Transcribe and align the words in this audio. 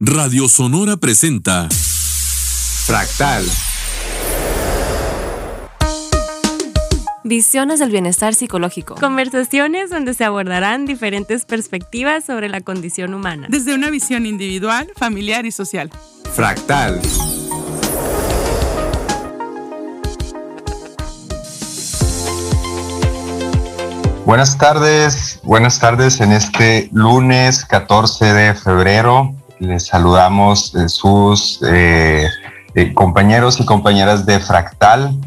Radio 0.00 0.48
Sonora 0.48 0.96
presenta 0.96 1.68
Fractal. 2.86 3.44
Visiones 7.24 7.80
del 7.80 7.90
bienestar 7.90 8.36
psicológico. 8.36 8.94
Conversaciones 8.94 9.90
donde 9.90 10.14
se 10.14 10.24
abordarán 10.24 10.86
diferentes 10.86 11.44
perspectivas 11.46 12.24
sobre 12.24 12.48
la 12.48 12.60
condición 12.60 13.12
humana. 13.12 13.48
Desde 13.50 13.74
una 13.74 13.90
visión 13.90 14.24
individual, 14.24 14.88
familiar 14.94 15.46
y 15.46 15.50
social. 15.50 15.90
Fractal. 16.32 17.00
Buenas 24.24 24.56
tardes, 24.58 25.40
buenas 25.42 25.80
tardes 25.80 26.20
en 26.20 26.30
este 26.30 26.88
lunes 26.92 27.64
14 27.64 28.26
de 28.26 28.54
febrero 28.54 29.34
les 29.60 29.86
saludamos 29.86 30.74
eh, 30.74 30.88
sus 30.88 31.60
eh, 31.66 32.28
eh, 32.74 32.94
compañeros 32.94 33.60
y 33.60 33.64
compañeras 33.64 34.26
de 34.26 34.38
Fractal. 34.38 35.18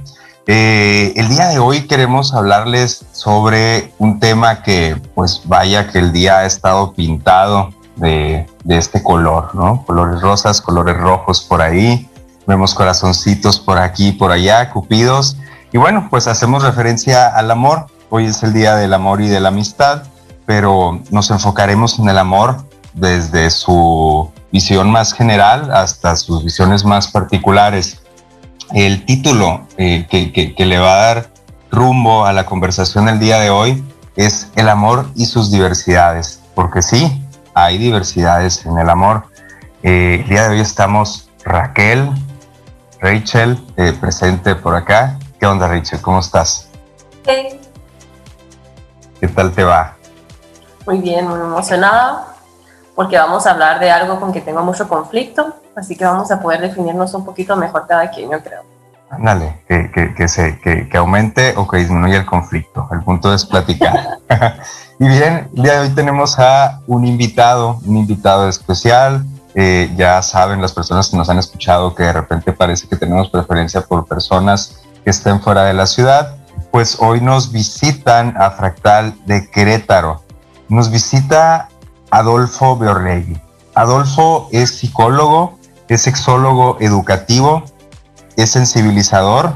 el 0.45 1.29
día 1.29 1.47
de 1.47 1.59
hoy 1.59 1.87
queremos 1.87 2.33
hablarles 2.33 3.05
sobre 3.11 3.93
un 3.99 4.19
tema 4.19 4.63
que, 4.63 4.97
pues 5.15 5.41
vaya 5.45 5.87
que 5.89 5.99
el 5.99 6.11
día 6.11 6.39
ha 6.39 6.45
estado 6.45 6.93
pintado 6.93 7.69
de, 7.95 8.47
de 8.63 8.77
este 8.77 9.03
color, 9.03 9.53
¿no? 9.53 9.85
Colores 9.85 10.21
rosas, 10.21 10.61
colores 10.61 10.97
rojos 10.97 11.41
por 11.41 11.61
ahí, 11.61 12.09
vemos 12.47 12.73
corazoncitos 12.73 13.59
por 13.59 13.77
aquí 13.77 14.11
por 14.11 14.31
allá, 14.31 14.71
cupidos. 14.71 15.37
Y 15.71 15.77
bueno, 15.77 16.07
pues 16.09 16.27
hacemos 16.27 16.63
referencia 16.63 17.27
al 17.27 17.49
amor. 17.49 17.87
Hoy 18.09 18.25
es 18.25 18.43
el 18.43 18.51
día 18.51 18.75
del 18.75 18.93
amor 18.93 19.21
y 19.21 19.29
de 19.29 19.39
la 19.39 19.49
amistad, 19.49 20.03
pero 20.45 20.99
nos 21.11 21.31
enfocaremos 21.31 21.97
en 21.99 22.09
el 22.09 22.17
amor 22.17 22.57
desde 22.93 23.49
su 23.49 24.31
visión 24.51 24.91
más 24.91 25.13
general 25.13 25.71
hasta 25.71 26.15
sus 26.15 26.43
visiones 26.43 26.83
más 26.83 27.09
particulares. 27.09 28.01
El 28.73 29.05
título 29.05 29.67
eh, 29.77 30.07
que, 30.09 30.65
le 30.65 30.77
va 30.77 30.93
a 30.93 30.97
dar 30.97 31.29
rumbo 31.69 32.25
a 32.25 32.33
la 32.33 32.45
conversación 32.45 33.05
del 33.05 33.19
día 33.19 33.39
de 33.39 33.49
hoy 33.49 33.83
es 34.15 34.49
El 34.55 34.67
amor 34.67 35.07
y 35.15 35.25
sus 35.25 35.51
diversidades, 35.51 36.41
porque 36.53 36.81
sí, 36.81 37.25
hay 37.53 37.77
diversidades 37.77 38.65
en 38.65 38.77
el 38.77 38.89
amor. 38.89 39.23
Eh, 39.83 40.19
el 40.21 40.29
día 40.29 40.43
de 40.43 40.55
hoy 40.55 40.59
estamos 40.59 41.29
Raquel, 41.43 42.09
Rachel, 42.99 43.57
eh, 43.77 43.93
presente 43.99 44.53
por 44.55 44.75
acá. 44.75 45.17
¿Qué 45.39 45.45
onda, 45.45 45.67
Rachel? 45.67 46.01
¿Cómo 46.01 46.19
estás? 46.19 46.69
Hey. 47.25 47.59
¿Qué 49.19 49.27
tal 49.27 49.51
te 49.51 49.63
va? 49.63 49.95
Muy 50.85 50.99
bien, 50.99 51.27
muy 51.27 51.39
emocionada 51.39 52.30
porque 53.01 53.17
vamos 53.17 53.47
a 53.47 53.51
hablar 53.53 53.79
de 53.79 53.89
algo 53.89 54.19
con 54.19 54.31
que 54.31 54.41
tengo 54.41 54.61
mucho 54.61 54.87
conflicto, 54.87 55.55
así 55.75 55.95
que 55.95 56.05
vamos 56.05 56.29
a 56.29 56.39
poder 56.39 56.61
definirnos 56.61 57.11
un 57.15 57.25
poquito 57.25 57.55
mejor 57.55 57.87
cada 57.87 58.11
quien, 58.11 58.29
yo 58.29 58.43
creo. 58.43 58.61
Ándale, 59.09 59.63
que, 59.67 59.89
que, 59.89 60.13
que, 60.13 60.27
se, 60.27 60.59
que, 60.59 60.87
que 60.87 60.97
aumente 60.97 61.55
o 61.57 61.67
que 61.67 61.77
disminuya 61.77 62.17
el 62.19 62.27
conflicto. 62.27 62.87
El 62.91 63.01
punto 63.01 63.33
es 63.33 63.43
platicar. 63.43 64.19
y 64.99 65.07
bien, 65.07 65.49
el 65.55 65.63
día 65.63 65.73
de 65.73 65.79
hoy 65.79 65.89
tenemos 65.95 66.37
a 66.37 66.81
un 66.85 67.07
invitado, 67.07 67.79
un 67.83 67.97
invitado 67.97 68.47
especial. 68.47 69.25
Eh, 69.55 69.91
ya 69.97 70.21
saben 70.21 70.61
las 70.61 70.71
personas 70.71 71.09
que 71.09 71.17
nos 71.17 71.27
han 71.27 71.39
escuchado 71.39 71.95
que 71.95 72.03
de 72.03 72.13
repente 72.13 72.53
parece 72.53 72.87
que 72.87 72.97
tenemos 72.97 73.31
preferencia 73.31 73.81
por 73.81 74.05
personas 74.05 74.83
que 75.03 75.09
estén 75.09 75.41
fuera 75.41 75.63
de 75.63 75.73
la 75.73 75.87
ciudad. 75.87 76.35
Pues 76.69 76.97
hoy 76.99 77.19
nos 77.19 77.51
visitan 77.51 78.35
a 78.37 78.51
Fractal 78.51 79.15
de 79.25 79.49
Querétaro. 79.49 80.21
Nos 80.69 80.91
visita 80.91 81.67
Adolfo 82.11 82.77
Beorlegui. 82.77 83.39
Adolfo 83.73 84.49
es 84.51 84.77
psicólogo, 84.77 85.57
es 85.87 86.01
sexólogo 86.01 86.77
educativo, 86.79 87.63
es 88.35 88.51
sensibilizador 88.51 89.53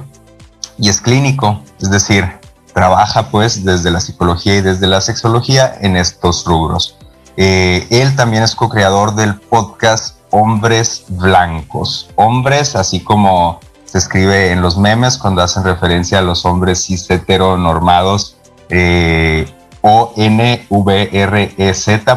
y 0.77 0.89
es 0.89 1.01
clínico, 1.01 1.61
es 1.81 1.91
decir, 1.91 2.39
trabaja 2.73 3.29
pues 3.29 3.63
desde 3.63 3.91
la 3.91 4.01
psicología 4.01 4.57
y 4.57 4.61
desde 4.61 4.87
la 4.87 5.01
sexología 5.01 5.73
en 5.81 5.95
estos 5.95 6.45
rubros. 6.45 6.97
Eh, 7.37 7.87
él 7.89 8.15
también 8.15 8.43
es 8.43 8.55
co-creador 8.55 9.15
del 9.15 9.35
podcast 9.35 10.17
Hombres 10.31 11.05
Blancos. 11.07 12.09
Hombres, 12.15 12.75
así 12.75 13.01
como 13.01 13.59
se 13.85 13.97
escribe 13.97 14.51
en 14.51 14.61
los 14.61 14.77
memes 14.77 15.17
cuando 15.17 15.41
hacen 15.41 15.63
referencia 15.63 16.19
a 16.19 16.21
los 16.21 16.45
hombres 16.45 16.83
cis 16.83 17.09
heteronormados, 17.09 18.35
eh, 18.69 19.47
o-N-V-R-E-Z 19.87 20.65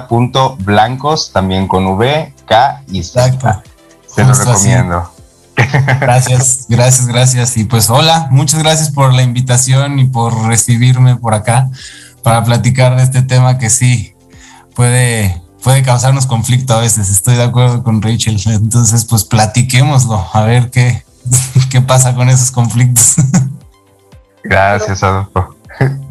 punto 0.08 0.56
blancos, 0.60 1.32
también 1.32 1.68
con 1.68 1.86
V, 1.86 2.32
K 2.46 2.82
y 2.88 3.02
Z. 3.02 3.62
Se 4.06 4.24
lo 4.24 4.32
recomiendo. 4.32 5.12
Gracias, 6.00 6.64
gracias, 6.68 7.06
gracias. 7.08 7.58
Y 7.58 7.64
pues 7.64 7.90
hola, 7.90 8.28
muchas 8.30 8.62
gracias 8.62 8.90
por 8.92 9.12
la 9.12 9.22
invitación 9.22 9.98
y 9.98 10.04
por 10.04 10.46
recibirme 10.46 11.16
por 11.16 11.34
acá 11.34 11.68
para 12.22 12.42
platicar 12.44 12.96
de 12.96 13.02
este 13.02 13.22
tema 13.22 13.58
que 13.58 13.68
sí 13.68 14.14
puede, 14.74 15.42
puede 15.62 15.82
causarnos 15.82 16.26
conflicto 16.26 16.74
a 16.74 16.80
veces. 16.80 17.10
Estoy 17.10 17.34
de 17.36 17.42
acuerdo 17.42 17.82
con 17.82 18.00
Rachel. 18.00 18.40
Entonces, 18.46 19.04
pues 19.04 19.24
platiquémoslo, 19.24 20.26
a 20.32 20.42
ver 20.42 20.70
qué, 20.70 21.02
qué 21.70 21.82
pasa 21.82 22.14
con 22.14 22.30
esos 22.30 22.50
conflictos. 22.52 23.16
Gracias, 24.44 25.02
Adolfo. 25.02 25.57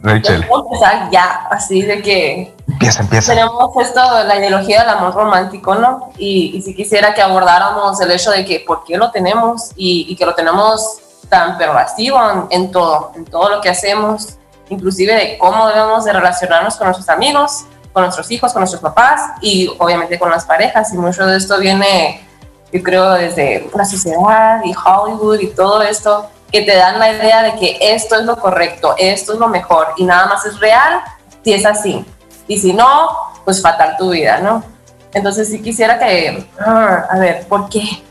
Rachel. 0.01 0.45
empezar 0.49 1.09
ya, 1.11 1.47
así 1.49 1.81
de 1.81 2.01
que 2.01 2.55
empieza, 2.67 3.01
empieza. 3.01 3.33
tenemos 3.33 3.75
esto, 3.81 4.01
la 4.25 4.37
ideología 4.37 4.81
del 4.81 4.89
amor 4.89 5.13
romántico, 5.13 5.75
¿no? 5.75 6.11
Y, 6.17 6.61
si 6.61 6.75
quisiera 6.75 7.13
que 7.13 7.21
abordáramos 7.21 7.99
el 8.01 8.11
hecho 8.11 8.31
de 8.31 8.45
que 8.45 8.63
por 8.65 8.83
qué 8.83 8.97
lo 8.97 9.11
tenemos 9.11 9.71
y, 9.75 10.15
que 10.15 10.25
lo 10.25 10.35
tenemos 10.35 10.99
tan 11.29 11.57
pervasivo 11.57 12.47
en, 12.49 12.71
todo, 12.71 13.11
en 13.15 13.25
todo 13.25 13.49
lo 13.49 13.61
que 13.61 13.69
hacemos, 13.69 14.37
inclusive 14.69 15.13
de 15.13 15.37
cómo 15.37 15.67
debemos 15.67 16.05
de 16.05 16.13
relacionarnos 16.13 16.75
con 16.75 16.87
nuestros 16.87 17.09
amigos, 17.09 17.65
con 17.91 18.03
nuestros 18.03 18.29
hijos, 18.31 18.53
con 18.53 18.61
nuestros 18.61 18.81
papás 18.81 19.21
y 19.41 19.69
obviamente 19.79 20.19
con 20.19 20.29
las 20.29 20.45
parejas. 20.45 20.93
Y 20.93 20.97
mucho 20.97 21.25
de 21.25 21.37
esto 21.37 21.59
viene, 21.59 22.25
yo 22.71 22.83
creo, 22.83 23.11
desde 23.13 23.69
la 23.75 23.85
sociedad 23.85 24.61
y 24.63 24.73
Hollywood 24.73 25.39
y 25.39 25.47
todo 25.47 25.81
esto 25.81 26.29
que 26.51 26.61
te 26.61 26.75
dan 26.75 26.99
la 26.99 27.11
idea 27.11 27.43
de 27.43 27.55
que 27.55 27.77
esto 27.81 28.15
es 28.15 28.25
lo 28.25 28.37
correcto, 28.37 28.95
esto 28.97 29.33
es 29.33 29.39
lo 29.39 29.47
mejor 29.47 29.87
y 29.97 30.05
nada 30.05 30.27
más 30.27 30.45
es 30.45 30.59
real 30.59 31.01
si 31.43 31.53
es 31.53 31.65
así. 31.65 32.05
Y 32.47 32.57
si 32.57 32.73
no, 32.73 33.09
pues 33.43 33.61
fatal 33.61 33.95
tu 33.97 34.11
vida, 34.11 34.39
¿no? 34.39 34.63
Entonces 35.13 35.49
sí 35.49 35.61
quisiera 35.61 35.99
que, 35.99 36.47
ah, 36.59 37.05
a 37.09 37.17
ver, 37.17 37.47
¿por 37.47 37.69
qué? 37.69 38.03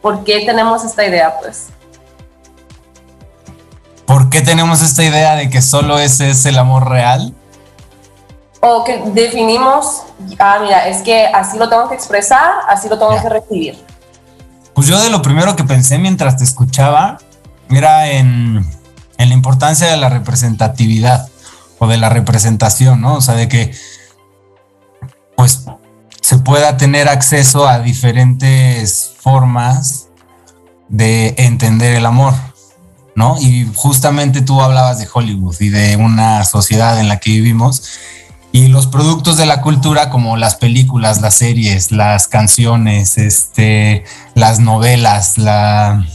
¿Por 0.00 0.24
qué 0.24 0.44
tenemos 0.44 0.84
esta 0.84 1.04
idea, 1.04 1.38
pues? 1.40 1.68
¿Por 4.06 4.28
qué 4.28 4.40
tenemos 4.40 4.82
esta 4.82 5.02
idea 5.02 5.34
de 5.36 5.48
que 5.48 5.62
solo 5.62 5.98
ese 5.98 6.30
es 6.30 6.44
el 6.46 6.58
amor 6.58 6.88
real? 6.88 7.34
O 8.60 8.84
que 8.84 9.02
definimos, 9.06 10.02
ah, 10.38 10.58
mira, 10.62 10.88
es 10.88 11.02
que 11.02 11.26
así 11.26 11.58
lo 11.58 11.68
tengo 11.68 11.88
que 11.88 11.94
expresar, 11.94 12.52
así 12.68 12.88
lo 12.88 12.98
tengo 12.98 13.20
que 13.20 13.28
recibir. 13.28 13.84
Pues 14.74 14.88
yo 14.88 15.00
de 15.00 15.10
lo 15.10 15.22
primero 15.22 15.54
que 15.54 15.64
pensé 15.64 15.98
mientras 15.98 16.36
te 16.36 16.44
escuchaba 16.44 17.18
era 17.70 18.10
en, 18.10 18.64
la 19.18 19.24
importancia 19.32 19.88
de 19.88 19.96
la 19.96 20.08
representatividad 20.08 21.28
o 21.78 21.86
de 21.86 21.96
la 21.96 22.08
representación, 22.08 23.00
¿no? 23.00 23.14
O 23.14 23.20
sea, 23.20 23.34
de 23.34 23.48
que 23.48 23.74
pues 25.36 25.64
se 26.20 26.38
pueda 26.38 26.76
tener 26.76 27.08
acceso 27.08 27.68
a 27.68 27.80
diferentes 27.80 29.12
formas 29.18 30.08
de 30.88 31.34
entender 31.38 31.94
el 31.94 32.06
amor, 32.06 32.34
¿no? 33.14 33.36
Y 33.40 33.70
justamente 33.74 34.42
tú 34.42 34.60
hablabas 34.60 34.98
de 34.98 35.08
Hollywood 35.12 35.56
y 35.60 35.70
de 35.70 35.96
una 35.96 36.44
sociedad 36.44 37.00
en 37.00 37.08
la 37.08 37.18
que 37.18 37.30
vivimos 37.30 37.82
y 38.54 38.68
los 38.68 38.86
productos 38.86 39.36
de 39.36 39.46
la 39.46 39.60
cultura 39.60 40.10
como 40.10 40.36
las 40.36 40.54
películas, 40.54 41.20
las 41.20 41.34
series, 41.34 41.90
las 41.90 42.28
canciones, 42.28 43.18
este, 43.18 44.04
las 44.34 44.60
novelas, 44.60 45.38
la, 45.38 46.06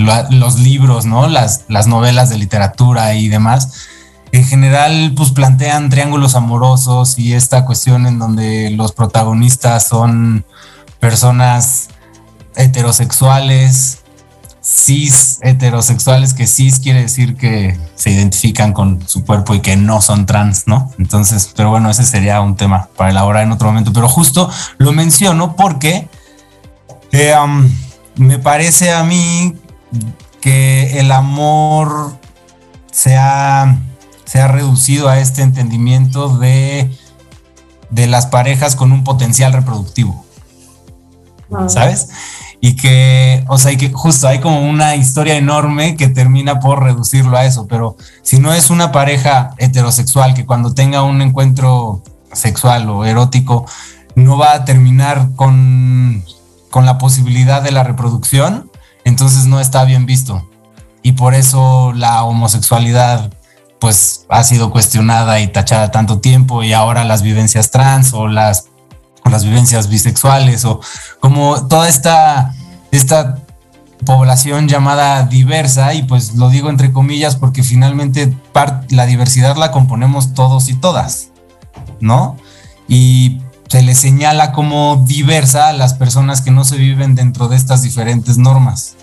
los 0.00 0.58
libros, 0.58 1.06
¿no? 1.06 1.28
Las, 1.28 1.64
las 1.68 1.86
novelas 1.86 2.30
de 2.30 2.38
literatura 2.38 3.14
y 3.14 3.28
demás, 3.28 3.88
en 4.32 4.44
general, 4.44 5.12
pues 5.16 5.30
plantean 5.32 5.90
triángulos 5.90 6.34
amorosos 6.34 7.18
y 7.18 7.34
esta 7.34 7.64
cuestión 7.64 8.06
en 8.06 8.18
donde 8.18 8.70
los 8.70 8.92
protagonistas 8.92 9.86
son 9.88 10.44
personas 11.00 11.88
heterosexuales, 12.54 14.00
cis 14.62 15.38
heterosexuales, 15.42 16.34
que 16.34 16.46
cis 16.46 16.78
quiere 16.78 17.02
decir 17.02 17.36
que 17.36 17.76
se 17.96 18.10
identifican 18.10 18.72
con 18.72 19.06
su 19.08 19.24
cuerpo 19.24 19.54
y 19.54 19.60
que 19.60 19.76
no 19.76 20.00
son 20.00 20.26
trans, 20.26 20.66
¿no? 20.66 20.92
Entonces, 20.98 21.52
pero 21.56 21.70
bueno, 21.70 21.90
ese 21.90 22.04
sería 22.04 22.40
un 22.40 22.56
tema 22.56 22.88
para 22.96 23.10
elaborar 23.10 23.42
en 23.42 23.52
otro 23.52 23.68
momento, 23.68 23.92
pero 23.92 24.08
justo 24.08 24.50
lo 24.78 24.92
menciono 24.92 25.56
porque 25.56 26.08
eh, 27.10 27.34
me 28.16 28.38
parece 28.38 28.92
a 28.92 29.02
mí 29.02 29.56
que 30.40 30.98
el 31.00 31.12
amor 31.12 32.16
se 32.90 33.16
ha, 33.16 33.78
se 34.24 34.40
ha 34.40 34.48
reducido 34.48 35.08
a 35.08 35.18
este 35.18 35.42
entendimiento 35.42 36.38
de, 36.38 36.90
de 37.90 38.06
las 38.06 38.26
parejas 38.26 38.76
con 38.76 38.92
un 38.92 39.04
potencial 39.04 39.52
reproductivo. 39.52 40.24
¿sabes? 41.68 42.08
Y 42.60 42.76
que, 42.76 43.44
o 43.48 43.58
sea, 43.58 43.72
y 43.72 43.76
que 43.76 43.90
justo 43.92 44.28
hay 44.28 44.40
como 44.40 44.68
una 44.68 44.94
historia 44.96 45.36
enorme 45.36 45.96
que 45.96 46.08
termina 46.08 46.60
por 46.60 46.82
reducirlo 46.82 47.36
a 47.36 47.44
eso, 47.44 47.66
pero 47.66 47.96
si 48.22 48.38
no 48.38 48.52
es 48.52 48.70
una 48.70 48.92
pareja 48.92 49.54
heterosexual 49.58 50.34
que 50.34 50.46
cuando 50.46 50.74
tenga 50.74 51.02
un 51.02 51.22
encuentro 51.22 52.02
sexual 52.32 52.88
o 52.90 53.04
erótico 53.04 53.66
no 54.14 54.36
va 54.36 54.54
a 54.54 54.64
terminar 54.64 55.30
con, 55.36 56.24
con 56.70 56.84
la 56.84 56.98
posibilidad 56.98 57.62
de 57.62 57.72
la 57.72 57.82
reproducción, 57.82 58.69
entonces 59.04 59.46
no 59.46 59.60
está 59.60 59.84
bien 59.84 60.06
visto. 60.06 60.48
Y 61.02 61.12
por 61.12 61.34
eso 61.34 61.92
la 61.94 62.24
homosexualidad 62.24 63.32
pues 63.80 64.26
ha 64.28 64.44
sido 64.44 64.70
cuestionada 64.70 65.40
y 65.40 65.48
tachada 65.48 65.90
tanto 65.90 66.20
tiempo 66.20 66.62
y 66.62 66.74
ahora 66.74 67.04
las 67.04 67.22
vivencias 67.22 67.70
trans 67.70 68.12
o 68.12 68.28
las, 68.28 68.66
las 69.24 69.44
vivencias 69.44 69.88
bisexuales 69.88 70.64
o 70.66 70.80
como 71.18 71.66
toda 71.66 71.88
esta, 71.88 72.54
esta 72.90 73.38
población 74.04 74.68
llamada 74.68 75.24
diversa 75.24 75.94
y 75.94 76.02
pues 76.02 76.34
lo 76.34 76.50
digo 76.50 76.68
entre 76.68 76.92
comillas 76.92 77.36
porque 77.36 77.62
finalmente 77.62 78.34
la 78.90 79.06
diversidad 79.06 79.56
la 79.56 79.72
componemos 79.72 80.34
todos 80.34 80.68
y 80.68 80.74
todas, 80.74 81.30
¿no? 82.00 82.36
Y 82.86 83.40
se 83.70 83.82
le 83.82 83.94
señala 83.94 84.50
como 84.50 85.04
diversa 85.06 85.68
a 85.68 85.72
las 85.72 85.94
personas 85.94 86.40
que 86.40 86.50
no 86.50 86.64
se 86.64 86.76
viven 86.76 87.14
dentro 87.14 87.46
de 87.46 87.56
estas 87.56 87.82
diferentes 87.82 88.36
normas. 88.36 88.96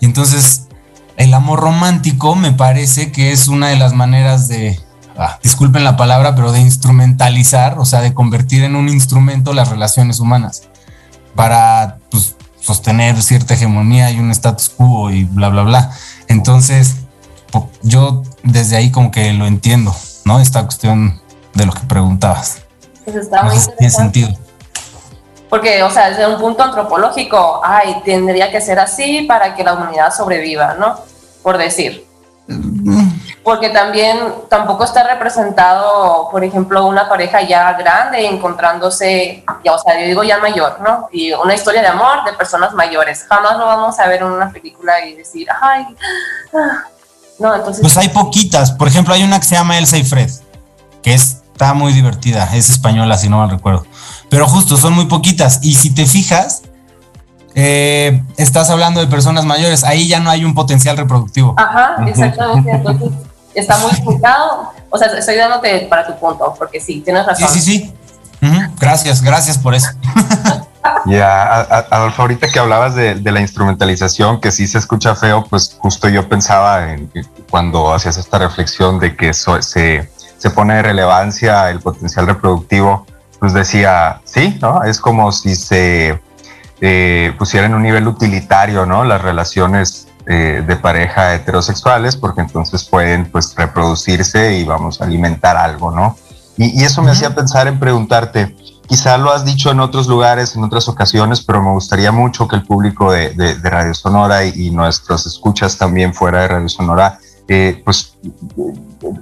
Y 0.00 0.04
entonces 0.04 0.68
el 1.16 1.34
amor 1.34 1.58
romántico 1.58 2.36
me 2.36 2.52
parece 2.52 3.10
que 3.10 3.32
es 3.32 3.48
una 3.48 3.68
de 3.68 3.76
las 3.76 3.92
maneras 3.92 4.46
de, 4.46 4.78
ah, 5.18 5.40
disculpen 5.42 5.82
la 5.82 5.96
palabra, 5.96 6.36
pero 6.36 6.52
de 6.52 6.60
instrumentalizar, 6.60 7.76
o 7.80 7.84
sea, 7.84 8.02
de 8.02 8.14
convertir 8.14 8.62
en 8.62 8.76
un 8.76 8.88
instrumento 8.88 9.52
las 9.52 9.68
relaciones 9.68 10.20
humanas 10.20 10.62
para 11.34 11.98
pues, 12.12 12.36
sostener 12.60 13.20
cierta 13.20 13.54
hegemonía 13.54 14.12
y 14.12 14.20
un 14.20 14.30
status 14.30 14.68
quo 14.68 15.10
y 15.10 15.24
bla, 15.24 15.48
bla, 15.48 15.64
bla. 15.64 15.90
Entonces, 16.28 16.98
yo 17.82 18.22
desde 18.44 18.76
ahí 18.76 18.92
como 18.92 19.10
que 19.10 19.32
lo 19.32 19.48
entiendo, 19.48 19.92
¿no? 20.24 20.38
Esta 20.38 20.62
cuestión 20.62 21.20
de 21.54 21.66
lo 21.66 21.72
que 21.72 21.80
preguntabas. 21.80 22.63
Pues 23.04 23.16
está 23.16 23.42
muy 23.42 23.56
tiene 23.78 23.90
sentido. 23.90 24.30
Porque, 25.48 25.82
o 25.82 25.90
sea, 25.90 26.10
desde 26.10 26.26
un 26.26 26.40
punto 26.40 26.62
antropológico, 26.62 27.60
ay, 27.62 28.02
tendría 28.04 28.50
que 28.50 28.60
ser 28.60 28.78
así 28.80 29.22
para 29.22 29.54
que 29.54 29.62
la 29.62 29.74
humanidad 29.74 30.12
sobreviva, 30.12 30.74
¿no? 30.74 30.98
Por 31.42 31.58
decir. 31.58 32.04
Porque 33.42 33.68
también 33.68 34.18
tampoco 34.48 34.84
está 34.84 35.04
representado, 35.04 36.28
por 36.30 36.42
ejemplo, 36.42 36.86
una 36.86 37.08
pareja 37.08 37.42
ya 37.42 37.72
grande 37.74 38.26
encontrándose, 38.26 39.44
ya, 39.62 39.74
o 39.74 39.78
sea, 39.78 40.00
yo 40.00 40.06
digo 40.06 40.24
ya 40.24 40.38
mayor, 40.38 40.80
¿no? 40.80 41.08
Y 41.12 41.32
una 41.32 41.54
historia 41.54 41.82
de 41.82 41.88
amor 41.88 42.24
de 42.24 42.32
personas 42.32 42.72
mayores. 42.72 43.24
Jamás 43.28 43.58
lo 43.58 43.66
vamos 43.66 43.98
a 44.00 44.08
ver 44.08 44.22
en 44.22 44.28
una 44.28 44.50
película 44.50 45.06
y 45.06 45.14
decir, 45.14 45.46
ay, 45.60 45.86
ah". 46.54 46.84
no, 47.38 47.54
entonces. 47.54 47.80
Pues 47.80 47.96
hay 47.96 48.08
poquitas. 48.08 48.72
Por 48.72 48.88
ejemplo, 48.88 49.14
hay 49.14 49.22
una 49.22 49.38
que 49.38 49.46
se 49.46 49.54
llama 49.54 49.78
Elsa 49.78 49.98
y 49.98 50.04
Fred, 50.04 50.30
que 51.02 51.14
está 51.54 51.72
muy 51.72 51.92
divertida. 51.92 52.54
Es 52.54 52.68
española, 52.68 53.16
si 53.16 53.28
no 53.28 53.38
mal 53.38 53.50
recuerdo 53.50 53.86
pero 54.34 54.48
justo 54.48 54.76
son 54.76 54.94
muy 54.94 55.06
poquitas. 55.06 55.60
Y 55.62 55.74
si 55.74 55.94
te 55.94 56.06
fijas, 56.06 56.62
eh, 57.54 58.20
estás 58.36 58.68
hablando 58.68 58.98
de 58.98 59.06
personas 59.06 59.44
mayores, 59.44 59.84
ahí 59.84 60.08
ya 60.08 60.18
no 60.18 60.28
hay 60.28 60.44
un 60.44 60.54
potencial 60.54 60.96
reproductivo. 60.96 61.54
Ajá, 61.56 62.04
exactamente. 62.04 62.68
Entonces, 62.68 63.10
está 63.54 63.78
muy 63.78 63.92
explicado. 63.92 64.72
O 64.90 64.98
sea, 64.98 65.06
estoy 65.16 65.36
dándote 65.36 65.86
para 65.88 66.04
tu 66.04 66.18
punto, 66.18 66.52
porque 66.58 66.80
sí, 66.80 67.00
tienes 67.04 67.24
razón. 67.26 67.48
Sí, 67.48 67.60
sí, 67.60 67.78
sí. 67.78 67.94
Gracias, 68.80 69.22
gracias 69.22 69.56
por 69.56 69.74
eso. 69.74 69.88
Ya, 71.06 71.60
Adolfo, 71.90 72.22
ahorita 72.22 72.50
que 72.50 72.58
hablabas 72.58 72.94
de, 72.94 73.14
la 73.14 73.40
instrumentalización, 73.40 74.38
que 74.38 74.50
sí 74.50 74.66
se 74.66 74.76
escucha 74.76 75.14
feo, 75.14 75.42
pues 75.48 75.76
justo 75.78 76.10
yo 76.10 76.28
pensaba 76.28 76.92
en 76.92 77.10
cuando 77.50 77.94
hacías 77.94 78.18
esta 78.18 78.38
reflexión 78.38 78.98
de 78.98 79.16
que 79.16 79.32
se, 79.32 80.10
se 80.38 80.50
pone 80.50 80.74
de 80.74 80.82
relevancia 80.82 81.70
el 81.70 81.80
potencial 81.80 82.26
reproductivo 82.26 83.06
pues 83.44 83.52
decía, 83.52 84.22
sí, 84.24 84.58
¿no? 84.62 84.82
Es 84.84 84.98
como 84.98 85.30
si 85.30 85.54
se 85.54 86.18
eh, 86.80 87.34
pusiera 87.38 87.66
en 87.66 87.74
un 87.74 87.82
nivel 87.82 88.08
utilitario, 88.08 88.86
¿no? 88.86 89.04
Las 89.04 89.20
relaciones 89.20 90.08
eh, 90.26 90.64
de 90.66 90.76
pareja 90.76 91.34
heterosexuales, 91.34 92.16
porque 92.16 92.40
entonces 92.40 92.84
pueden 92.84 93.30
pues 93.30 93.54
reproducirse 93.54 94.56
y 94.56 94.64
vamos 94.64 95.02
a 95.02 95.04
alimentar 95.04 95.58
algo, 95.58 95.90
¿no? 95.90 96.16
Y, 96.56 96.84
eso 96.84 97.02
me 97.02 97.10
hacía 97.10 97.34
pensar 97.34 97.66
en 97.66 97.78
preguntarte, 97.78 98.56
quizá 98.86 99.18
lo 99.18 99.30
has 99.30 99.44
dicho 99.44 99.70
en 99.70 99.80
otros 99.80 100.06
lugares, 100.06 100.56
en 100.56 100.64
otras 100.64 100.88
ocasiones, 100.88 101.42
pero 101.42 101.62
me 101.62 101.72
gustaría 101.72 102.12
mucho 102.12 102.48
que 102.48 102.56
el 102.56 102.62
público 102.62 103.12
de, 103.12 103.58
Radio 103.62 103.92
Sonora 103.92 104.46
y, 104.46 104.70
nuestros 104.70 105.26
escuchas 105.26 105.76
también 105.76 106.14
fuera 106.14 106.40
de 106.40 106.48
Radio 106.48 106.68
Sonora, 106.70 107.18
eh, 107.48 107.82
pues 107.84 108.16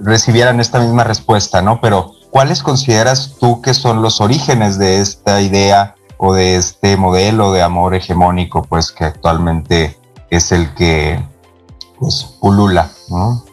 recibieran 0.01 0.59
esta 0.59 0.79
misma 0.79 1.03
respuesta, 1.03 1.61
¿no? 1.61 1.81
Pero 1.81 2.13
¿cuáles 2.29 2.63
consideras 2.63 3.35
tú 3.39 3.61
que 3.61 3.73
son 3.73 4.01
los 4.01 4.21
orígenes 4.21 4.77
de 4.77 5.01
esta 5.01 5.41
idea 5.41 5.95
o 6.17 6.33
de 6.33 6.55
este 6.55 6.95
modelo 6.95 7.51
de 7.51 7.61
amor 7.61 7.95
hegemónico, 7.95 8.63
pues 8.63 8.91
que 8.91 9.03
actualmente 9.03 9.99
es 10.29 10.51
el 10.53 10.73
que 10.73 11.21
pues 11.99 12.37
pulula, 12.39 12.89
¿no? 13.09 13.43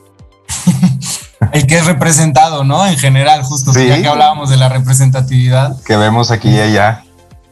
el 1.53 1.67
que 1.67 1.79
es 1.79 1.87
representado, 1.87 2.63
¿no? 2.65 2.87
En 2.87 2.97
general, 2.97 3.43
justo 3.43 3.73
ya 3.73 4.01
que 4.01 4.07
hablábamos 4.07 4.51
de 4.51 4.57
la 4.57 4.69
representatividad. 4.69 5.83
Que 5.83 5.97
vemos 5.97 6.31
aquí 6.31 6.49
y 6.51 6.61
allá. 6.61 7.05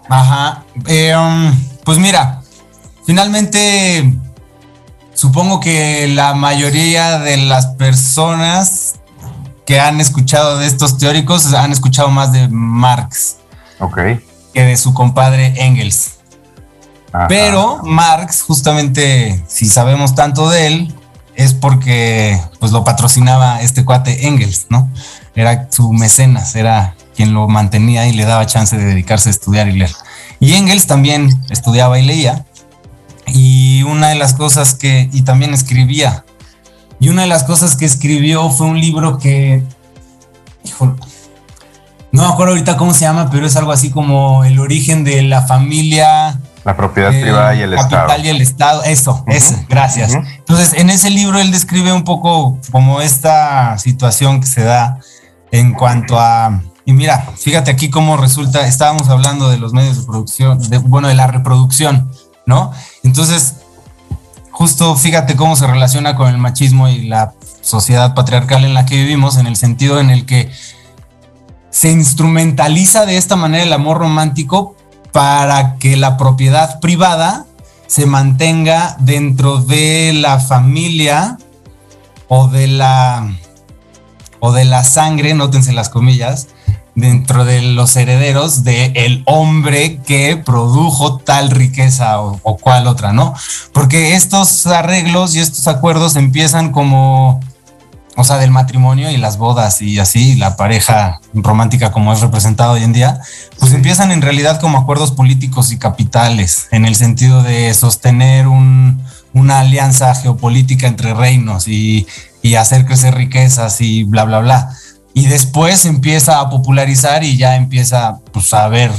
Ajá. 0.08 0.64
Eh, 0.86 1.16
um, 1.16 1.52
pues 1.84 1.98
mira, 1.98 2.40
finalmente 3.04 4.14
supongo 5.18 5.58
que 5.58 6.06
la 6.06 6.32
mayoría 6.34 7.18
de 7.18 7.38
las 7.38 7.66
personas 7.66 9.00
que 9.66 9.80
han 9.80 10.00
escuchado 10.00 10.58
de 10.58 10.66
estos 10.68 10.96
teóricos 10.96 11.52
han 11.54 11.72
escuchado 11.72 12.08
más 12.08 12.30
de 12.30 12.46
Marx 12.46 13.38
que 14.54 14.62
de 14.62 14.76
su 14.76 14.94
compadre 14.94 15.54
Engels. 15.56 16.18
Pero 17.28 17.80
Marx, 17.82 18.42
justamente, 18.42 19.42
si 19.48 19.66
sabemos 19.66 20.14
tanto 20.14 20.48
de 20.50 20.68
él, 20.68 20.94
es 21.34 21.52
porque 21.52 22.40
pues 22.60 22.70
lo 22.70 22.84
patrocinaba 22.84 23.60
este 23.60 23.84
cuate 23.84 24.28
Engels, 24.28 24.66
¿no? 24.68 24.88
Era 25.34 25.66
su 25.72 25.92
mecenas, 25.92 26.54
era 26.54 26.94
quien 27.16 27.34
lo 27.34 27.48
mantenía 27.48 28.06
y 28.06 28.12
le 28.12 28.24
daba 28.24 28.46
chance 28.46 28.76
de 28.76 28.84
dedicarse 28.84 29.30
a 29.30 29.32
estudiar 29.32 29.66
y 29.66 29.72
leer. 29.72 29.90
Y 30.38 30.54
Engels 30.54 30.86
también 30.86 31.28
estudiaba 31.50 31.98
y 31.98 32.06
leía. 32.06 32.44
Y 33.32 33.82
una 33.84 34.08
de 34.08 34.14
las 34.14 34.34
cosas 34.34 34.74
que, 34.74 35.08
y 35.12 35.22
también 35.22 35.54
escribía, 35.54 36.24
y 37.00 37.08
una 37.10 37.22
de 37.22 37.28
las 37.28 37.44
cosas 37.44 37.76
que 37.76 37.84
escribió 37.84 38.50
fue 38.50 38.66
un 38.66 38.80
libro 38.80 39.18
que, 39.18 39.62
no 40.80 42.22
me 42.22 42.28
acuerdo 42.28 42.52
ahorita 42.52 42.76
cómo 42.76 42.94
se 42.94 43.00
llama, 43.00 43.30
pero 43.30 43.46
es 43.46 43.56
algo 43.56 43.72
así 43.72 43.90
como 43.90 44.44
el 44.44 44.58
origen 44.58 45.04
de 45.04 45.22
la 45.22 45.42
familia. 45.42 46.40
La 46.64 46.76
propiedad 46.76 47.14
eh, 47.14 47.20
privada 47.20 47.54
y 47.54 47.62
el 47.62 47.74
capital 47.76 48.00
Estado. 48.00 48.24
y 48.24 48.28
el 48.28 48.40
Estado, 48.40 48.82
eso, 48.84 49.24
eso, 49.26 49.54
gracias. 49.68 50.14
Entonces, 50.14 50.72
en 50.74 50.90
ese 50.90 51.10
libro 51.10 51.38
él 51.38 51.50
describe 51.50 51.92
un 51.92 52.04
poco 52.04 52.58
como 52.72 53.00
esta 53.00 53.78
situación 53.78 54.40
que 54.40 54.46
se 54.46 54.64
da 54.64 54.98
en 55.50 55.72
cuanto 55.72 56.18
a... 56.18 56.62
Y 56.84 56.92
mira, 56.92 57.26
fíjate 57.36 57.70
aquí 57.70 57.90
cómo 57.90 58.16
resulta, 58.16 58.66
estábamos 58.66 59.08
hablando 59.10 59.50
de 59.50 59.58
los 59.58 59.74
medios 59.74 59.98
de 59.98 60.06
producción, 60.06 60.58
de, 60.70 60.78
bueno, 60.78 61.08
de 61.08 61.14
la 61.14 61.26
reproducción, 61.26 62.10
¿no? 62.48 62.72
Entonces, 63.04 63.56
justo 64.50 64.96
fíjate 64.96 65.36
cómo 65.36 65.54
se 65.54 65.66
relaciona 65.66 66.16
con 66.16 66.30
el 66.30 66.38
machismo 66.38 66.88
y 66.88 67.06
la 67.06 67.34
sociedad 67.60 68.14
patriarcal 68.14 68.64
en 68.64 68.72
la 68.72 68.86
que 68.86 68.96
vivimos, 68.96 69.36
en 69.36 69.46
el 69.46 69.54
sentido 69.54 70.00
en 70.00 70.08
el 70.08 70.24
que 70.24 70.50
se 71.68 71.92
instrumentaliza 71.92 73.04
de 73.04 73.18
esta 73.18 73.36
manera 73.36 73.64
el 73.64 73.72
amor 73.72 73.98
romántico 73.98 74.74
para 75.12 75.76
que 75.76 75.98
la 75.98 76.16
propiedad 76.16 76.80
privada 76.80 77.44
se 77.86 78.06
mantenga 78.06 78.96
dentro 78.98 79.58
de 79.58 80.14
la 80.14 80.40
familia 80.40 81.36
o 82.28 82.48
de 82.48 82.66
la 82.66 83.30
o 84.40 84.52
de 84.52 84.64
la 84.64 84.84
sangre, 84.84 85.34
nótense 85.34 85.72
las 85.72 85.90
comillas, 85.90 86.48
dentro 86.98 87.44
de 87.44 87.62
los 87.62 87.96
herederos 87.96 88.64
del 88.64 88.92
el 88.96 89.22
hombre 89.26 90.00
que 90.04 90.36
produjo 90.36 91.18
tal 91.18 91.50
riqueza 91.50 92.20
o, 92.20 92.40
o, 92.42 92.56
cual 92.56 92.88
otra, 92.88 93.12
¿no? 93.12 93.34
Porque 93.72 94.16
estos 94.16 94.66
arreglos 94.66 95.36
y 95.36 95.40
estos 95.40 95.68
acuerdos 95.68 96.16
empiezan 96.16 96.72
como, 96.72 97.40
o 98.16 98.24
sea, 98.24 98.38
del 98.38 98.50
matrimonio 98.50 99.12
y 99.12 99.16
las 99.16 99.38
bodas 99.38 99.80
y 99.80 100.00
así, 100.00 100.34
la 100.34 100.56
pareja 100.56 101.20
romántica 101.34 101.92
como 101.92 102.12
es 102.12 102.20
representada 102.20 102.72
hoy 102.72 102.82
en 102.82 102.92
día, 102.92 103.20
pues 103.60 103.72
empiezan 103.72 104.10
en 104.10 104.20
realidad 104.20 104.60
como 104.60 104.78
acuerdos 104.78 105.12
políticos 105.12 105.70
y 105.70 105.78
capitales, 105.78 106.66
en 106.72 106.84
el 106.84 106.96
sentido 106.96 107.44
de 107.44 107.72
sostener 107.74 108.48
un, 108.48 109.04
una 109.32 109.60
alianza 109.60 110.16
geopolítica 110.16 110.88
entre 110.88 111.14
reinos 111.14 111.68
y, 111.68 112.08
y 112.42 112.56
hacer 112.56 112.86
crecer 112.86 113.14
riquezas 113.14 113.80
y 113.80 114.02
bla, 114.02 114.24
bla, 114.24 114.40
bla 114.40 114.70
y 115.14 115.26
después 115.26 115.84
empieza 115.84 116.40
a 116.40 116.50
popularizar 116.50 117.24
y 117.24 117.36
ya 117.36 117.56
empieza 117.56 118.18
pues, 118.32 118.52
a 118.54 118.64
haber 118.64 118.92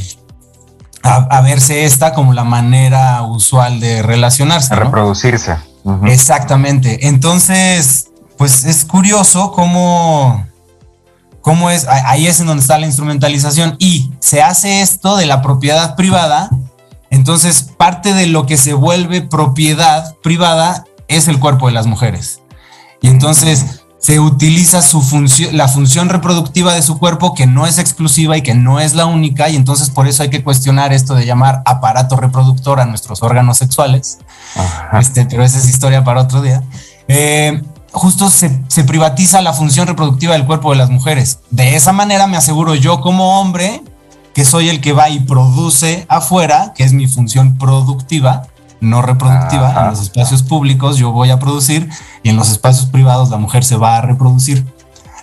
a, 1.01 1.41
verse 1.41 1.85
esta 1.85 2.13
como 2.13 2.33
la 2.33 2.43
manera 2.43 3.23
usual 3.23 3.79
de 3.79 4.01
relacionarse. 4.01 4.73
De 4.75 4.81
reproducirse. 4.81 5.57
Exactamente. 6.05 7.07
Entonces, 7.07 8.09
pues 8.37 8.65
es 8.65 8.85
curioso 8.85 9.51
cómo, 9.51 10.45
cómo 11.41 11.69
es, 11.69 11.87
ahí 11.87 12.27
es 12.27 12.39
en 12.39 12.47
donde 12.47 12.61
está 12.61 12.77
la 12.77 12.85
instrumentalización 12.85 13.75
y 13.79 14.11
se 14.19 14.41
hace 14.41 14.81
esto 14.81 15.17
de 15.17 15.25
la 15.25 15.41
propiedad 15.41 15.95
privada. 15.95 16.49
Entonces, 17.09 17.63
parte 17.63 18.13
de 18.13 18.27
lo 18.27 18.45
que 18.45 18.57
se 18.57 18.73
vuelve 18.73 19.21
propiedad 19.21 20.15
privada 20.21 20.83
es 21.07 21.27
el 21.27 21.39
cuerpo 21.39 21.67
de 21.67 21.73
las 21.73 21.87
mujeres. 21.87 22.41
Y 23.01 23.07
entonces 23.07 23.78
se 23.99 24.19
utiliza 24.19 24.81
su 24.81 25.01
función, 25.01 25.55
la 25.55 25.67
función 25.67 26.09
reproductiva 26.09 26.73
de 26.73 26.81
su 26.81 26.97
cuerpo, 26.97 27.33
que 27.33 27.45
no 27.45 27.67
es 27.67 27.77
exclusiva 27.77 28.37
y 28.37 28.41
que 28.41 28.55
no 28.55 28.79
es 28.79 28.95
la 28.95 29.05
única, 29.05 29.49
y 29.49 29.55
entonces 29.55 29.89
por 29.89 30.07
eso 30.07 30.23
hay 30.23 30.29
que 30.29 30.43
cuestionar 30.43 30.93
esto 30.93 31.15
de 31.15 31.25
llamar 31.25 31.61
aparato 31.65 32.15
reproductor 32.15 32.79
a 32.79 32.85
nuestros 32.85 33.21
órganos 33.21 33.57
sexuales. 33.57 34.19
Este, 34.93 35.25
pero 35.25 35.43
esa 35.43 35.57
es 35.59 35.69
historia 35.69 36.03
para 36.03 36.21
otro 36.21 36.41
día. 36.41 36.63
Eh, 37.09 37.61
justo 37.91 38.29
se, 38.29 38.61
se, 38.67 38.83
privatiza 38.85 39.41
la 39.41 39.53
función 39.53 39.85
reproductiva 39.85 40.33
del 40.33 40.45
cuerpo 40.45 40.71
de 40.71 40.77
las 40.77 40.89
mujeres. 40.89 41.39
De 41.49 41.75
esa 41.75 41.91
manera 41.91 42.25
me 42.27 42.37
aseguro 42.37 42.75
yo 42.75 43.01
como 43.01 43.41
hombre 43.41 43.83
que 44.33 44.45
soy 44.45 44.69
el 44.69 44.79
que 44.79 44.93
va 44.93 45.09
y 45.09 45.19
produce 45.19 46.05
afuera, 46.07 46.73
que 46.73 46.83
es 46.83 46.93
mi 46.93 47.07
función 47.07 47.57
productiva, 47.57 48.47
no 48.81 49.01
reproductiva. 49.01 49.73
En 49.81 49.89
los 49.89 50.01
espacios 50.01 50.43
públicos 50.43 50.97
yo 50.97 51.11
voy 51.11 51.29
a 51.29 51.39
producir 51.39 51.89
y 52.23 52.29
en 52.29 52.35
los 52.35 52.51
espacios 52.51 52.85
privados 52.85 53.29
la 53.29 53.37
mujer 53.37 53.63
se 53.63 53.75
va 53.75 53.97
a 53.97 54.01
reproducir. 54.01 54.65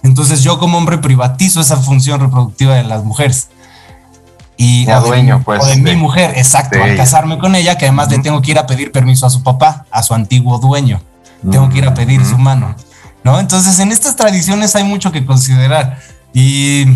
Entonces 0.03 0.43
yo 0.43 0.59
como 0.59 0.79
hombre 0.79 0.99
privatizo 0.99 1.61
esa 1.61 1.77
función 1.77 2.21
reproductiva 2.21 2.75
de 2.75 2.85
las 2.85 3.05
mujeres. 3.05 3.49
Y 4.59 4.91
o 4.91 5.01
dueño, 5.01 5.43
pues. 5.45 5.67
de, 5.67 5.77
mi 5.77 5.97
mujer, 5.97 6.33
exacto, 6.37 6.83
al 6.83 6.97
casarme 6.97 7.39
con 7.39 7.55
ella, 7.55 7.77
que 7.77 7.87
además 7.87 8.11
le 8.11 8.19
tengo 8.21 8.41
que 8.41 8.53
ir 8.53 8.59
a 8.59 8.67
pedir 8.67 8.91
permiso 8.91 9.27
a 9.27 9.31
su 9.31 9.43
papá, 9.43 9.85
a 9.91 10.03
su 10.03 10.15
antiguo 10.15 10.59
dueño. 10.59 11.01
Tengo 11.51 11.69
que 11.69 11.79
ir 11.79 11.87
a 11.87 11.93
pedir 11.93 12.25
su 12.25 12.39
mano. 12.39 12.75
¿No? 13.23 13.39
Entonces, 13.39 13.79
en 13.81 13.93
estas 13.93 14.17
tradiciones 14.17 14.75
hay 14.75 14.85
mucho 14.85 15.13
que 15.13 15.27
considerar. 15.27 15.99
Y, 16.33 16.87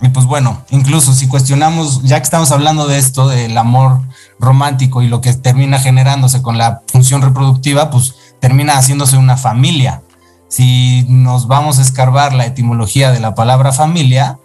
y 0.00 0.08
pues 0.12 0.26
bueno, 0.26 0.62
incluso 0.70 1.12
si 1.14 1.26
cuestionamos, 1.26 2.02
ya 2.04 2.18
que 2.18 2.24
estamos 2.24 2.52
hablando 2.52 2.86
de 2.86 2.98
esto, 2.98 3.28
del 3.28 3.56
amor 3.58 4.02
romántico 4.38 5.02
y 5.02 5.08
lo 5.08 5.20
que 5.20 5.32
termina 5.34 5.78
generándose 5.78 6.42
con 6.42 6.58
la 6.58 6.82
función 6.86 7.22
reproductiva, 7.22 7.90
pues 7.90 8.14
termina 8.40 8.76
haciéndose 8.76 9.16
una 9.16 9.36
familia. 9.36 10.02
Si 10.48 11.04
nos 11.08 11.48
vamos 11.48 11.78
a 11.78 11.82
escarbar 11.82 12.32
la 12.32 12.46
etimología 12.46 13.10
de 13.10 13.20
la 13.20 13.34
palabra 13.34 13.72
familia, 13.72 14.38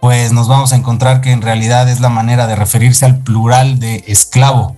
pues 0.00 0.32
nos 0.32 0.48
vamos 0.48 0.72
a 0.72 0.76
encontrar 0.76 1.20
que 1.20 1.32
en 1.32 1.42
realidad 1.42 1.88
es 1.88 2.00
la 2.00 2.08
manera 2.08 2.46
de 2.46 2.56
referirse 2.56 3.04
al 3.04 3.18
plural 3.18 3.78
de 3.78 4.04
esclavo 4.06 4.76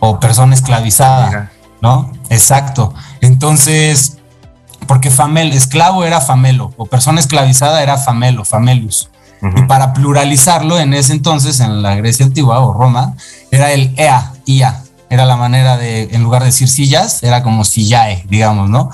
o 0.00 0.20
persona 0.20 0.54
esclavizada, 0.54 1.50
¿no? 1.80 2.12
Exacto. 2.30 2.92
Entonces, 3.20 4.18
porque 4.86 5.10
famel, 5.10 5.52
esclavo 5.52 6.04
era 6.04 6.20
famelo, 6.20 6.72
o 6.76 6.86
persona 6.86 7.20
esclavizada 7.20 7.82
era 7.82 7.96
famelo, 7.96 8.44
famelus. 8.44 9.10
Y 9.54 9.62
para 9.62 9.92
pluralizarlo 9.92 10.78
en 10.80 10.94
ese 10.94 11.12
entonces, 11.12 11.60
en 11.60 11.82
la 11.82 11.94
Grecia 11.94 12.26
antigua 12.26 12.58
o 12.60 12.72
Roma, 12.72 13.14
era 13.56 13.72
el 13.72 13.94
ea, 13.96 14.32
ia. 14.44 14.82
Era 15.08 15.24
la 15.24 15.36
manera 15.36 15.76
de, 15.76 16.08
en 16.10 16.24
lugar 16.24 16.42
de 16.42 16.46
decir 16.46 16.68
sillas, 16.68 17.22
era 17.22 17.44
como 17.44 17.64
sillae, 17.64 18.24
digamos, 18.28 18.68
¿no? 18.68 18.90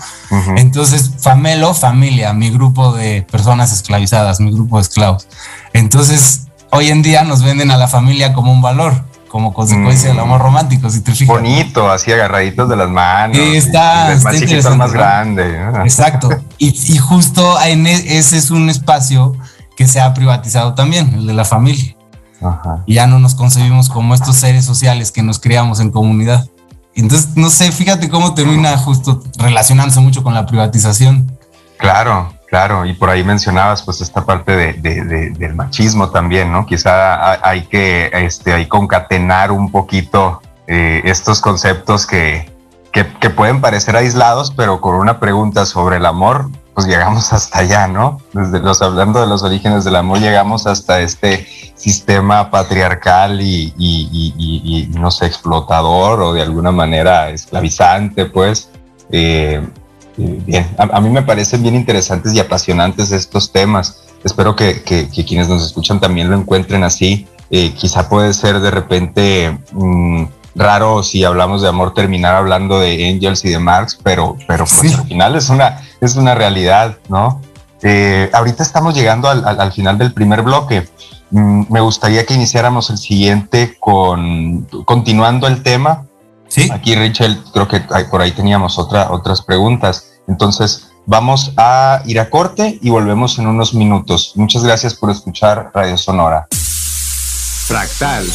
Entonces, 0.57 1.11
famelo, 1.19 1.73
familia, 1.73 2.35
mi 2.35 2.51
grupo 2.51 2.93
de 2.93 3.23
personas 3.23 3.73
esclavizadas, 3.73 4.39
mi 4.39 4.53
grupo 4.53 4.77
de 4.77 4.83
esclavos. 4.83 5.27
Entonces, 5.73 6.49
hoy 6.71 6.91
en 6.91 7.01
día 7.01 7.25
nos 7.25 7.43
venden 7.43 7.71
a 7.71 7.79
la 7.79 7.89
familia 7.89 8.35
como 8.35 8.53
un 8.53 8.61
valor, 8.61 9.07
como 9.29 9.55
consecuencia 9.55 10.11
del 10.11 10.21
amor 10.21 10.43
romántico, 10.43 10.91
si 10.91 11.01
te 11.01 11.13
fijas. 11.13 11.35
Bonito, 11.35 11.91
así 11.91 12.13
agarraditos 12.13 12.69
de 12.69 12.77
las 12.77 12.91
manos. 12.91 13.39
Sí, 13.39 13.57
está, 13.57 14.15
más 14.23 14.39
chiquito, 14.39 14.77
más 14.77 14.93
grande. 14.93 15.59
Exacto. 15.83 16.29
Y, 16.59 16.93
y 16.93 16.99
justo 16.99 17.59
en 17.63 17.87
e, 17.87 18.19
ese 18.19 18.37
es 18.37 18.51
un 18.51 18.69
espacio 18.69 19.33
que 19.79 19.89
se 19.89 19.99
ha 19.99 20.13
privatizado 20.13 20.75
también, 20.75 21.15
el 21.15 21.27
de 21.27 21.33
la 21.33 21.47
familia. 21.47 21.92
Y 22.87 22.95
ya 22.95 23.07
no 23.07 23.19
nos 23.19 23.35
concebimos 23.35 23.89
como 23.89 24.15
estos 24.15 24.37
seres 24.37 24.65
sociales 24.65 25.11
que 25.13 25.23
nos 25.23 25.39
creamos 25.39 25.81
en 25.81 25.91
comunidad. 25.91 26.47
Entonces, 26.95 27.37
no 27.37 27.49
sé, 27.51 27.73
fíjate 27.73 28.09
cómo 28.09 28.35
termina 28.35 28.77
justo 28.77 29.23
relacionándose 29.39 30.01
mucho 30.01 30.23
con 30.23 30.35
la 30.35 30.47
privatización. 30.47 31.31
Claro, 31.79 32.33
claro, 32.49 32.85
y 32.87 32.93
por 32.95 33.11
ahí 33.11 33.25
mencionabas 33.25 33.83
pues 33.83 34.01
esta 34.01 34.25
parte 34.25 34.55
de, 34.55 35.33
del 35.33 35.55
machismo 35.55 36.11
también, 36.11 36.53
¿no? 36.53 36.67
Quizá 36.67 37.47
hay 37.49 37.63
que 37.63 38.11
este, 38.13 38.53
hay 38.53 38.67
concatenar 38.67 39.51
un 39.51 39.71
poquito 39.71 40.43
eh, 40.67 41.03
estos 41.05 41.41
conceptos 41.41 42.07
que, 42.07 42.51
que, 42.93 43.07
que, 43.21 43.31
pueden 43.31 43.61
parecer 43.61 43.97
aislados, 43.97 44.53
pero 44.53 44.81
con 44.81 44.95
una 44.95 45.19
pregunta 45.19 45.67
sobre 45.67 45.97
el 45.97 46.07
amor, 46.07 46.51
pues 46.75 46.87
llegamos 46.87 47.33
hasta 47.33 47.61
allá, 47.61 47.87
¿no? 47.87 48.21
Desde 48.33 48.61
los 48.61 48.81
hablando 48.83 49.21
de 49.21 49.27
los 49.27 49.43
orígenes 49.43 49.85
del 49.85 49.97
amor, 49.97 50.19
llegamos 50.21 50.67
hasta 50.67 51.01
este 51.01 51.47
sistema 51.75 52.51
patriarcal 52.51 53.41
y, 53.43 54.89
no 54.97 55.11
sé, 55.11 55.27
explotador 55.27 56.21
o 56.23 56.33
de 56.33 56.43
alguna 56.43 56.71
manera 56.73 57.31
esclavizante, 57.31 58.27
pues. 58.27 58.71
Eh, 59.11 59.67
bien, 60.17 60.69
a, 60.79 61.01
mí 61.01 61.11
me 61.11 61.23
parecen 61.23 61.63
bien 61.63 61.75
interesantes 61.75 62.33
y 62.33 62.41
apasionantes 62.41 63.13
estos 63.13 63.53
temas. 63.53 64.05
Espero 64.25 64.57
que, 64.57 64.83
que, 64.83 65.09
quienes 65.09 65.49
nos 65.49 65.65
escuchan 65.65 66.01
también 66.01 66.31
lo 66.31 66.37
encuentren 66.37 66.85
así. 66.85 67.27
Eh, 67.51 67.73
quizá 67.75 68.09
puede 68.09 68.33
ser 68.33 68.61
de 68.61 68.71
repente... 68.71 69.59
Mm, 69.73 70.25
raro 70.55 71.03
si 71.03 71.25
hablamos 71.25 71.63
de 71.63 71.69
amor 71.69 71.95
terminar 71.95 72.35
hablando 72.35 72.79
de 72.79 73.09
Angels 73.09 73.45
y 73.45 73.51
de 73.51 73.59
Marx, 73.59 73.99
pero, 74.03 74.37
pero 74.47 74.65
pues 74.65 74.95
al 74.95 75.07
final 75.07 75.37
es 75.37 75.49
una, 75.49 75.81
es 76.01 76.17
una 76.17 76.35
realidad, 76.35 76.99
¿no? 77.09 77.41
Eh, 77.83 78.31
ahorita 78.33 78.63
estamos 78.63 78.95
llegando 78.95 79.29
al, 79.29 79.73
final 79.73 79.99
del 79.99 80.13
primer 80.13 80.43
bloque. 80.43 80.89
Mm, 81.31 81.65
me 81.69 81.81
gustaría 81.81 82.25
que 82.25 82.35
iniciáramos 82.35 82.91
el 82.91 82.99
siguiente 82.99 83.77
con 83.81 84.63
continuando 84.85 85.47
el 85.49 85.63
tema. 85.63 86.05
Sí. 86.49 86.71
Aquí, 86.71 86.95
Rachel, 86.95 87.43
creo 87.53 87.67
que 87.67 87.81
por 88.11 88.21
ahí 88.21 88.33
teníamos 88.33 88.79
otra, 88.79 89.11
otras 89.11 89.43
preguntas. 89.43 90.13
Entonces, 90.29 90.91
vamos 91.07 91.53
a 91.57 92.03
ir 92.05 92.21
a 92.21 92.31
corte 92.31 92.79
y 92.81 92.91
volvemos 92.91 93.39
en 93.39 93.47
unos 93.47 93.75
minutos. 93.75 94.33
Muchas 94.37 94.63
gracias 94.63 94.95
por 94.95 95.11
escuchar 95.11 95.71
Radio 95.75 95.97
Sonora. 95.97 96.47
Fractal 96.51 98.27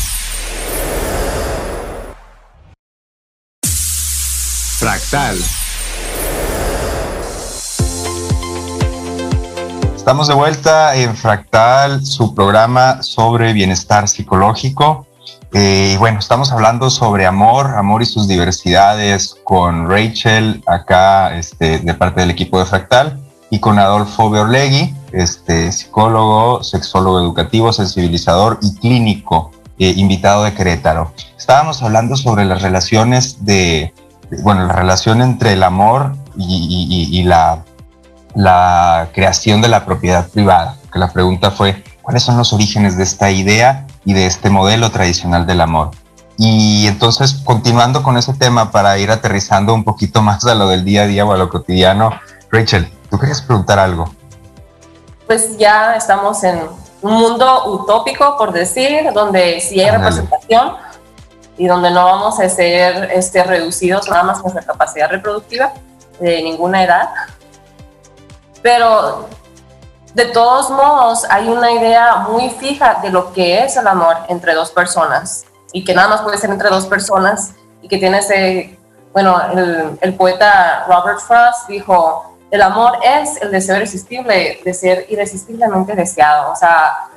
Fractal. 4.77 5.35
Estamos 9.95 10.27
de 10.27 10.35
vuelta 10.35 10.95
en 10.95 11.17
Fractal, 11.17 12.05
su 12.05 12.35
programa 12.35 13.01
sobre 13.01 13.53
bienestar 13.53 14.07
psicológico. 14.07 15.07
Eh, 15.51 15.93
y 15.95 15.97
bueno, 15.97 16.19
estamos 16.19 16.51
hablando 16.51 16.91
sobre 16.91 17.25
amor, 17.25 17.73
amor 17.75 18.03
y 18.03 18.05
sus 18.05 18.27
diversidades 18.27 19.35
con 19.43 19.89
Rachel, 19.89 20.61
acá 20.67 21.35
este, 21.35 21.79
de 21.79 21.93
parte 21.95 22.21
del 22.21 22.29
equipo 22.29 22.59
de 22.59 22.65
Fractal, 22.65 23.19
y 23.49 23.59
con 23.59 23.79
Adolfo 23.79 24.29
Beorlegui, 24.29 24.93
este, 25.11 25.71
psicólogo, 25.71 26.63
sexólogo 26.63 27.19
educativo, 27.19 27.73
sensibilizador 27.73 28.59
y 28.61 28.75
clínico, 28.75 29.49
eh, 29.79 29.93
invitado 29.97 30.43
de 30.43 30.53
Querétaro. 30.53 31.13
Estábamos 31.35 31.81
hablando 31.81 32.15
sobre 32.15 32.45
las 32.45 32.61
relaciones 32.61 33.43
de 33.43 33.91
bueno, 34.43 34.65
la 34.65 34.73
relación 34.73 35.21
entre 35.21 35.53
el 35.53 35.63
amor 35.63 36.15
y, 36.37 37.23
la, 37.23 37.63
la, 38.35 39.09
creación 39.13 39.61
de 39.61 39.67
la 39.67 39.85
propiedad 39.85 40.27
privada. 40.29 40.77
Que 40.91 40.99
la 40.99 41.11
pregunta 41.11 41.51
fue, 41.51 41.83
¿cuáles 42.01 42.23
son 42.23 42.37
los 42.37 42.53
orígenes 42.53 42.97
de 42.97 43.03
esta 43.03 43.31
idea 43.31 43.87
y 44.05 44.13
de 44.13 44.25
este 44.25 44.49
modelo 44.49 44.91
tradicional 44.91 45.45
del 45.45 45.61
amor? 45.61 45.91
Y 46.37 46.85
entonces, 46.87 47.41
continuando 47.43 48.03
con 48.03 48.15
ese 48.17 48.33
tema 48.33 48.71
para 48.71 48.97
ir 48.99 49.09
aterrizando 49.09 49.73
un 49.73 49.83
poquito 49.83 50.21
más 50.23 50.45
a 50.45 50.55
lo 50.55 50.67
del 50.67 50.85
día 50.85 51.03
a 51.03 51.07
día 51.07 51.25
o 51.25 51.33
a 51.33 51.37
lo 51.37 51.49
cotidiano, 51.49 52.11
Rachel, 52.51 52.91
¿tú 53.09 53.17
querías 53.17 53.41
preguntar 53.41 53.79
algo? 53.79 54.13
Pues 55.25 55.57
ya 55.57 55.95
estamos 55.95 56.43
en 56.43 56.61
un 57.01 57.13
mundo 57.13 57.65
utópico, 57.65 58.37
por 58.37 58.53
decir, 58.53 59.11
donde 59.13 59.59
si 59.59 59.79
hay 59.81 59.91
representación, 59.91 60.73
y 61.57 61.67
donde 61.67 61.89
no 61.91 62.05
vamos 62.05 62.39
a 62.39 62.47
ser 62.49 63.09
este, 63.11 63.43
reducidos 63.43 64.07
nada 64.09 64.23
más 64.23 64.41
nuestra 64.41 64.61
capacidad 64.61 65.09
reproductiva 65.09 65.73
de 66.19 66.41
ninguna 66.43 66.83
edad. 66.83 67.09
Pero 68.61 69.27
de 70.13 70.25
todos 70.25 70.69
modos 70.69 71.25
hay 71.29 71.47
una 71.47 71.71
idea 71.71 72.17
muy 72.29 72.49
fija 72.51 72.99
de 73.01 73.09
lo 73.09 73.33
que 73.33 73.63
es 73.63 73.77
el 73.77 73.87
amor 73.87 74.17
entre 74.29 74.53
dos 74.53 74.71
personas 74.71 75.45
y 75.73 75.83
que 75.83 75.93
nada 75.93 76.07
más 76.07 76.21
puede 76.21 76.37
ser 76.37 76.49
entre 76.49 76.69
dos 76.69 76.85
personas 76.85 77.51
y 77.81 77.87
que 77.87 77.97
tiene 77.97 78.19
ese, 78.19 78.79
bueno, 79.13 79.39
el, 79.51 79.97
el 80.01 80.13
poeta 80.15 80.85
Robert 80.87 81.19
Frost 81.19 81.67
dijo, 81.67 82.35
el 82.49 82.61
amor 82.61 82.97
es 83.03 83.41
el 83.41 83.51
deseo 83.51 83.75
irresistible 83.75 84.61
de 84.63 84.73
ser 84.73 85.05
irresistiblemente 85.09 85.93
deseado, 85.95 86.51
o 86.51 86.55
sea, 86.55 87.09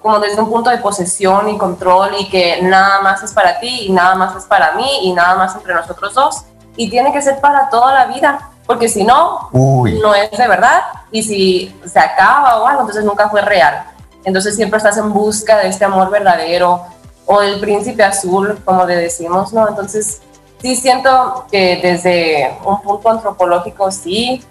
como 0.00 0.18
desde 0.18 0.40
un 0.40 0.50
punto 0.50 0.70
de 0.70 0.78
posesión 0.78 1.48
y 1.48 1.58
control 1.58 2.12
y 2.18 2.28
que 2.28 2.62
nada 2.62 3.00
más 3.02 3.22
es 3.22 3.32
para 3.32 3.60
ti 3.60 3.86
y 3.86 3.92
nada 3.92 4.14
más 4.14 4.34
es 4.34 4.44
para 4.44 4.72
mí 4.72 4.88
y 5.02 5.12
nada 5.12 5.34
más 5.36 5.54
entre 5.54 5.74
nosotros 5.74 6.14
dos. 6.14 6.44
Y 6.76 6.88
tiene 6.88 7.12
que 7.12 7.20
ser 7.20 7.40
para 7.40 7.68
toda 7.68 7.92
la 7.92 8.06
vida, 8.06 8.50
porque 8.66 8.88
si 8.88 9.04
no, 9.04 9.50
no 9.52 10.14
es 10.14 10.30
de 10.30 10.48
verdad. 10.48 10.82
Y 11.10 11.22
si 11.22 11.80
se 11.84 11.98
acaba 11.98 12.58
o 12.58 12.66
algo, 12.66 12.80
entonces 12.82 13.04
nunca 13.04 13.28
fue 13.28 13.42
real. 13.42 13.84
Entonces 14.24 14.56
siempre 14.56 14.78
estás 14.78 14.96
en 14.96 15.12
busca 15.12 15.58
de 15.58 15.68
este 15.68 15.84
amor 15.84 16.10
verdadero 16.10 16.82
o 17.26 17.42
el 17.42 17.60
príncipe 17.60 18.02
azul, 18.02 18.58
como 18.64 18.84
le 18.84 18.96
decimos, 18.96 19.52
¿no? 19.52 19.68
Entonces 19.68 20.22
sí 20.60 20.76
siento 20.76 21.46
que 21.50 21.80
desde 21.82 22.58
un 22.64 22.80
punto 22.80 23.10
antropológico 23.10 23.90
sí 23.90 24.44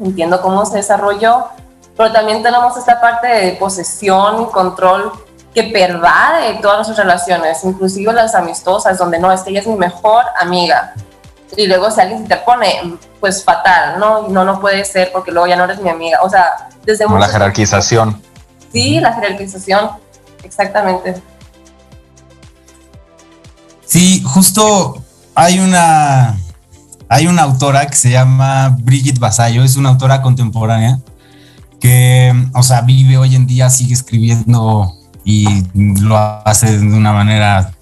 entiendo 0.00 0.40
cómo 0.40 0.64
se 0.64 0.76
desarrolló, 0.76 1.46
pero 1.98 2.12
también 2.12 2.44
tenemos 2.44 2.76
esta 2.76 3.00
parte 3.00 3.26
de 3.26 3.52
posesión 3.54 4.42
y 4.42 4.46
control 4.52 5.12
que 5.52 5.64
pervade 5.64 6.54
todas 6.62 6.86
nuestras 6.86 6.98
relaciones, 6.98 7.64
inclusive 7.64 8.12
las 8.12 8.36
amistosas, 8.36 8.96
donde 8.98 9.18
no, 9.18 9.32
es 9.32 9.40
que 9.40 9.50
ella 9.50 9.60
es 9.60 9.66
mi 9.66 9.74
mejor 9.74 10.24
amiga. 10.40 10.94
Y 11.56 11.66
luego 11.66 11.90
si 11.90 12.00
alguien 12.00 12.18
se 12.18 12.22
interpone, 12.22 12.96
pues 13.18 13.42
fatal, 13.42 13.98
¿no? 13.98 14.28
No, 14.28 14.44
no 14.44 14.60
puede 14.60 14.84
ser 14.84 15.10
porque 15.10 15.32
luego 15.32 15.48
ya 15.48 15.56
no 15.56 15.64
eres 15.64 15.80
mi 15.80 15.90
amiga. 15.90 16.20
O 16.22 16.30
sea, 16.30 16.68
desde... 16.84 17.04
Como 17.04 17.18
la 17.18 17.26
jerarquización. 17.26 18.22
Sí, 18.72 19.00
la 19.00 19.14
jerarquización, 19.14 19.90
exactamente. 20.44 21.20
Sí, 23.84 24.22
justo 24.24 25.02
hay 25.34 25.58
una, 25.58 26.38
hay 27.08 27.26
una 27.26 27.42
autora 27.42 27.88
que 27.88 27.96
se 27.96 28.10
llama 28.10 28.76
Brigitte 28.78 29.18
Basayo, 29.18 29.64
es 29.64 29.74
una 29.74 29.88
autora 29.88 30.22
contemporánea 30.22 31.00
que, 31.80 32.32
o 32.54 32.62
sea, 32.62 32.82
vive 32.82 33.18
hoy 33.18 33.34
en 33.34 33.46
día, 33.46 33.70
sigue 33.70 33.94
escribiendo 33.94 34.94
y 35.24 35.46
lo 35.74 36.16
hace 36.16 36.78
de 36.78 36.86
una 36.86 37.12
manera 37.12 37.72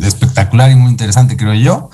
espectacular 0.00 0.70
y 0.70 0.76
muy 0.76 0.90
interesante, 0.90 1.36
creo 1.36 1.54
yo. 1.54 1.90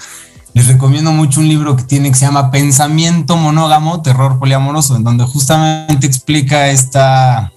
Les 0.53 0.67
recomiendo 0.67 1.13
mucho 1.13 1.41
un 1.41 1.49
libro 1.49 1.77
que 1.77 1.85
tiene 1.85 2.11
que 2.11 2.17
se 2.17 2.25
llama 2.25 2.51
Pensamiento 2.51 3.37
monógamo, 3.37 4.03
terror 4.03 4.39
poliamoroso, 4.39 4.97
en 4.97 5.05
donde 5.05 5.25
justamente 5.25 6.07
explica 6.07 6.69
esta, 6.69 7.53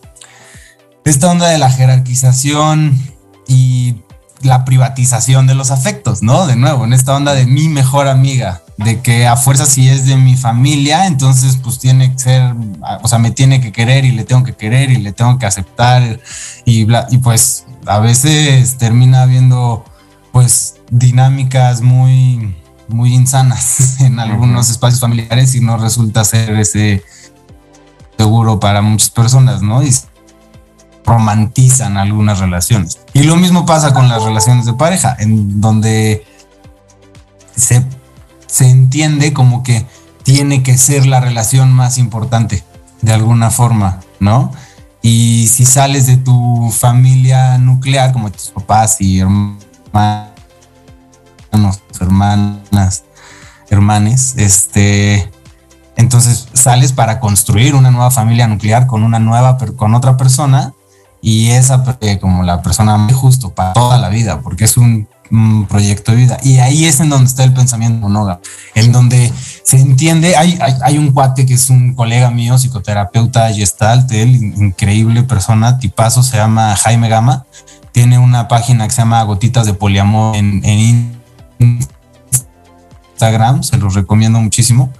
esta 1.03 1.31
onda 1.31 1.47
de 1.47 1.57
la 1.57 1.71
jerarquización 1.71 2.99
y 3.47 3.95
la 4.41 4.63
privatización 4.65 5.47
de 5.47 5.55
los 5.55 5.71
afectos, 5.71 6.21
¿no? 6.21 6.45
De 6.45 6.55
nuevo, 6.55 6.85
en 6.85 6.93
esta 6.93 7.15
onda 7.15 7.33
de 7.33 7.47
mi 7.47 7.67
mejor 7.67 8.07
amiga, 8.07 8.61
de 8.77 9.01
que 9.01 9.27
a 9.27 9.35
fuerza 9.35 9.65
si 9.65 9.87
es 9.87 10.05
de 10.05 10.17
mi 10.17 10.35
familia, 10.35 11.05
entonces 11.05 11.57
pues 11.61 11.79
tiene 11.79 12.11
que 12.11 12.19
ser, 12.19 12.55
o 13.01 13.07
sea, 13.07 13.19
me 13.19 13.31
tiene 13.31 13.61
que 13.61 13.71
querer 13.71 14.05
y 14.05 14.11
le 14.11 14.23
tengo 14.23 14.43
que 14.43 14.53
querer 14.53 14.89
y 14.89 14.97
le 14.97 15.11
tengo 15.11 15.37
que 15.37 15.45
aceptar 15.45 16.19
y, 16.65 16.87
y 17.09 17.17
pues 17.19 17.65
a 17.85 17.99
veces 17.99 18.77
termina 18.77 19.21
habiendo 19.21 19.85
pues 20.31 20.75
dinámicas 20.89 21.81
muy, 21.81 22.55
muy 22.87 23.13
insanas 23.13 23.99
en 24.01 24.19
algunos 24.19 24.69
espacios 24.69 25.01
familiares 25.01 25.53
y 25.55 25.61
no 25.61 25.77
resulta 25.77 26.23
ser 26.23 26.59
ese 26.59 27.03
seguro 28.17 28.59
para 28.59 28.81
muchas 28.81 29.09
personas, 29.09 29.61
¿no? 29.61 29.83
Y 29.83 29.93
romantizan 31.05 31.97
algunas 31.97 32.39
relaciones. 32.39 32.99
Y 33.13 33.23
lo 33.23 33.35
mismo 33.35 33.65
pasa 33.65 33.93
con 33.93 34.07
las 34.07 34.23
relaciones 34.23 34.65
de 34.65 34.73
pareja, 34.73 35.15
en 35.19 35.59
donde 35.59 36.25
se, 37.55 37.85
se 38.53 38.69
entiende 38.69 39.33
como 39.33 39.63
que 39.63 39.83
tiene 40.21 40.61
que 40.61 40.77
ser 40.77 41.07
la 41.07 41.19
relación 41.19 41.73
más 41.73 41.97
importante, 41.97 42.63
de 43.01 43.11
alguna 43.11 43.49
forma, 43.49 44.01
¿no? 44.19 44.51
Y 45.01 45.47
si 45.47 45.65
sales 45.65 46.05
de 46.05 46.17
tu 46.17 46.69
familia 46.71 47.57
nuclear, 47.57 48.13
como 48.13 48.31
tus 48.31 48.51
papás 48.51 49.01
y 49.01 49.21
hermanos, 49.21 50.29
hermanas, 51.99 53.05
hermanes, 53.71 54.35
este, 54.37 55.31
entonces 55.95 56.47
sales 56.53 56.93
para 56.93 57.19
construir 57.19 57.73
una 57.73 57.89
nueva 57.89 58.11
familia 58.11 58.47
nuclear 58.47 58.85
con 58.85 59.01
una 59.01 59.17
nueva, 59.17 59.57
con 59.75 59.95
otra 59.95 60.15
persona 60.15 60.75
y 61.23 61.49
esa 61.49 61.83
como 62.21 62.43
la 62.43 62.61
persona 62.61 63.07
justo 63.15 63.55
para 63.55 63.73
toda 63.73 63.97
la 63.97 64.09
vida, 64.09 64.41
porque 64.41 64.65
es 64.65 64.77
un, 64.77 65.07
proyecto 65.67 66.11
de 66.11 66.17
vida. 66.17 66.37
Y 66.43 66.59
ahí 66.59 66.85
es 66.85 66.99
en 66.99 67.09
donde 67.09 67.27
está 67.27 67.43
el 67.43 67.53
pensamiento 67.53 68.07
monógamo, 68.07 68.39
en 68.75 68.91
donde 68.91 69.31
se 69.63 69.79
entiende, 69.79 70.35
hay, 70.35 70.59
hay, 70.59 70.97
un 70.97 71.11
cuate 71.11 71.45
que 71.45 71.55
es 71.55 71.69
un 71.69 71.95
colega 71.95 72.29
mío, 72.29 72.57
psicoterapeuta 72.57 73.51
gestalt, 73.53 74.11
él, 74.11 74.35
increíble 74.57 75.23
persona, 75.23 75.79
tipazo, 75.79 76.23
se 76.23 76.37
llama 76.37 76.75
Jaime 76.75 77.09
Gama, 77.09 77.45
tiene 77.91 78.17
una 78.19 78.47
página 78.47 78.85
que 78.87 78.93
se 78.93 79.01
llama 79.01 79.23
Gotitas 79.23 79.65
de 79.65 79.73
Poliamor 79.73 80.35
en, 80.35 80.61
en 80.63 81.13
Instagram, 83.13 83.63
se 83.63 83.77
los 83.77 83.95
recomiendo 83.95 84.39
muchísimo. 84.39 84.91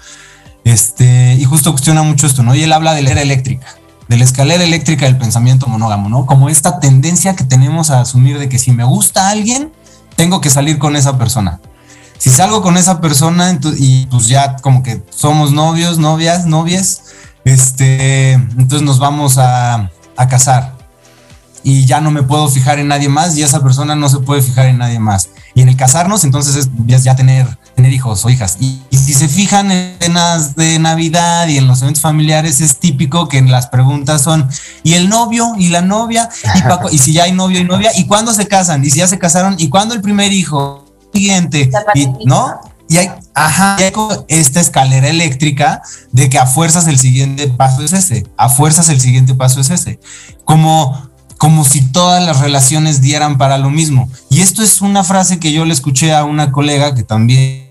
Este, 0.63 1.35
y 1.35 1.43
justo 1.43 1.71
cuestiona 1.71 2.03
mucho 2.03 2.25
esto, 2.25 2.41
¿no? 2.41 2.55
Y 2.55 2.63
él 2.63 2.71
habla 2.71 2.93
de 2.93 3.01
la 3.01 3.11
era 3.11 3.21
eléctrica 3.21 3.67
de 4.07 4.17
la 4.17 4.23
escalera 4.25 4.63
eléctrica 4.63 5.05
del 5.05 5.17
pensamiento 5.17 5.67
monógamo, 5.67 6.09
¿no? 6.09 6.25
Como 6.25 6.49
esta 6.49 6.79
tendencia 6.79 7.35
que 7.35 7.43
tenemos 7.43 7.89
a 7.89 8.01
asumir 8.01 8.37
de 8.37 8.49
que 8.49 8.59
si 8.59 8.71
me 8.71 8.83
gusta 8.83 9.29
alguien, 9.29 9.71
tengo 10.15 10.41
que 10.41 10.49
salir 10.49 10.79
con 10.79 10.95
esa 10.95 11.17
persona. 11.17 11.59
Si 12.17 12.29
salgo 12.29 12.61
con 12.61 12.77
esa 12.77 13.01
persona 13.01 13.59
y 13.77 14.05
pues 14.05 14.27
ya 14.27 14.55
como 14.57 14.81
que 14.81 15.03
somos 15.09 15.51
novios, 15.51 15.97
novias, 15.97 16.45
novias, 16.45 17.03
este, 17.43 18.33
entonces 18.33 18.81
nos 18.81 18.99
vamos 18.99 19.37
a, 19.37 19.91
a 20.15 20.27
casar 20.29 20.73
y 21.63 21.85
ya 21.85 22.01
no 22.01 22.11
me 22.11 22.23
puedo 22.23 22.47
fijar 22.49 22.79
en 22.79 22.89
nadie 22.89 23.09
más 23.09 23.37
y 23.37 23.43
esa 23.43 23.63
persona 23.63 23.95
no 23.95 24.09
se 24.09 24.19
puede 24.19 24.41
fijar 24.41 24.67
en 24.67 24.77
nadie 24.77 24.99
más. 24.99 25.29
Y 25.55 25.61
en 25.61 25.69
el 25.69 25.77
casarnos, 25.77 26.23
entonces 26.23 26.69
es 26.87 27.03
ya 27.03 27.15
tener, 27.15 27.57
tener 27.75 27.93
hijos 27.93 28.23
o 28.25 28.29
hijas. 28.29 28.57
Y, 28.59 28.81
si 28.91 29.13
se 29.13 29.27
fijan 29.27 29.71
en 29.71 29.97
cenas 29.99 30.55
de 30.55 30.79
Navidad 30.79 31.47
y 31.47 31.57
en 31.57 31.67
los 31.67 31.81
eventos 31.81 32.01
familiares, 32.01 32.61
es 32.61 32.77
típico 32.77 33.27
que 33.27 33.41
las 33.41 33.67
preguntas 33.67 34.21
son, 34.21 34.47
¿y 34.83 34.93
el 34.93 35.09
novio 35.09 35.53
y 35.57 35.69
la 35.69 35.81
novia? 35.81 36.29
Y, 36.55 36.95
y 36.95 36.97
si 36.97 37.13
ya 37.13 37.23
hay 37.23 37.33
novio 37.33 37.59
y 37.59 37.65
novia, 37.65 37.91
¿y 37.95 38.05
cuándo 38.05 38.33
se 38.33 38.47
casan? 38.47 38.83
Y 38.83 38.89
si 38.89 38.99
ya 38.99 39.07
se 39.07 39.19
casaron, 39.19 39.55
¿y 39.57 39.69
cuándo 39.69 39.93
el 39.93 40.01
primer 40.01 40.31
hijo? 40.31 40.85
Siguiente, 41.13 41.69
y, 41.93 42.07
¿no? 42.25 42.59
Y 42.89 42.97
hay, 42.97 43.11
ajá, 43.33 43.75
hay 43.75 43.91
esta 44.27 44.59
escalera 44.59 45.07
eléctrica 45.07 45.81
de 46.11 46.29
que 46.29 46.39
a 46.39 46.45
fuerzas 46.45 46.87
el 46.87 46.97
siguiente 46.97 47.47
paso 47.47 47.83
es 47.83 47.93
ese, 47.93 48.25
a 48.37 48.49
fuerzas 48.49 48.89
el 48.89 48.99
siguiente 48.99 49.35
paso 49.35 49.61
es 49.61 49.69
ese. 49.69 49.99
Como 50.43 51.13
como 51.43 51.65
si 51.65 51.81
todas 51.81 52.23
las 52.25 52.39
relaciones 52.39 53.01
dieran 53.01 53.37
para 53.37 53.57
lo 53.57 53.69
mismo. 53.69 54.09
Y 54.29 54.39
esto 54.39 54.63
es 54.63 54.81
una 54.81 55.03
frase 55.03 55.39
que 55.39 55.51
yo 55.51 55.65
le 55.65 55.73
escuché 55.73 56.13
a 56.13 56.23
una 56.23 56.53
colega 56.53 56.95
que 56.95 57.03
también, 57.03 57.62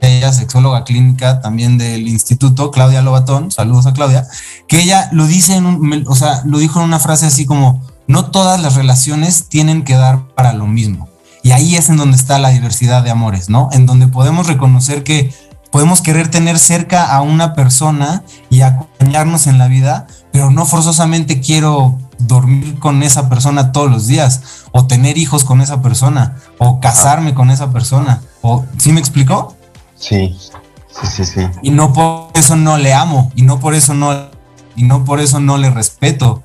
ella 0.00 0.32
sexóloga 0.32 0.84
clínica 0.84 1.40
también 1.40 1.78
del 1.78 2.08
instituto, 2.08 2.70
Claudia 2.70 3.02
Lobatón, 3.02 3.50
saludos 3.50 3.86
a 3.86 3.92
Claudia, 3.92 4.26
que 4.66 4.80
ella 4.80 5.08
lo 5.12 5.26
dice 5.26 5.56
en 5.56 5.66
un, 5.66 6.04
o 6.06 6.14
sea, 6.14 6.42
lo 6.44 6.58
dijo 6.58 6.80
en 6.80 6.86
una 6.86 6.98
frase 6.98 7.26
así 7.26 7.46
como, 7.46 7.82
no 8.06 8.26
todas 8.26 8.60
las 8.60 8.74
relaciones 8.74 9.46
tienen 9.48 9.84
que 9.84 9.94
dar 9.94 10.26
para 10.34 10.52
lo 10.52 10.66
mismo. 10.66 11.08
Y 11.42 11.52
ahí 11.52 11.76
es 11.76 11.88
en 11.88 11.96
donde 11.96 12.16
está 12.16 12.38
la 12.38 12.50
diversidad 12.50 13.02
de 13.02 13.10
amores, 13.10 13.48
¿no? 13.48 13.68
En 13.72 13.86
donde 13.86 14.08
podemos 14.08 14.46
reconocer 14.46 15.04
que 15.04 15.32
podemos 15.70 16.00
querer 16.00 16.28
tener 16.28 16.58
cerca 16.58 17.14
a 17.14 17.22
una 17.22 17.54
persona 17.54 18.24
y 18.50 18.62
acompañarnos 18.62 19.46
en 19.46 19.58
la 19.58 19.68
vida, 19.68 20.06
pero 20.32 20.50
no 20.50 20.66
forzosamente 20.66 21.40
quiero 21.40 21.98
dormir 22.18 22.78
con 22.78 23.02
esa 23.02 23.28
persona 23.28 23.72
todos 23.72 23.90
los 23.90 24.06
días, 24.06 24.42
o 24.72 24.86
tener 24.86 25.16
hijos 25.16 25.44
con 25.44 25.60
esa 25.60 25.80
persona, 25.80 26.36
o 26.58 26.80
casarme 26.80 27.34
con 27.34 27.50
esa 27.50 27.72
persona. 27.72 28.20
O, 28.42 28.64
¿Sí 28.76 28.92
me 28.92 29.00
explicó? 29.00 29.56
Sí, 30.00 30.36
sí, 30.88 31.06
sí, 31.06 31.24
sí. 31.24 31.48
Y 31.62 31.70
no 31.70 31.92
por 31.92 32.30
eso 32.34 32.56
no 32.56 32.78
le 32.78 32.94
amo, 32.94 33.30
y 33.36 33.42
no 33.42 33.60
por 33.60 33.74
eso 33.74 33.94
no, 33.94 34.30
y 34.74 34.82
no 34.82 35.04
por 35.04 35.20
eso 35.20 35.38
no 35.40 35.58
le 35.58 35.70
respeto. 35.70 36.42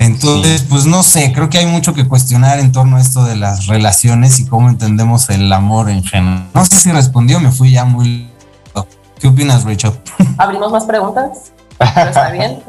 Entonces, 0.00 0.66
pues 0.68 0.86
no 0.86 1.04
sé, 1.04 1.32
creo 1.32 1.48
que 1.48 1.58
hay 1.58 1.66
mucho 1.66 1.94
que 1.94 2.08
cuestionar 2.08 2.58
en 2.58 2.72
torno 2.72 2.96
a 2.96 3.00
esto 3.00 3.24
de 3.24 3.36
las 3.36 3.68
relaciones 3.68 4.40
y 4.40 4.46
cómo 4.46 4.68
entendemos 4.68 5.30
el 5.30 5.52
amor 5.52 5.88
en 5.88 6.02
general. 6.02 6.48
No 6.52 6.64
sé 6.64 6.80
si 6.80 6.90
respondió, 6.90 7.38
me 7.38 7.52
fui 7.52 7.70
ya 7.70 7.84
muy... 7.84 8.28
¿Qué 9.20 9.28
opinas, 9.28 9.62
Rachel? 9.62 9.92
¿Abrimos 10.36 10.72
más 10.72 10.84
preguntas? 10.84 11.52
está 11.78 12.30
bien, 12.30 12.60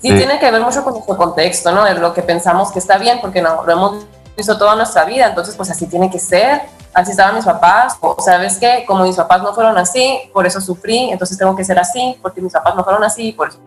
Sí, 0.00 0.14
tiene 0.14 0.38
que 0.38 0.50
ver 0.50 0.62
mucho 0.62 0.84
con 0.84 0.92
nuestro 0.92 1.16
contexto, 1.16 1.72
¿no? 1.72 1.82
De 1.82 1.94
lo 1.94 2.12
que 2.14 2.22
pensamos 2.22 2.70
que 2.70 2.78
está 2.78 2.98
bien, 2.98 3.18
porque 3.20 3.42
no, 3.42 3.64
lo 3.64 3.72
hemos 3.72 4.06
visto 4.36 4.58
toda 4.58 4.74
nuestra 4.76 5.04
vida, 5.04 5.26
entonces 5.26 5.56
pues 5.56 5.70
así 5.70 5.86
tiene 5.86 6.10
que 6.10 6.18
ser, 6.18 6.62
así 6.92 7.12
estaban 7.12 7.34
mis 7.34 7.44
papás, 7.44 7.96
o 8.00 8.16
sabes 8.20 8.58
que 8.58 8.84
como 8.86 9.04
mis 9.04 9.16
papás 9.16 9.42
no 9.42 9.54
fueron 9.54 9.78
así, 9.78 10.30
por 10.32 10.46
eso 10.46 10.60
sufrí, 10.60 11.10
entonces 11.10 11.38
tengo 11.38 11.54
que 11.54 11.64
ser 11.64 11.78
así, 11.78 12.18
porque 12.22 12.40
mis 12.40 12.52
papás 12.52 12.74
no 12.74 12.84
fueron 12.84 13.04
así, 13.04 13.32
por 13.32 13.48
eso. 13.48 13.58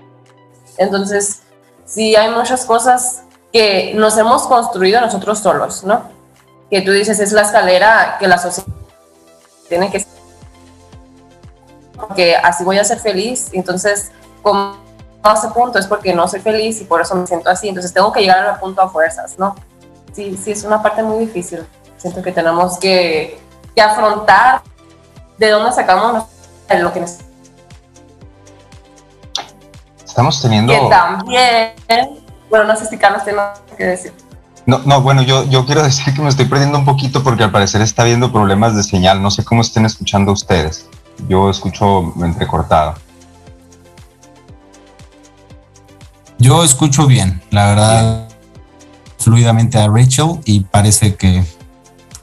Entonces, 0.78 1.42
sí 1.86 2.16
hay 2.16 2.30
muchas 2.30 2.66
cosas 2.66 3.24
que 3.52 3.94
nos 3.96 4.18
hemos 4.18 4.46
construido 4.48 5.02
nosotros 5.02 5.40
solos, 5.40 5.84
¿no? 5.84 6.04
Que 6.70 6.82
tú 6.82 6.92
dices, 6.92 7.20
es 7.20 7.32
la 7.32 7.42
escalera 7.42 8.18
que 8.20 8.28
la 8.28 8.38
sociedad 8.38 8.68
tiene 9.70 9.90
que 9.90 10.06
porque 11.98 12.36
así 12.36 12.64
voy 12.64 12.78
a 12.78 12.84
ser 12.84 13.00
feliz. 13.00 13.50
Entonces, 13.54 14.12
como 14.42 14.78
a 15.24 15.34
ese 15.34 15.50
punto 15.50 15.80
es 15.80 15.88
porque 15.88 16.14
no 16.14 16.28
soy 16.28 16.40
feliz 16.40 16.80
y 16.80 16.86
por 16.86 17.02
eso 17.02 17.16
me 17.16 17.28
siento 17.28 17.50
así. 17.50 17.68
Entonces 17.68 17.94
tengo 17.94 18.12
que 18.12 18.22
llegar 18.22 18.46
al 18.46 18.60
punto 18.60 18.82
a 18.82 18.90
fuerzas, 18.90 19.38
¿no? 19.38 19.56
Sí, 20.18 20.36
sí, 20.44 20.50
es 20.50 20.64
una 20.64 20.82
parte 20.82 21.04
muy 21.04 21.20
difícil. 21.20 21.60
Siento 21.96 22.24
que 22.24 22.32
tenemos 22.32 22.80
que, 22.80 23.40
que 23.76 23.82
afrontar 23.84 24.64
de 25.38 25.52
dónde 25.52 25.72
sacamos 25.72 26.24
lo 26.68 26.92
que 26.92 27.02
necesitamos. 27.02 27.34
Estamos 30.04 30.42
teniendo... 30.42 30.74
Que 30.74 30.90
también, 30.90 31.74
bueno, 32.50 32.66
no 32.66 32.76
sé 32.76 32.88
si 32.88 32.98
Carlos 32.98 33.24
tiene 33.26 33.42
que 33.78 33.84
decir. 33.84 34.12
No, 34.66 34.80
no, 34.86 35.02
bueno, 35.02 35.22
yo, 35.22 35.44
yo 35.44 35.68
quiero 35.68 35.84
decir 35.84 36.12
que 36.16 36.22
me 36.24 36.30
estoy 36.30 36.46
perdiendo 36.46 36.80
un 36.80 36.86
poquito 36.86 37.22
porque 37.22 37.44
al 37.44 37.52
parecer 37.52 37.84
está 37.84 38.02
habiendo 38.02 38.32
problemas 38.32 38.76
de 38.76 38.82
señal. 38.82 39.22
No 39.22 39.30
sé 39.30 39.46
cómo 39.46 39.62
estén 39.62 39.86
escuchando 39.86 40.32
ustedes. 40.32 40.90
Yo 41.30 41.52
escucho 41.52 42.12
entrecortado. 42.24 42.96
Yo 46.40 46.64
escucho 46.64 47.06
bien, 47.06 47.44
la 47.52 47.68
verdad, 47.68 48.27
fluidamente 49.18 49.78
a 49.78 49.88
Rachel 49.88 50.40
y 50.46 50.62
parece 50.62 51.16
que 51.16 51.44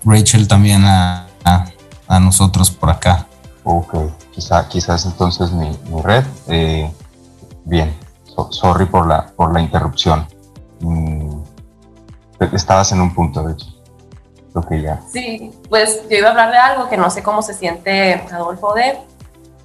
Rachel 0.04 0.48
también 0.48 0.84
a, 0.84 1.26
a, 1.44 2.20
nosotros 2.20 2.70
por 2.70 2.90
acá. 2.90 3.26
Ok, 3.64 3.94
Quizá, 4.30 4.68
quizás 4.68 5.06
entonces 5.06 5.50
mi, 5.52 5.76
red. 6.02 6.24
Eh, 6.48 6.90
bien, 7.64 7.96
sorry 8.50 8.86
por 8.86 9.06
la, 9.06 9.26
por 9.26 9.52
la 9.52 9.60
interrupción. 9.60 10.26
Mm, 10.80 11.40
estabas 12.52 12.92
en 12.92 13.00
un 13.00 13.14
punto, 13.14 13.42
de 13.42 13.52
hecho. 13.52 13.66
que 14.68 14.82
ya. 14.82 15.00
Sí, 15.12 15.52
pues 15.68 16.02
yo 16.08 16.16
iba 16.18 16.28
a 16.28 16.30
hablar 16.30 16.50
de 16.50 16.58
algo 16.58 16.88
que 16.88 16.96
no 16.96 17.10
sé 17.10 17.22
cómo 17.22 17.42
se 17.42 17.54
siente 17.54 18.14
Adolfo 18.32 18.74
de. 18.74 18.98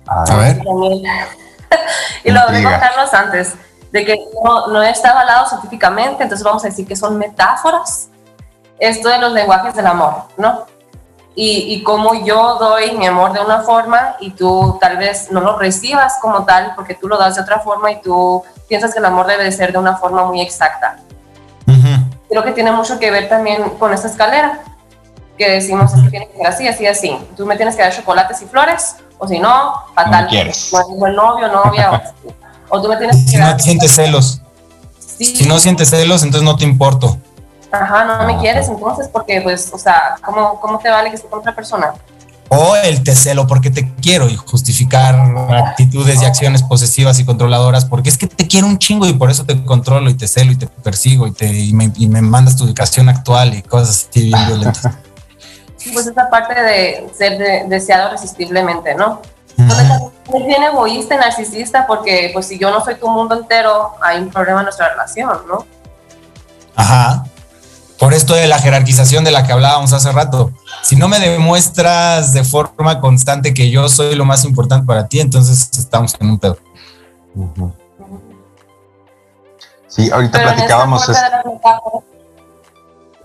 A 0.08 0.36
ver. 0.36 0.62
y 2.24 2.32
lo 2.32 2.48
dijo 2.52 2.70
Carlos 2.70 3.13
antes 3.13 3.56
de 3.91 4.06
que 4.06 4.17
no, 4.43 4.67
no 4.67 4.82
está 4.84 5.12
avalado 5.12 5.47
científicamente, 5.47 6.23
entonces 6.23 6.43
vamos 6.43 6.63
a 6.63 6.67
decir 6.67 6.88
que 6.88 6.95
son 6.95 7.17
metáforas, 7.17 8.10
esto 8.78 9.10
de 9.10 9.17
los 9.17 9.34
lenguajes 9.34 9.75
del 9.75 9.88
amor, 9.88 10.23
¿no? 10.38 10.65
Y, 11.36 11.73
y 11.73 11.84
cómo 11.84 12.25
yo 12.25 12.56
doy 12.60 12.97
mi 12.97 13.08
amor 13.08 13.34
de 13.34 13.39
una 13.39 13.62
forma 13.62 14.15
y 14.19 14.32
tú 14.32 14.78
tal 14.82 14.97
vez 14.97 15.32
no 15.32 15.39
lo 15.39 15.58
recibas 15.58 16.17
como 16.21 16.43
tal 16.43 16.73
porque 16.75 16.95
tú 16.95 17.08
lo 17.08 17.17
das 17.17 17.36
de 17.36 17.41
otra 17.41 17.60
forma 17.60 17.91
y 17.91 18.02
tú 18.02 18.43
piensas 18.67 18.93
que 18.93 18.99
el 18.99 19.06
amor 19.06 19.28
debe 19.28 19.43
de 19.43 19.52
ser 19.52 19.71
de 19.71 19.78
una 19.78 19.95
forma 19.95 20.25
muy 20.25 20.41
exacta. 20.41 20.97
Creo 22.30 22.43
que 22.43 22.52
tiene 22.52 22.71
mucho 22.71 22.99
que 22.99 23.10
ver 23.10 23.28
también 23.28 23.69
con 23.80 23.93
esta 23.93 24.08
escalera, 24.08 24.60
que 25.38 25.49
decimos 25.49 25.91
que 25.93 26.10
tiene 26.10 26.28
que 26.28 26.38
ser 26.38 26.47
así, 26.47 26.67
así, 26.67 26.88
así. 26.88 27.17
Tú 27.36 27.45
me 27.45 27.56
tienes 27.56 27.75
que 27.75 27.82
dar 27.82 27.91
chocolates 27.91 28.41
y 28.41 28.45
flores, 28.45 28.97
o 29.17 29.28
si 29.28 29.39
no, 29.39 29.73
fatal. 29.95 30.25
No 30.25 30.30
quieres. 30.30 30.71
No 30.71 30.95
buen 30.95 31.15
novio, 31.15 31.47
novia. 31.47 32.13
O 32.25 32.30
tú 32.69 32.88
me 32.88 32.97
tienes 32.97 33.29
Si 33.29 33.38
no 33.38 33.60
sientes 33.60 33.91
celos. 33.91 34.41
Si 35.17 35.45
no 35.45 35.60
sientes 35.60 35.89
celos, 35.89 36.23
entonces 36.23 36.43
no 36.43 36.55
te 36.55 36.63
importo. 36.63 37.17
Ajá, 37.71 38.05
no 38.05 38.25
me 38.25 38.39
quieres 38.39 38.67
entonces 38.67 39.08
porque, 39.10 39.41
pues, 39.41 39.69
o 39.73 39.77
sea, 39.77 40.15
¿cómo, 40.25 40.60
cómo 40.60 40.79
te 40.79 40.89
vale 40.89 41.10
que 41.10 41.17
esté 41.17 41.27
con 41.27 41.39
otra 41.39 41.53
persona? 41.53 41.93
O 42.51 42.75
el 42.75 43.03
te 43.03 43.15
celo 43.15 43.45
porque 43.45 43.69
te 43.69 43.93
quiero 44.01 44.27
y 44.27 44.36
justificar 44.36 45.15
actitudes 45.51 46.19
y 46.23 46.25
acciones 46.25 46.63
posesivas 46.63 47.19
y 47.19 47.25
controladoras 47.25 47.86
porque 47.86 48.10
es 48.10 48.17
que 48.17 48.25
te 48.25 48.47
quiero 48.47 48.65
un 48.65 48.79
chingo 48.79 49.05
y 49.05 49.13
por 49.13 49.29
eso 49.29 49.45
te 49.45 49.63
controlo 49.63 50.10
y 50.10 50.15
te 50.15 50.27
celo 50.27 50.51
y 50.51 50.55
te 50.55 50.65
persigo 50.65 51.27
y, 51.27 51.32
te, 51.32 51.45
y, 51.47 51.73
me, 51.73 51.91
y 51.95 52.08
me 52.08 52.23
mandas 52.23 52.55
tu 52.55 52.63
ubicación 52.63 53.08
actual 53.08 53.53
y 53.53 53.62
cosas 53.62 54.08
así 54.10 54.25
bien 54.25 54.47
violentas. 54.47 54.89
Pues 55.93 56.08
esa 56.08 56.29
parte 56.29 56.62
de 56.62 57.10
ser 57.17 57.67
deseado 57.69 58.10
irresistiblemente, 58.10 58.95
¿no? 58.95 59.21
Es 60.34 60.46
bien 60.46 60.62
egoísta 60.63 61.15
y 61.15 61.18
narcisista 61.18 61.88
porque 61.88 62.30
pues 62.34 62.48
si 62.48 62.60
yo 62.60 62.70
no 62.70 62.84
soy 62.84 62.96
tu 62.96 63.08
mundo 63.08 63.36
entero, 63.36 63.94
hay 64.02 64.20
un 64.20 64.30
problema 64.30 64.60
en 64.60 64.65
nuestra 64.65 64.89
relación, 64.89 65.42
¿no? 65.48 65.65
Ajá. 66.76 67.26
Por 67.98 68.13
esto 68.13 68.34
de 68.34 68.48
la 68.48 68.60
jerarquización 68.60 69.24
de 69.24 69.32
la 69.32 69.46
que 69.46 69.52
hablábamos 69.52 69.92
hace 69.92 70.12
rato. 70.12 70.54
Si 70.84 70.96
no 70.96 71.08
me 71.08 71.20
demuestras 71.20 72.32
de 72.32 72.44
forma 72.44 73.02
constante 73.02 73.54
que 73.54 73.70
yo 73.72 73.89
soy 73.89 74.15
lo 74.15 74.24
más 74.24 74.46
importante 74.46 74.86
para 74.86 75.08
ti, 75.08 75.20
entonces 75.20 75.70
estamos 75.78 76.15
en 76.20 76.30
un 76.30 76.39
pedo. 76.39 76.58
Sí, 79.88 80.10
ahorita 80.12 80.42
platicábamos. 80.42 81.08
de, 81.08 81.15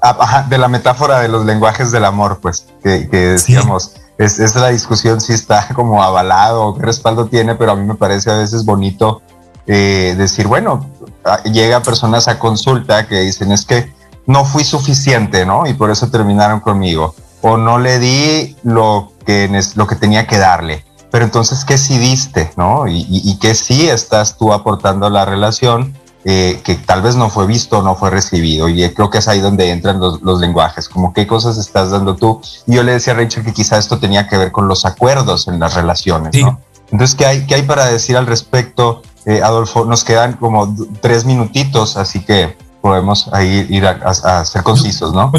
ah, 0.02 0.46
de 0.48 0.58
la 0.58 0.68
metáfora 0.68 1.20
de 1.20 1.28
los 1.28 1.44
lenguajes 1.44 1.92
del 1.92 2.04
amor, 2.04 2.40
pues, 2.40 2.66
que, 2.82 3.06
decíamos 3.08 3.94
es, 4.18 4.54
la 4.56 4.68
discusión 4.68 5.20
si 5.20 5.32
está 5.32 5.68
como 5.74 6.02
avalado 6.02 6.66
o 6.66 6.74
qué 6.74 6.82
respaldo 6.82 7.26
tiene, 7.26 7.54
pero 7.54 7.72
a 7.72 7.76
mí 7.76 7.84
me 7.84 7.94
parece 7.94 8.30
a 8.30 8.36
veces 8.36 8.64
bonito 8.64 9.22
eh, 9.66 10.14
decir, 10.16 10.46
bueno, 10.46 10.88
llega 11.44 11.82
personas 11.82 12.28
a 12.28 12.38
consulta 12.38 13.06
que 13.06 13.20
dicen 13.20 13.52
es 13.52 13.64
que 13.64 13.92
no 14.26 14.44
fui 14.44 14.64
suficiente, 14.64 15.44
¿no? 15.44 15.66
Y 15.66 15.74
por 15.74 15.90
eso 15.90 16.08
terminaron 16.10 16.60
conmigo. 16.60 17.14
O 17.42 17.58
no 17.58 17.78
le 17.78 17.98
di 17.98 18.56
lo 18.62 19.12
que, 19.26 19.50
lo 19.74 19.86
que 19.86 19.96
tenía 19.96 20.26
que 20.26 20.38
darle. 20.38 20.84
Pero 21.10 21.26
entonces, 21.26 21.64
¿qué 21.64 21.76
sí 21.76 21.98
diste, 21.98 22.50
no? 22.56 22.88
Y, 22.88 23.06
y 23.08 23.38
qué 23.38 23.54
sí 23.54 23.88
estás 23.88 24.38
tú 24.38 24.52
aportando 24.52 25.06
a 25.06 25.10
la 25.10 25.26
relación 25.26 25.94
eh, 26.26 26.62
que 26.64 26.76
tal 26.76 27.02
vez 27.02 27.16
no 27.16 27.28
fue 27.28 27.46
visto 27.46 27.78
o 27.78 27.82
no 27.82 27.96
fue 27.96 28.08
recibido. 28.08 28.68
Y 28.68 28.88
creo 28.94 29.10
que 29.10 29.18
es 29.18 29.28
ahí 29.28 29.40
donde 29.40 29.70
entran 29.70 30.00
los, 30.00 30.40
lenguajes, 30.40 30.88
como 30.88 31.12
qué 31.12 31.26
cosas 31.26 31.58
estás 31.58 31.90
dando 31.90 32.16
tú. 32.16 32.40
Y 32.66 32.76
yo 32.76 32.82
le 32.82 32.92
decía 32.92 33.12
a 33.12 33.16
Rachel 33.16 33.44
que 33.44 33.52
quizá 33.52 33.76
esto 33.76 33.98
tenía 33.98 34.26
que 34.26 34.38
ver 34.38 34.50
con 34.50 34.66
los 34.66 34.86
acuerdos 34.86 35.48
en 35.48 35.60
las 35.60 35.74
relaciones, 35.74 36.34
¿no? 36.40 36.58
Entonces, 36.90 37.14
¿qué 37.14 37.26
hay, 37.26 37.46
qué 37.46 37.56
hay 37.56 37.62
para 37.62 37.86
decir 37.86 38.16
al 38.16 38.26
respecto, 38.26 39.02
eh, 39.26 39.42
Adolfo? 39.42 39.84
Nos 39.84 40.04
quedan 40.04 40.34
como 40.34 40.74
tres 41.00 41.24
minutitos, 41.24 41.96
así 41.96 42.24
que 42.24 42.56
podemos 42.80 43.28
ahí 43.32 43.66
ir 43.68 43.86
a, 43.86 44.44
ser 44.44 44.62
concisos, 44.62 45.12
¿no? 45.12 45.32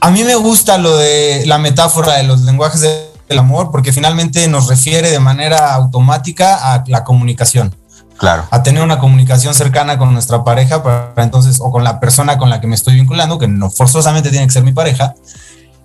A 0.00 0.10
mí 0.10 0.24
me 0.24 0.34
gusta 0.34 0.76
lo 0.76 0.96
de 0.96 1.44
la 1.46 1.58
metáfora 1.58 2.14
de 2.14 2.24
los 2.24 2.42
lenguajes 2.42 2.80
del 2.82 3.38
amor, 3.38 3.70
porque 3.70 3.92
finalmente 3.92 4.46
nos 4.48 4.68
refiere 4.68 5.10
de 5.10 5.20
manera 5.20 5.74
automática 5.74 6.74
a 6.74 6.84
la 6.86 7.02
comunicación. 7.02 7.74
Claro. 8.18 8.46
A 8.50 8.62
tener 8.62 8.82
una 8.82 8.98
comunicación 8.98 9.54
cercana 9.54 9.98
con 9.98 10.12
nuestra 10.12 10.42
pareja 10.42 10.82
para 10.82 11.22
entonces, 11.22 11.58
o 11.60 11.70
con 11.70 11.84
la 11.84 12.00
persona 12.00 12.38
con 12.38 12.48
la 12.48 12.60
que 12.60 12.66
me 12.66 12.74
estoy 12.74 12.94
vinculando, 12.94 13.38
que 13.38 13.48
no 13.48 13.70
forzosamente 13.70 14.30
tiene 14.30 14.46
que 14.46 14.52
ser 14.52 14.64
mi 14.64 14.72
pareja, 14.72 15.14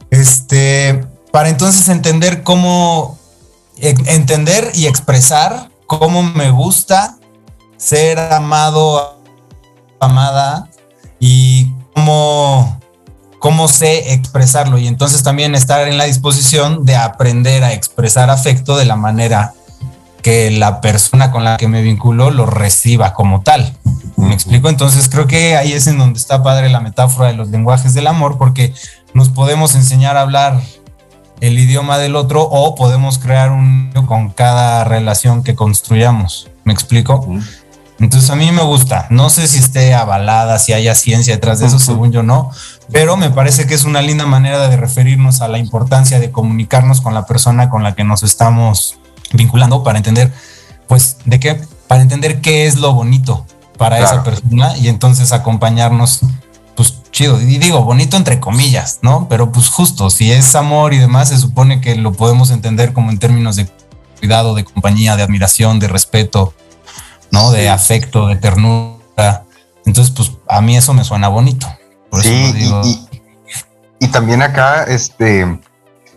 este, 0.10 1.06
para 1.32 1.50
entonces 1.50 1.88
entender 1.90 2.44
cómo, 2.44 3.18
e, 3.78 3.96
entender 4.08 4.72
y 4.74 4.88
expresar 4.88 5.70
cómo 5.88 6.24
me 6.24 6.52
gusta 6.52 7.18
ser 7.78 8.20
amado, 8.20 9.20
amada 10.00 10.70
y 11.20 11.74
cómo, 11.94 12.80
cómo 13.40 13.68
sé 13.68 14.14
expresarlo. 14.14 14.78
Y 14.78 14.88
entonces 14.88 15.24
también 15.24 15.56
estar 15.56 15.88
en 15.88 15.98
la 15.98 16.06
disposición 16.06 16.86
de 16.86 16.96
aprender 16.96 17.64
a 17.64 17.74
expresar 17.74 18.30
afecto 18.30 18.78
de 18.78 18.86
la 18.86 18.96
manera 18.96 19.54
que 20.22 20.52
la 20.52 20.82
persona 20.82 21.32
con 21.32 21.44
la 21.44 21.58
que 21.58 21.68
me 21.68 21.82
vinculo 21.82 22.32
lo 22.32 22.46
reciba 22.46 23.14
como 23.14 23.42
tal. 23.42 23.76
¿Me 24.18 24.34
explico? 24.34 24.70
Entonces 24.70 25.10
creo 25.10 25.28
que 25.28 25.58
ahí 25.58 25.74
es 25.74 25.88
en 25.88 25.98
donde 25.98 26.20
está 26.20 26.44
padre 26.44 26.70
la 26.70 26.80
metáfora 26.80 27.30
de 27.30 27.34
los 27.34 27.50
lenguajes 27.50 27.94
del 27.94 28.08
amor, 28.08 28.38
porque 28.38 28.74
nos 29.14 29.30
podemos 29.30 29.76
enseñar 29.76 30.18
a 30.18 30.22
hablar 30.22 30.62
el 31.40 31.58
idioma 31.58 31.98
del 31.98 32.16
otro 32.16 32.44
o 32.44 32.76
podemos 32.76 33.18
crear 33.18 33.52
un 33.52 33.92
con 34.06 34.30
cada 34.30 34.84
relación 34.84 35.44
que 35.44 35.56
construyamos. 35.56 36.50
¿Me 36.64 36.74
explico? 36.74 37.26
Entonces 38.00 38.30
a 38.30 38.36
mí 38.36 38.52
me 38.52 38.64
gusta. 38.64 39.08
No 39.10 39.30
sé 39.30 39.48
si 39.48 39.60
esté 39.60 39.94
avalada, 39.94 40.60
si 40.60 40.74
haya 40.74 40.96
ciencia 40.96 41.36
detrás 41.36 41.60
de 41.60 41.68
eso, 41.68 41.80
según 41.80 42.12
yo 42.12 42.24
no, 42.24 42.52
pero 42.92 43.18
me 43.18 43.30
parece 43.30 43.68
que 43.68 43.74
es 43.74 43.84
una 43.84 44.02
linda 44.02 44.26
manera 44.26 44.68
de 44.68 44.78
referirnos 44.78 45.42
a 45.42 45.48
la 45.48 45.58
importancia 45.58 46.20
de 46.20 46.32
comunicarnos 46.32 47.02
con 47.02 47.14
la 47.14 47.26
persona 47.26 47.70
con 47.70 47.84
la 47.84 47.96
que 47.96 48.04
nos 48.04 48.24
estamos 48.24 48.98
vinculando 49.34 49.84
para 49.84 49.98
entender, 49.98 50.32
pues, 50.88 51.18
de 51.26 51.40
qué, 51.40 51.62
para 51.88 52.02
entender 52.02 52.42
qué 52.42 52.66
es 52.66 52.78
lo 52.78 52.94
bonito 52.94 53.46
para 53.78 54.00
esa 54.00 54.24
persona 54.24 54.78
y 54.78 54.88
entonces 54.88 55.32
acompañarnos, 55.32 56.22
pues, 56.76 57.02
chido. 57.12 57.42
Y 57.42 57.58
digo, 57.58 57.84
bonito 57.84 58.16
entre 58.16 58.40
comillas, 58.40 59.00
¿no? 59.02 59.28
Pero 59.28 59.52
pues 59.52 59.70
justo, 59.70 60.10
si 60.10 60.32
es 60.32 60.54
amor 60.56 60.94
y 60.94 61.00
demás, 61.00 61.30
se 61.30 61.38
supone 61.38 61.82
que 61.82 61.96
lo 61.96 62.14
podemos 62.14 62.52
entender 62.52 62.94
como 62.94 63.10
en 63.10 63.18
términos 63.18 63.56
de 63.56 63.68
cuidado, 64.20 64.54
de 64.54 64.64
compañía, 64.64 65.16
de 65.16 65.24
admiración, 65.24 65.80
de 65.80 65.88
respeto, 65.88 66.54
¿no? 67.32 67.52
De 67.52 67.70
afecto, 67.70 68.28
de 68.28 68.36
ternura. 68.36 69.46
Entonces, 69.86 70.14
pues, 70.16 70.32
a 70.48 70.62
mí 70.62 70.78
eso 70.78 70.94
me 70.94 71.04
suena 71.04 71.28
bonito. 71.28 71.68
Por 72.12 72.22
sí, 72.22 72.52
digo. 72.54 72.82
Y, 72.86 73.08
y 74.00 74.08
también 74.10 74.44
acá, 74.44 74.84
este, 74.84 75.60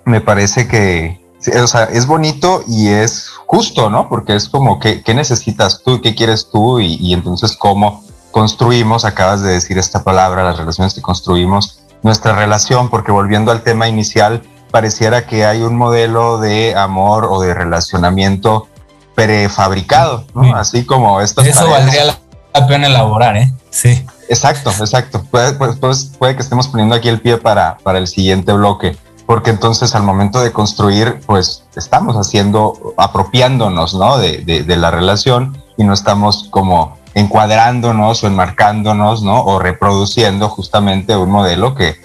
me 0.04 0.20
parece 0.20 0.68
que, 0.68 1.23
o 1.62 1.66
sea, 1.66 1.84
es 1.84 2.06
bonito 2.06 2.62
y 2.66 2.88
es 2.88 3.28
justo, 3.46 3.90
¿no? 3.90 4.08
Porque 4.08 4.34
es 4.34 4.48
como, 4.48 4.78
¿qué, 4.78 5.02
qué 5.02 5.14
necesitas 5.14 5.82
tú? 5.82 6.00
¿Qué 6.00 6.14
quieres 6.14 6.48
tú? 6.50 6.80
Y, 6.80 6.94
y, 6.94 7.12
entonces, 7.12 7.56
¿cómo 7.56 8.04
construimos? 8.30 9.04
Acabas 9.04 9.42
de 9.42 9.52
decir 9.52 9.78
esta 9.78 10.02
palabra, 10.02 10.44
las 10.44 10.56
relaciones 10.56 10.94
que 10.94 11.02
construimos, 11.02 11.80
nuestra 12.02 12.34
relación, 12.34 12.90
porque 12.90 13.12
volviendo 13.12 13.52
al 13.52 13.62
tema 13.62 13.88
inicial, 13.88 14.42
pareciera 14.70 15.26
que 15.26 15.46
hay 15.46 15.62
un 15.62 15.76
modelo 15.76 16.38
de 16.38 16.74
amor 16.74 17.26
o 17.30 17.40
de 17.40 17.54
relacionamiento 17.54 18.68
prefabricado, 19.14 20.26
¿no? 20.34 20.42
Sí. 20.42 20.52
Así 20.54 20.84
como 20.84 21.20
estas 21.20 21.46
Eso 21.46 21.70
valdría 21.70 22.04
la, 22.52 22.66
pena 22.66 22.88
elaborar, 22.88 23.36
¿eh? 23.36 23.52
Sí. 23.70 24.04
Exacto, 24.28 24.70
exacto. 24.70 25.24
Pues, 25.30 25.54
pues, 25.80 26.10
puede 26.18 26.34
que 26.34 26.42
estemos 26.42 26.68
poniendo 26.68 26.94
aquí 26.94 27.08
el 27.08 27.20
pie 27.20 27.36
para, 27.36 27.76
para 27.78 27.98
el 27.98 28.06
siguiente 28.06 28.52
bloque, 28.52 28.96
porque 29.26 29.50
entonces 29.50 29.94
al 29.94 30.02
momento 30.02 30.40
de 30.40 30.52
construir, 30.52 31.20
pues 31.26 31.64
estamos 31.76 32.16
haciendo, 32.16 32.94
apropiándonos, 32.96 33.94
¿no? 33.94 34.18
De, 34.18 34.38
de, 34.38 34.62
de 34.62 34.76
la 34.76 34.90
relación 34.90 35.56
y 35.76 35.84
no 35.84 35.92
estamos 35.92 36.48
como 36.50 36.96
encuadrándonos 37.14 38.22
o 38.24 38.26
enmarcándonos, 38.26 39.22
¿no? 39.22 39.44
O 39.44 39.58
reproduciendo 39.58 40.48
justamente 40.48 41.16
un 41.16 41.30
modelo 41.30 41.74
que, 41.74 41.96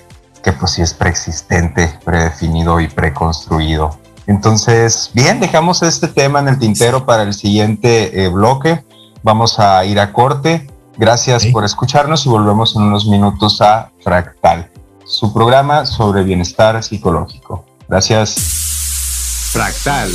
que 0.43 0.53
pues 0.53 0.71
sí 0.71 0.81
es 0.81 0.93
preexistente, 0.93 1.99
predefinido 2.05 2.79
y 2.79 2.87
preconstruido. 2.87 3.97
Entonces, 4.27 5.09
bien, 5.13 5.39
dejamos 5.39 5.81
este 5.81 6.07
tema 6.07 6.39
en 6.39 6.49
el 6.49 6.59
tintero 6.59 7.05
para 7.05 7.23
el 7.23 7.33
siguiente 7.33 8.23
eh, 8.23 8.29
bloque. 8.29 8.83
Vamos 9.23 9.59
a 9.59 9.83
ir 9.85 9.99
a 9.99 10.13
corte. 10.13 10.69
Gracias 10.97 11.47
por 11.47 11.65
escucharnos 11.65 12.25
y 12.25 12.29
volvemos 12.29 12.75
en 12.75 12.83
unos 12.83 13.07
minutos 13.07 13.61
a 13.61 13.89
Fractal, 14.03 14.69
su 15.09 15.33
programa 15.33 15.87
sobre 15.87 16.23
bienestar 16.23 16.83
psicológico. 16.83 17.65
Gracias. 17.87 18.35
Fractal. 19.51 20.11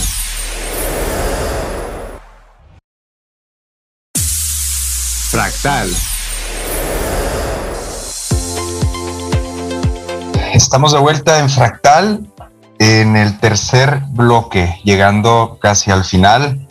Fractal. 5.33 5.91
Estamos 10.55 10.93
de 10.93 11.01
vuelta 11.01 11.41
en 11.41 11.51
Fractal, 11.51 12.31
en 12.79 13.17
el 13.17 13.41
tercer 13.41 14.01
bloque, 14.11 14.79
llegando 14.85 15.59
casi 15.61 15.91
al 15.91 16.05
final. 16.05 16.69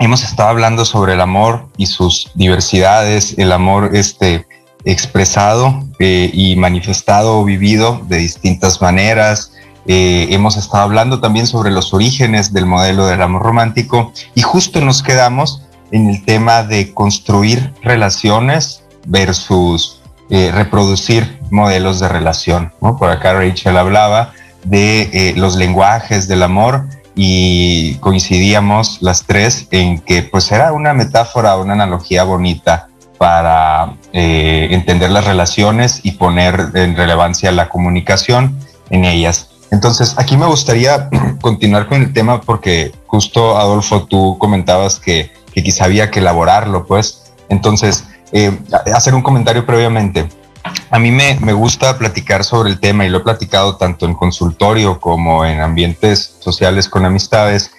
Hemos 0.00 0.24
estado 0.24 0.48
hablando 0.48 0.84
sobre 0.84 1.12
el 1.12 1.20
amor 1.20 1.68
y 1.76 1.86
sus 1.86 2.32
diversidades, 2.34 3.38
el 3.38 3.52
amor 3.52 3.90
este, 3.94 4.48
expresado 4.84 5.84
eh, 5.98 6.30
y 6.32 6.56
manifestado 6.56 7.38
o 7.38 7.44
vivido 7.44 8.00
de 8.08 8.18
distintas 8.18 8.80
maneras. 8.80 9.52
Eh, 9.86 10.28
hemos 10.30 10.56
estado 10.56 10.84
hablando 10.84 11.20
también 11.20 11.46
sobre 11.46 11.70
los 11.70 11.92
orígenes 11.94 12.52
del 12.52 12.66
modelo 12.66 13.06
del 13.06 13.22
amor 13.22 13.42
romántico 13.42 14.12
y 14.34 14.42
justo 14.42 14.80
nos 14.80 15.02
quedamos 15.02 15.62
en 15.90 16.08
el 16.08 16.24
tema 16.24 16.62
de 16.62 16.92
construir 16.94 17.72
relaciones 17.82 18.84
versus 19.06 20.00
eh, 20.28 20.52
reproducir 20.52 21.40
modelos 21.50 21.98
de 21.98 22.08
relación. 22.08 22.72
¿no? 22.80 22.96
Por 22.96 23.10
acá 23.10 23.34
Rachel 23.34 23.76
hablaba 23.76 24.32
de 24.64 25.32
los 25.36 25.56
lenguajes 25.56 26.28
del 26.28 26.42
amor 26.42 26.86
y 27.16 27.94
coincidíamos 27.96 28.98
las 29.00 29.24
tres 29.24 29.66
en 29.70 29.98
que 30.00 30.22
pues 30.22 30.52
era 30.52 30.72
una 30.72 30.92
metáfora, 30.92 31.56
una 31.56 31.72
analogía 31.72 32.24
bonita 32.24 32.89
para 33.20 33.96
eh, 34.14 34.68
entender 34.70 35.10
las 35.10 35.26
relaciones 35.26 36.00
y 36.02 36.12
poner 36.12 36.68
en 36.72 36.96
relevancia 36.96 37.52
la 37.52 37.68
comunicación 37.68 38.58
en 38.88 39.04
ellas. 39.04 39.50
Entonces, 39.70 40.14
aquí 40.16 40.38
me 40.38 40.46
gustaría 40.46 41.10
continuar 41.42 41.86
con 41.86 42.00
el 42.00 42.14
tema 42.14 42.40
porque 42.40 42.92
justo, 43.06 43.58
Adolfo, 43.58 44.04
tú 44.04 44.38
comentabas 44.38 44.98
que, 44.98 45.30
que 45.52 45.62
quizá 45.62 45.84
había 45.84 46.10
que 46.10 46.20
elaborarlo, 46.20 46.86
pues. 46.86 47.30
Entonces, 47.50 48.06
eh, 48.32 48.58
hacer 48.94 49.14
un 49.14 49.20
comentario 49.20 49.66
previamente. 49.66 50.26
A 50.90 50.98
mí 50.98 51.10
me, 51.10 51.38
me, 51.40 51.52
gusta 51.52 51.98
platicar 51.98 52.42
sobre 52.42 52.70
el 52.70 52.80
tema 52.80 53.04
y 53.04 53.10
lo 53.10 53.18
he 53.18 53.20
platicado 53.22 53.76
tanto 53.76 54.06
en 54.06 54.14
consultorio 54.14 54.98
como 54.98 55.44
en 55.44 55.60
ambientes 55.60 56.36
sociales 56.38 56.88
con 56.88 57.04
amistades, 57.04 57.70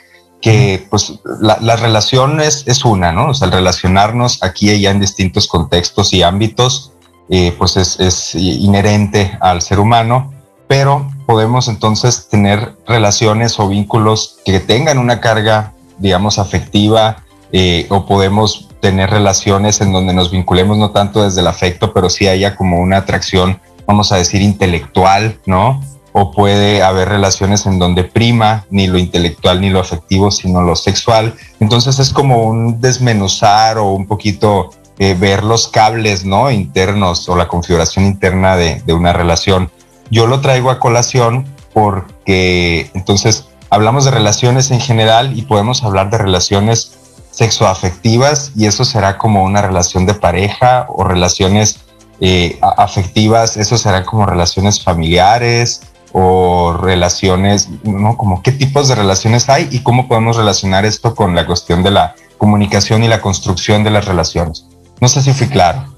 que 0.41 0.87
pues 0.89 1.19
la, 1.39 1.57
la 1.61 1.75
relación 1.75 2.41
es, 2.41 2.63
es, 2.67 2.83
una, 2.83 3.11
¿no? 3.11 3.29
O 3.29 3.33
sea, 3.33 3.47
el 3.47 3.53
relacionarnos 3.53 4.41
aquí 4.43 4.69
y 4.69 4.75
allá 4.75 4.91
en 4.91 4.99
distintos 4.99 5.47
contextos 5.47 6.13
y 6.13 6.23
ámbitos, 6.23 6.91
eh, 7.29 7.53
pues 7.57 7.77
es, 7.77 7.99
es 7.99 8.35
inherente 8.35 9.37
al 9.39 9.61
ser 9.61 9.79
humano, 9.79 10.33
pero 10.67 11.07
podemos 11.27 11.67
entonces 11.67 12.27
tener 12.29 12.75
relaciones 12.87 13.59
o 13.59 13.67
vínculos 13.67 14.37
que 14.45 14.59
tengan 14.59 14.97
una 14.97 15.19
carga, 15.21 15.73
digamos, 15.99 16.39
afectiva, 16.39 17.23
eh, 17.51 17.85
o 17.89 18.05
podemos 18.05 18.69
tener 18.79 19.09
relaciones 19.09 19.81
en 19.81 19.91
donde 19.91 20.13
nos 20.13 20.31
vinculemos 20.31 20.77
no 20.77 20.91
tanto 20.91 21.23
desde 21.23 21.41
el 21.41 21.47
afecto, 21.47 21.93
pero 21.93 22.09
sí 22.09 22.27
haya 22.27 22.55
como 22.55 22.79
una 22.79 22.97
atracción, 22.97 23.59
vamos 23.85 24.11
a 24.11 24.15
decir, 24.15 24.41
intelectual, 24.41 25.37
¿no? 25.45 25.81
O 26.13 26.31
puede 26.31 26.83
haber 26.83 27.09
relaciones 27.09 27.65
en 27.65 27.79
donde 27.79 28.03
prima 28.03 28.65
ni 28.69 28.87
lo 28.87 28.97
intelectual 28.97 29.61
ni 29.61 29.69
lo 29.69 29.79
afectivo, 29.79 30.31
sino 30.31 30.61
lo 30.61 30.75
sexual. 30.75 31.35
Entonces 31.59 31.99
es 31.99 32.11
como 32.11 32.43
un 32.43 32.81
desmenuzar 32.81 33.77
o 33.77 33.91
un 33.91 34.07
poquito 34.07 34.71
eh, 34.99 35.15
ver 35.17 35.43
los 35.43 35.67
cables, 35.67 36.25
¿no? 36.25 36.51
Internos 36.51 37.27
o 37.29 37.35
la 37.35 37.47
configuración 37.47 38.05
interna 38.05 38.55
de, 38.55 38.81
de 38.85 38.93
una 38.93 39.13
relación. 39.13 39.71
Yo 40.09 40.27
lo 40.27 40.41
traigo 40.41 40.69
a 40.69 40.79
colación 40.79 41.45
porque 41.73 42.91
entonces 42.93 43.45
hablamos 43.69 44.05
de 44.05 44.11
relaciones 44.11 44.69
en 44.71 44.81
general 44.81 45.37
y 45.37 45.43
podemos 45.43 45.83
hablar 45.83 46.09
de 46.09 46.17
relaciones 46.17 46.97
sexoafectivas 47.31 48.51
y 48.55 48.65
eso 48.65 48.85
será 48.85 49.17
como 49.17 49.43
una 49.43 49.61
relación 49.61 50.05
de 50.05 50.13
pareja 50.13 50.85
o 50.89 51.03
relaciones 51.03 51.79
eh, 52.19 52.59
afectivas, 52.61 53.57
eso 53.57 53.77
será 53.77 54.05
como 54.05 54.25
relaciones 54.25 54.83
familiares 54.83 55.81
o 56.13 56.73
relaciones, 56.73 57.69
¿no? 57.83 58.17
Como 58.17 58.41
qué 58.41 58.51
tipos 58.51 58.87
de 58.87 58.95
relaciones 58.95 59.49
hay 59.49 59.67
y 59.71 59.79
cómo 59.79 60.07
podemos 60.07 60.37
relacionar 60.37 60.85
esto 60.85 61.15
con 61.15 61.35
la 61.35 61.45
cuestión 61.45 61.83
de 61.83 61.91
la 61.91 62.15
comunicación 62.37 63.03
y 63.03 63.07
la 63.07 63.21
construcción 63.21 63.83
de 63.83 63.91
las 63.91 64.05
relaciones. 64.05 64.65
No 64.99 65.07
sé 65.07 65.21
si 65.21 65.33
fui 65.33 65.47
claro. 65.47 65.91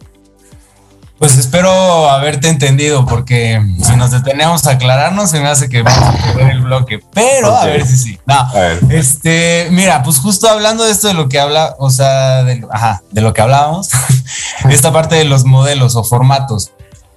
Pues 1.23 1.37
espero 1.37 2.09
haberte 2.09 2.49
entendido, 2.49 3.05
porque 3.05 3.61
si 3.81 3.95
nos 3.95 4.11
detenemos 4.11 4.67
a 4.67 4.71
aclararnos, 4.71 5.29
se 5.29 5.39
me 5.39 5.47
hace 5.47 5.69
que 5.69 5.81
vamos 5.81 6.03
a 6.03 6.33
perder 6.33 6.51
el 6.51 6.61
bloque. 6.63 6.99
Pero 7.13 7.55
okay. 7.55 7.69
a 7.69 7.73
ver 7.73 7.87
si 7.87 7.97
sí. 7.97 8.19
No, 8.25 8.51
este, 8.89 9.69
mira, 9.71 10.03
pues 10.03 10.17
justo 10.17 10.49
hablando 10.49 10.83
de 10.83 10.91
esto 10.91 11.07
de 11.07 11.13
lo 11.13 11.29
que 11.29 11.39
habla, 11.39 11.75
o 11.79 11.91
sea, 11.91 12.43
de, 12.43 12.65
ajá, 12.69 13.03
de 13.11 13.21
lo 13.21 13.31
que 13.31 13.41
hablábamos, 13.41 13.89
esta 14.69 14.91
parte 14.91 15.15
de 15.15 15.23
los 15.23 15.45
modelos 15.45 15.95
o 15.95 16.03
formatos. 16.03 16.73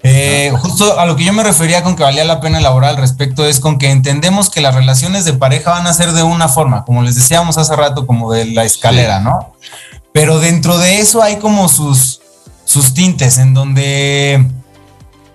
Eh, 0.08 0.52
justo 0.56 1.00
a 1.00 1.04
lo 1.04 1.16
que 1.16 1.24
yo 1.24 1.32
me 1.32 1.42
refería 1.42 1.82
con 1.82 1.96
que 1.96 2.04
valía 2.04 2.24
la 2.24 2.40
pena 2.40 2.58
elaborar 2.58 2.90
al 2.90 2.96
respecto 2.96 3.44
es 3.44 3.58
con 3.58 3.78
que 3.78 3.90
entendemos 3.90 4.50
que 4.50 4.60
las 4.60 4.74
relaciones 4.74 5.24
de 5.24 5.32
pareja 5.32 5.72
van 5.72 5.86
a 5.86 5.92
ser 5.92 6.12
de 6.12 6.22
una 6.22 6.48
forma, 6.48 6.84
como 6.84 7.02
les 7.02 7.16
decíamos 7.16 7.58
hace 7.58 7.74
rato, 7.74 8.06
como 8.06 8.32
de 8.32 8.46
la 8.46 8.64
escalera, 8.64 9.18
sí. 9.18 9.24
¿no? 9.24 9.52
Pero 10.12 10.38
dentro 10.38 10.78
de 10.78 11.00
eso 11.00 11.22
hay 11.22 11.36
como 11.36 11.68
sus 11.68 12.20
sus 12.64 12.94
tintes 12.94 13.38
en 13.38 13.54
donde 13.54 14.44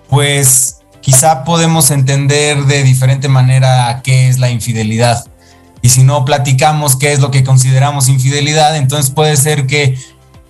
pues 0.08 0.80
quizá 1.00 1.44
podemos 1.44 1.90
entender 1.90 2.64
de 2.64 2.82
diferente 2.82 3.28
manera 3.28 4.00
qué 4.04 4.28
es 4.28 4.38
la 4.38 4.50
infidelidad. 4.50 5.26
Y 5.80 5.88
si 5.88 6.04
no 6.04 6.24
platicamos 6.24 6.96
qué 6.96 7.12
es 7.12 7.18
lo 7.18 7.30
que 7.30 7.42
consideramos 7.42 8.08
infidelidad, 8.08 8.76
entonces 8.76 9.10
puede 9.10 9.36
ser 9.36 9.66
que 9.66 9.98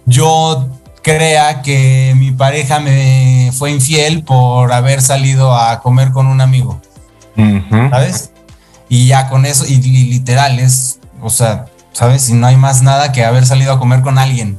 yo 0.04 0.68
crea 1.02 1.62
que 1.62 2.14
mi 2.16 2.30
pareja 2.30 2.80
me 2.80 3.50
fue 3.56 3.70
infiel 3.70 4.22
por 4.22 4.72
haber 4.72 5.02
salido 5.02 5.56
a 5.56 5.80
comer 5.80 6.12
con 6.12 6.26
un 6.26 6.40
amigo. 6.40 6.80
Uh 7.36 7.42
-huh. 7.42 7.90
¿Sabes? 7.90 8.30
Y 8.88 9.06
ya 9.06 9.28
con 9.28 9.46
eso, 9.46 9.64
y, 9.66 9.74
y 9.74 10.04
literal, 10.10 10.58
es, 10.58 10.98
o 11.20 11.30
sea, 11.30 11.66
¿sabes? 11.92 12.28
Y 12.28 12.34
no 12.34 12.46
hay 12.46 12.56
más 12.56 12.82
nada 12.82 13.12
que 13.12 13.24
haber 13.24 13.46
salido 13.46 13.72
a 13.72 13.78
comer 13.78 14.02
con 14.02 14.18
alguien 14.18 14.56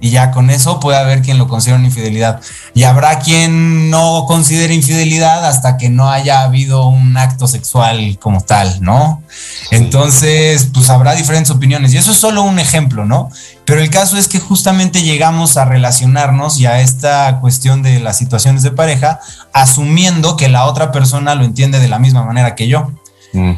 y 0.00 0.10
ya 0.10 0.30
con 0.30 0.50
eso 0.50 0.80
puede 0.80 0.98
haber 0.98 1.22
quien 1.22 1.38
lo 1.38 1.48
considere 1.48 1.78
una 1.78 1.88
infidelidad. 1.88 2.40
Y 2.74 2.84
habrá 2.84 3.18
quien 3.18 3.90
no 3.90 4.24
considere 4.26 4.74
infidelidad 4.74 5.44
hasta 5.44 5.76
que 5.76 5.88
no 5.90 6.10
haya 6.10 6.42
habido 6.42 6.86
un 6.86 7.16
acto 7.16 7.48
sexual 7.48 8.18
como 8.20 8.40
tal, 8.40 8.80
¿no? 8.80 9.22
Entonces, 9.70 10.70
pues 10.72 10.88
habrá 10.90 11.14
diferentes 11.14 11.50
opiniones. 11.50 11.92
Y 11.94 11.98
eso 11.98 12.12
es 12.12 12.16
solo 12.16 12.42
un 12.42 12.58
ejemplo, 12.58 13.04
¿no? 13.04 13.30
Pero 13.68 13.82
el 13.82 13.90
caso 13.90 14.16
es 14.16 14.28
que 14.28 14.40
justamente 14.40 15.02
llegamos 15.02 15.58
a 15.58 15.66
relacionarnos 15.66 16.58
y 16.58 16.64
a 16.64 16.80
esta 16.80 17.38
cuestión 17.38 17.82
de 17.82 18.00
las 18.00 18.16
situaciones 18.16 18.62
de 18.62 18.70
pareja, 18.70 19.20
asumiendo 19.52 20.38
que 20.38 20.48
la 20.48 20.64
otra 20.64 20.90
persona 20.90 21.34
lo 21.34 21.44
entiende 21.44 21.78
de 21.78 21.86
la 21.86 21.98
misma 21.98 22.24
manera 22.24 22.54
que 22.54 22.66
yo. 22.66 22.90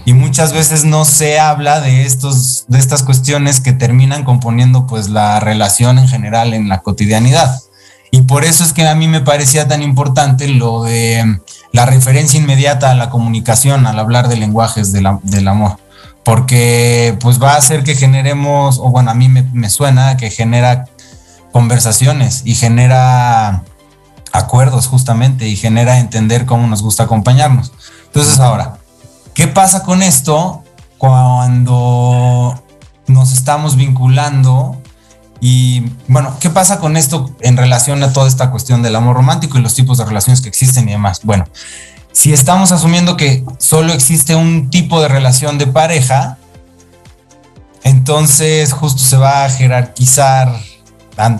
Y 0.04 0.12
muchas 0.12 0.52
veces 0.52 0.84
no 0.84 1.04
se 1.04 1.38
habla 1.38 1.80
de 1.80 2.06
estos, 2.06 2.64
de 2.66 2.80
estas 2.80 3.04
cuestiones 3.04 3.60
que 3.60 3.72
terminan 3.72 4.24
componiendo 4.24 4.84
pues 4.88 5.08
la 5.08 5.38
relación 5.38 5.96
en 5.96 6.08
general 6.08 6.54
en 6.54 6.68
la 6.68 6.80
cotidianidad. 6.80 7.60
Y 8.10 8.22
por 8.22 8.44
eso 8.44 8.64
es 8.64 8.72
que 8.72 8.88
a 8.88 8.96
mí 8.96 9.06
me 9.06 9.20
parecía 9.20 9.68
tan 9.68 9.80
importante 9.80 10.48
lo 10.48 10.82
de 10.82 11.38
la 11.70 11.86
referencia 11.86 12.40
inmediata 12.40 12.90
a 12.90 12.96
la 12.96 13.10
comunicación 13.10 13.86
al 13.86 14.00
hablar 14.00 14.26
de 14.26 14.38
lenguajes 14.38 14.92
del 14.92 15.46
amor. 15.46 15.76
Porque 16.24 17.16
pues 17.20 17.42
va 17.42 17.54
a 17.54 17.56
hacer 17.56 17.82
que 17.82 17.94
generemos, 17.94 18.78
o 18.78 18.90
bueno, 18.90 19.10
a 19.10 19.14
mí 19.14 19.28
me, 19.28 19.42
me 19.52 19.70
suena 19.70 20.16
que 20.16 20.30
genera 20.30 20.86
conversaciones 21.52 22.42
y 22.44 22.54
genera 22.54 23.64
acuerdos 24.32 24.86
justamente 24.86 25.48
y 25.48 25.56
genera 25.56 25.98
entender 25.98 26.46
cómo 26.46 26.66
nos 26.66 26.82
gusta 26.82 27.04
acompañarnos. 27.04 27.72
Entonces 28.06 28.38
ahora, 28.38 28.80
¿Qué 29.34 29.46
pasa 29.48 29.82
con 29.84 30.02
esto 30.02 30.62
cuando 30.98 32.62
nos 33.06 33.32
estamos 33.32 33.76
vinculando 33.76 34.76
y 35.40 35.86
bueno, 36.08 36.36
¿qué 36.40 36.50
pasa 36.50 36.78
con 36.78 36.96
esto 36.96 37.34
en 37.40 37.56
relación 37.56 38.02
a 38.02 38.12
toda 38.12 38.28
esta 38.28 38.50
cuestión 38.50 38.82
del 38.82 38.96
amor 38.96 39.16
romántico 39.16 39.56
y 39.56 39.62
los 39.62 39.74
tipos 39.74 39.96
de 39.96 40.04
relaciones 40.04 40.42
que 40.42 40.50
existen 40.50 40.88
y 40.88 40.92
demás? 40.92 41.20
Bueno, 41.22 41.46
si 42.12 42.32
estamos 42.32 42.72
asumiendo 42.72 43.16
que 43.16 43.44
solo 43.58 43.92
existe 43.92 44.34
un 44.34 44.70
tipo 44.70 45.00
de 45.00 45.08
relación 45.08 45.58
de 45.58 45.66
pareja, 45.66 46.38
entonces 47.82 48.72
justo 48.72 49.02
se 49.02 49.16
va 49.16 49.44
a 49.44 49.50
jerarquizar 49.50 50.54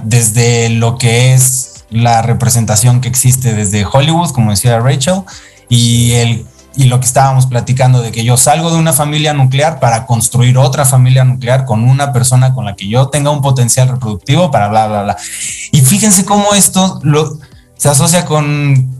desde 0.05 0.69
lo 0.69 0.99
que 0.99 1.35
es 1.35 1.85
la 1.91 2.23
representación 2.23 3.01
que 3.01 3.09
existe 3.09 3.55
desde 3.55 3.85
Hollywood, 3.85 4.31
como 4.31 4.51
decía 4.51 4.79
Rachel, 4.79 5.23
y 5.69 6.13
el 6.13 6.47
y 6.77 6.85
lo 6.85 7.01
que 7.01 7.07
estábamos 7.07 7.47
platicando 7.47 8.01
de 8.01 8.13
que 8.13 8.25
yo 8.25 8.37
salgo 8.37 8.71
de 8.71 8.79
una 8.79 8.93
familia 8.93 9.35
nuclear 9.35 9.81
para 9.81 10.07
construir 10.07 10.57
otra 10.57 10.85
familia 10.85 11.25
nuclear 11.25 11.65
con 11.65 11.83
una 11.83 12.13
persona 12.13 12.55
con 12.55 12.65
la 12.65 12.77
que 12.77 12.89
yo 12.89 13.09
tenga 13.09 13.31
un 13.31 13.43
potencial 13.43 13.89
reproductivo 13.89 14.51
para 14.51 14.69
bla, 14.69 14.87
bla, 14.87 15.03
bla. 15.03 15.17
Y 15.73 15.81
fíjense 15.81 16.25
cómo 16.25 16.55
esto 16.55 17.01
se 17.77 17.89
asocia 17.89 18.25
con, 18.25 19.00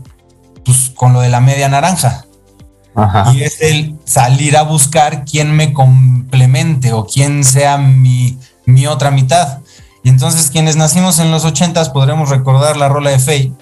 pues, 0.65 0.91
con 0.95 1.13
lo 1.13 1.21
de 1.21 1.29
la 1.29 1.41
media 1.41 1.69
naranja. 1.69 2.25
Y 3.33 3.43
es 3.43 3.61
el 3.61 3.97
salir 4.03 4.57
a 4.57 4.63
buscar 4.63 5.23
quién 5.23 5.55
me 5.55 5.71
complemente 5.71 6.91
o 6.91 7.05
quién 7.05 7.43
sea 7.43 7.77
mi, 7.77 8.37
mi 8.65 8.85
otra 8.85 9.11
mitad. 9.11 9.59
Y 10.03 10.09
entonces 10.09 10.49
quienes 10.51 10.75
nacimos 10.75 11.19
en 11.19 11.31
los 11.31 11.45
ochentas 11.45 11.89
podremos 11.89 12.29
recordar 12.29 12.75
la 12.75 12.89
rola 12.89 13.11
de 13.11 13.19
Faye, 13.19 13.53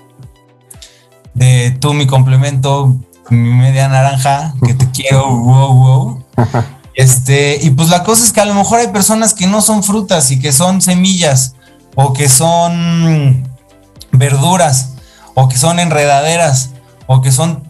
de 1.33 1.71
tú 1.79 1.93
mi 1.93 2.07
complemento, 2.07 2.95
mi 3.29 3.53
media 3.53 3.87
naranja, 3.87 4.53
que 4.65 4.73
te 4.73 4.89
quiero, 4.91 5.29
wow, 5.29 5.73
wow. 5.73 6.23
Este, 6.95 7.57
y 7.61 7.69
pues 7.69 7.87
la 7.87 8.03
cosa 8.03 8.25
es 8.25 8.33
que 8.33 8.41
a 8.41 8.45
lo 8.45 8.53
mejor 8.53 8.79
hay 8.79 8.89
personas 8.89 9.33
que 9.33 9.47
no 9.47 9.61
son 9.61 9.83
frutas 9.83 10.31
y 10.31 10.39
que 10.39 10.51
son 10.51 10.81
semillas, 10.81 11.55
o 11.95 12.11
que 12.11 12.27
son 12.27 13.47
verduras, 14.11 14.95
o 15.33 15.47
que 15.47 15.57
son 15.57 15.79
enredaderas, 15.79 16.71
o 17.11 17.23
que 17.23 17.31
son 17.31 17.63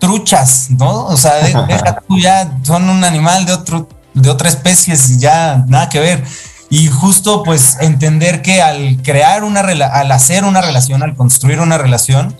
truchas, 0.00 0.66
¿no? 0.70 1.06
O 1.06 1.16
sea, 1.16 1.34
deja 1.68 2.00
tú 2.08 2.18
ya, 2.18 2.58
son 2.64 2.90
un 2.90 3.04
animal 3.04 3.46
de 3.46 3.52
otro, 3.52 3.88
de 4.14 4.28
otra 4.28 4.48
especie, 4.48 4.96
ya 5.18 5.64
nada 5.68 5.88
que 5.88 6.00
ver. 6.00 6.24
Y 6.70 6.88
justo 6.88 7.44
pues 7.44 7.76
entender 7.80 8.42
que 8.42 8.62
al 8.62 9.00
crear 9.02 9.44
una, 9.44 9.60
al 9.60 10.10
hacer 10.10 10.44
una 10.44 10.60
relación, 10.60 11.04
al 11.04 11.14
construir 11.14 11.60
una 11.60 11.78
relación, 11.78 12.36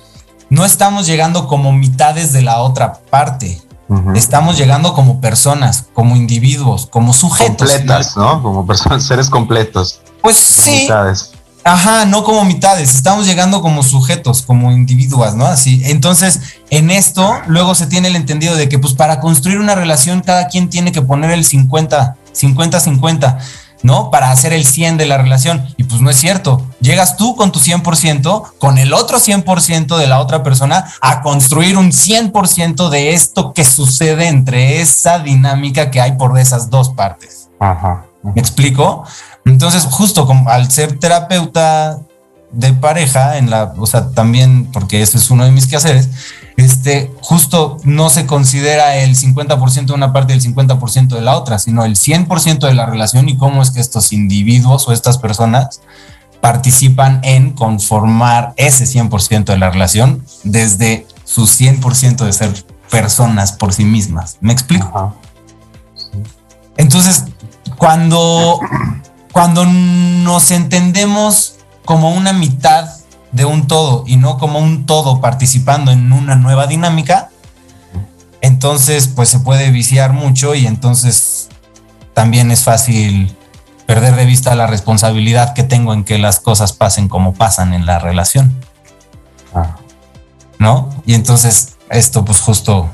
no 0.49 0.65
estamos 0.65 1.07
llegando 1.07 1.47
como 1.47 1.71
mitades 1.71 2.33
de 2.33 2.43
la 2.43 2.59
otra 2.59 2.95
parte. 2.95 3.63
Estamos 4.15 4.57
llegando 4.57 4.95
como 4.95 5.21
personas, 5.21 5.87
como 5.95 6.15
individuos, 6.15 6.87
como 6.87 7.13
sujetos. 7.13 7.71
Completas, 7.71 8.17
¿no? 8.17 8.41
Como 8.41 8.65
personas, 8.65 9.05
seres 9.05 9.29
completos. 9.29 10.01
Pues 10.23 10.37
sí. 10.37 10.89
Ajá, 11.63 12.07
no 12.07 12.25
como 12.25 12.45
mitades, 12.45 12.95
estamos 12.95 13.27
llegando 13.27 13.61
como 13.61 13.83
sujetos, 13.83 14.43
como 14.43 14.73
individuos, 14.73 15.35
¿no? 15.35 15.47
Así. 15.47 15.83
Entonces, 15.85 16.41
en 16.71 16.91
esto, 16.91 17.39
luego 17.47 17.75
se 17.75 17.87
tiene 17.87 18.09
el 18.09 18.17
entendido 18.17 18.57
de 18.57 18.69
que, 18.69 18.79
pues, 18.79 18.95
para 18.95 19.21
construir 19.21 19.59
una 19.59 19.75
relación, 19.75 20.21
cada 20.21 20.49
quien 20.49 20.71
tiene 20.71 20.93
que 20.93 21.03
poner 21.03 21.31
el 21.31 21.45
50, 21.45 22.17
50, 22.33 22.81
50. 22.81 23.39
¿no? 23.83 24.11
Para 24.11 24.31
hacer 24.31 24.53
el 24.53 24.67
100 24.67 24.99
de 24.99 25.07
la 25.07 25.19
relación. 25.19 25.67
Y 25.79 25.85
pues 25.85 26.01
no 26.01 26.11
es 26.11 26.17
cierto. 26.17 26.63
Llegas 26.81 27.17
tú 27.17 27.35
con 27.35 27.51
tu 27.51 27.61
100%, 27.61 28.53
con 28.59 28.77
el 28.77 28.93
otro 28.93 29.19
100% 29.19 29.97
de 29.97 30.07
la 30.07 30.21
otra 30.21 30.43
persona, 30.43 30.85
a 31.01 31.23
construir 31.23 31.79
un 31.79 31.91
100% 31.91 32.91
de 32.91 33.15
esto 33.15 33.55
que 33.55 33.65
sucede 33.65 34.29
entre 34.29 34.81
esa 34.83 35.19
dinámica 35.19 35.91
que 35.91 36.01
hay 36.01 36.13
por 36.13 36.39
esas 36.39 36.69
dos 36.69 36.91
partes. 36.91 37.49
Ajá. 37.59 38.10
¿Me 38.23 38.41
explico? 38.41 39.05
Entonces, 39.45 39.85
justo 39.85 40.27
como 40.27 40.49
al 40.51 40.71
ser 40.71 40.99
terapeuta 40.99 41.99
de 42.53 42.73
pareja, 42.73 43.39
en 43.39 43.51
la, 43.51 43.73
o 43.77 43.87
sea, 43.87 44.11
también, 44.11 44.67
porque 44.73 45.03
ese 45.03 45.19
es 45.19 45.31
uno 45.31 45.45
de 45.45 45.53
mis 45.53 45.67
quehaceres, 45.67 46.09
este, 46.57 47.11
justo 47.23 47.79
no 47.85 48.11
se 48.11 48.27
considera 48.27 48.97
el 48.97 49.17
50% 49.17 49.87
de 49.87 49.93
una 49.93 50.13
parte 50.13 50.35
y 50.35 50.37
el 50.37 50.43
50% 50.43 51.09
de 51.09 51.23
la 51.23 51.37
otra, 51.37 51.59
sino 51.59 51.85
el 51.85 51.97
100% 51.97 52.67
de 52.67 52.75
la 52.75 52.87
relación 52.87 53.29
y 53.29 53.39
cómo 53.39 53.63
es 53.63 53.71
que 53.71 53.81
estos 53.81 54.13
individuos 54.13 54.87
o 54.87 54.93
estas 54.93 55.17
personas 55.19 55.81
participan 56.41 57.21
en 57.23 57.53
conformar 57.53 58.55
ese 58.57 58.85
100% 58.85 59.45
de 59.45 59.59
la 59.59 59.71
relación 59.71 60.25
desde 60.45 61.07
su 61.25 61.43
100% 61.43 62.25
de 62.25 62.33
ser 62.33 62.65
personas 62.91 63.53
por 63.53 63.73
sí 63.73 63.85
mismas. 63.85 64.39
¿Me 64.41 64.53
explico? 64.53 65.15
Entonces, 66.77 67.25
cuando, 67.81 68.61
cuando 69.33 69.65
nos 69.65 70.51
entendemos 70.51 71.55
como 71.87 72.13
una 72.13 72.35
mitad 72.35 72.91
de 73.33 73.47
un 73.47 73.67
todo 73.67 74.05
y 74.07 74.17
no 74.19 74.37
como 74.37 74.59
un 74.59 74.85
todo 74.85 75.23
participando 75.23 75.91
en 75.91 76.13
una 76.13 76.37
nueva 76.37 76.67
dinámica, 76.67 77.31
entonces 78.43 79.09
pues 79.09 79.31
se 79.31 79.41
puede 79.41 79.71
viciar 79.71 80.13
mucho 80.13 80.55
y 80.55 80.67
entonces 80.67 81.49
también 82.13 82.51
es 82.51 82.65
fácil 82.65 83.35
perder 83.87 84.15
de 84.15 84.27
vista 84.27 84.55
la 84.55 84.67
responsabilidad 84.67 85.55
que 85.55 85.63
tengo 85.63 85.95
en 85.95 86.05
que 86.05 86.19
las 86.19 86.39
cosas 86.39 86.75
pasen 86.75 87.09
como 87.09 87.33
pasan 87.33 87.73
en 87.73 87.87
la 87.87 87.99
relación. 87.99 88.55
Ah. 89.55 89.77
¿No? 90.59 90.91
Y 91.07 91.15
entonces 91.15 91.79
esto 91.89 92.27
pues 92.27 92.41
justo 92.41 92.91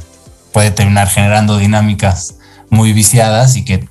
puede 0.52 0.70
terminar 0.70 1.08
generando 1.08 1.58
dinámicas 1.58 2.36
muy 2.70 2.92
viciadas 2.92 3.56
y 3.56 3.64
que 3.64 3.88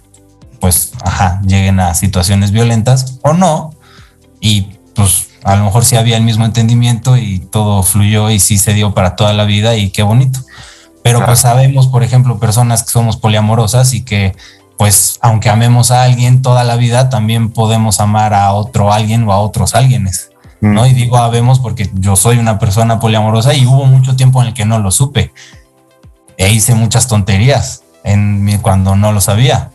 pues, 0.65 0.93
ajá, 1.03 1.39
lleguen 1.45 1.79
a 1.79 1.93
situaciones 1.93 2.49
violentas 2.49 3.19
o 3.21 3.33
no. 3.33 3.75
Y 4.39 4.61
pues 4.95 5.27
a 5.43 5.55
lo 5.55 5.65
mejor 5.65 5.85
sí 5.85 5.95
había 5.95 6.17
el 6.17 6.23
mismo 6.23 6.43
entendimiento 6.43 7.17
y 7.17 7.37
todo 7.37 7.83
fluyó 7.83 8.31
y 8.31 8.39
sí 8.39 8.57
se 8.57 8.73
dio 8.73 8.95
para 8.95 9.15
toda 9.15 9.31
la 9.33 9.43
vida 9.43 9.75
y 9.75 9.91
qué 9.91 10.01
bonito. 10.01 10.39
Pero 11.03 11.23
pues 11.23 11.37
sabemos, 11.37 11.85
por 11.85 12.01
ejemplo, 12.01 12.39
personas 12.39 12.81
que 12.81 12.89
somos 12.89 13.17
poliamorosas 13.17 13.93
y 13.93 14.01
que 14.01 14.35
pues 14.75 15.19
aunque 15.21 15.51
amemos 15.51 15.91
a 15.91 16.01
alguien 16.01 16.41
toda 16.41 16.63
la 16.63 16.77
vida, 16.77 17.09
también 17.09 17.51
podemos 17.51 17.99
amar 17.99 18.33
a 18.33 18.51
otro 18.51 18.91
alguien 18.91 19.27
o 19.27 19.33
a 19.33 19.37
otros 19.37 19.75
alguienes. 19.75 20.31
¿no? 20.61 20.81
Mm. 20.81 20.87
Y 20.87 20.93
digo 20.93 21.17
habemos 21.17 21.59
porque 21.59 21.91
yo 21.93 22.15
soy 22.15 22.39
una 22.39 22.57
persona 22.57 22.99
poliamorosa 22.99 23.53
y 23.53 23.67
hubo 23.67 23.85
mucho 23.85 24.15
tiempo 24.15 24.41
en 24.41 24.47
el 24.47 24.53
que 24.55 24.65
no 24.65 24.79
lo 24.79 24.89
supe. 24.89 25.31
E 26.37 26.51
hice 26.51 26.73
muchas 26.73 27.07
tonterías 27.07 27.83
en 28.03 28.57
cuando 28.63 28.95
no 28.95 29.11
lo 29.11 29.21
sabía 29.21 29.69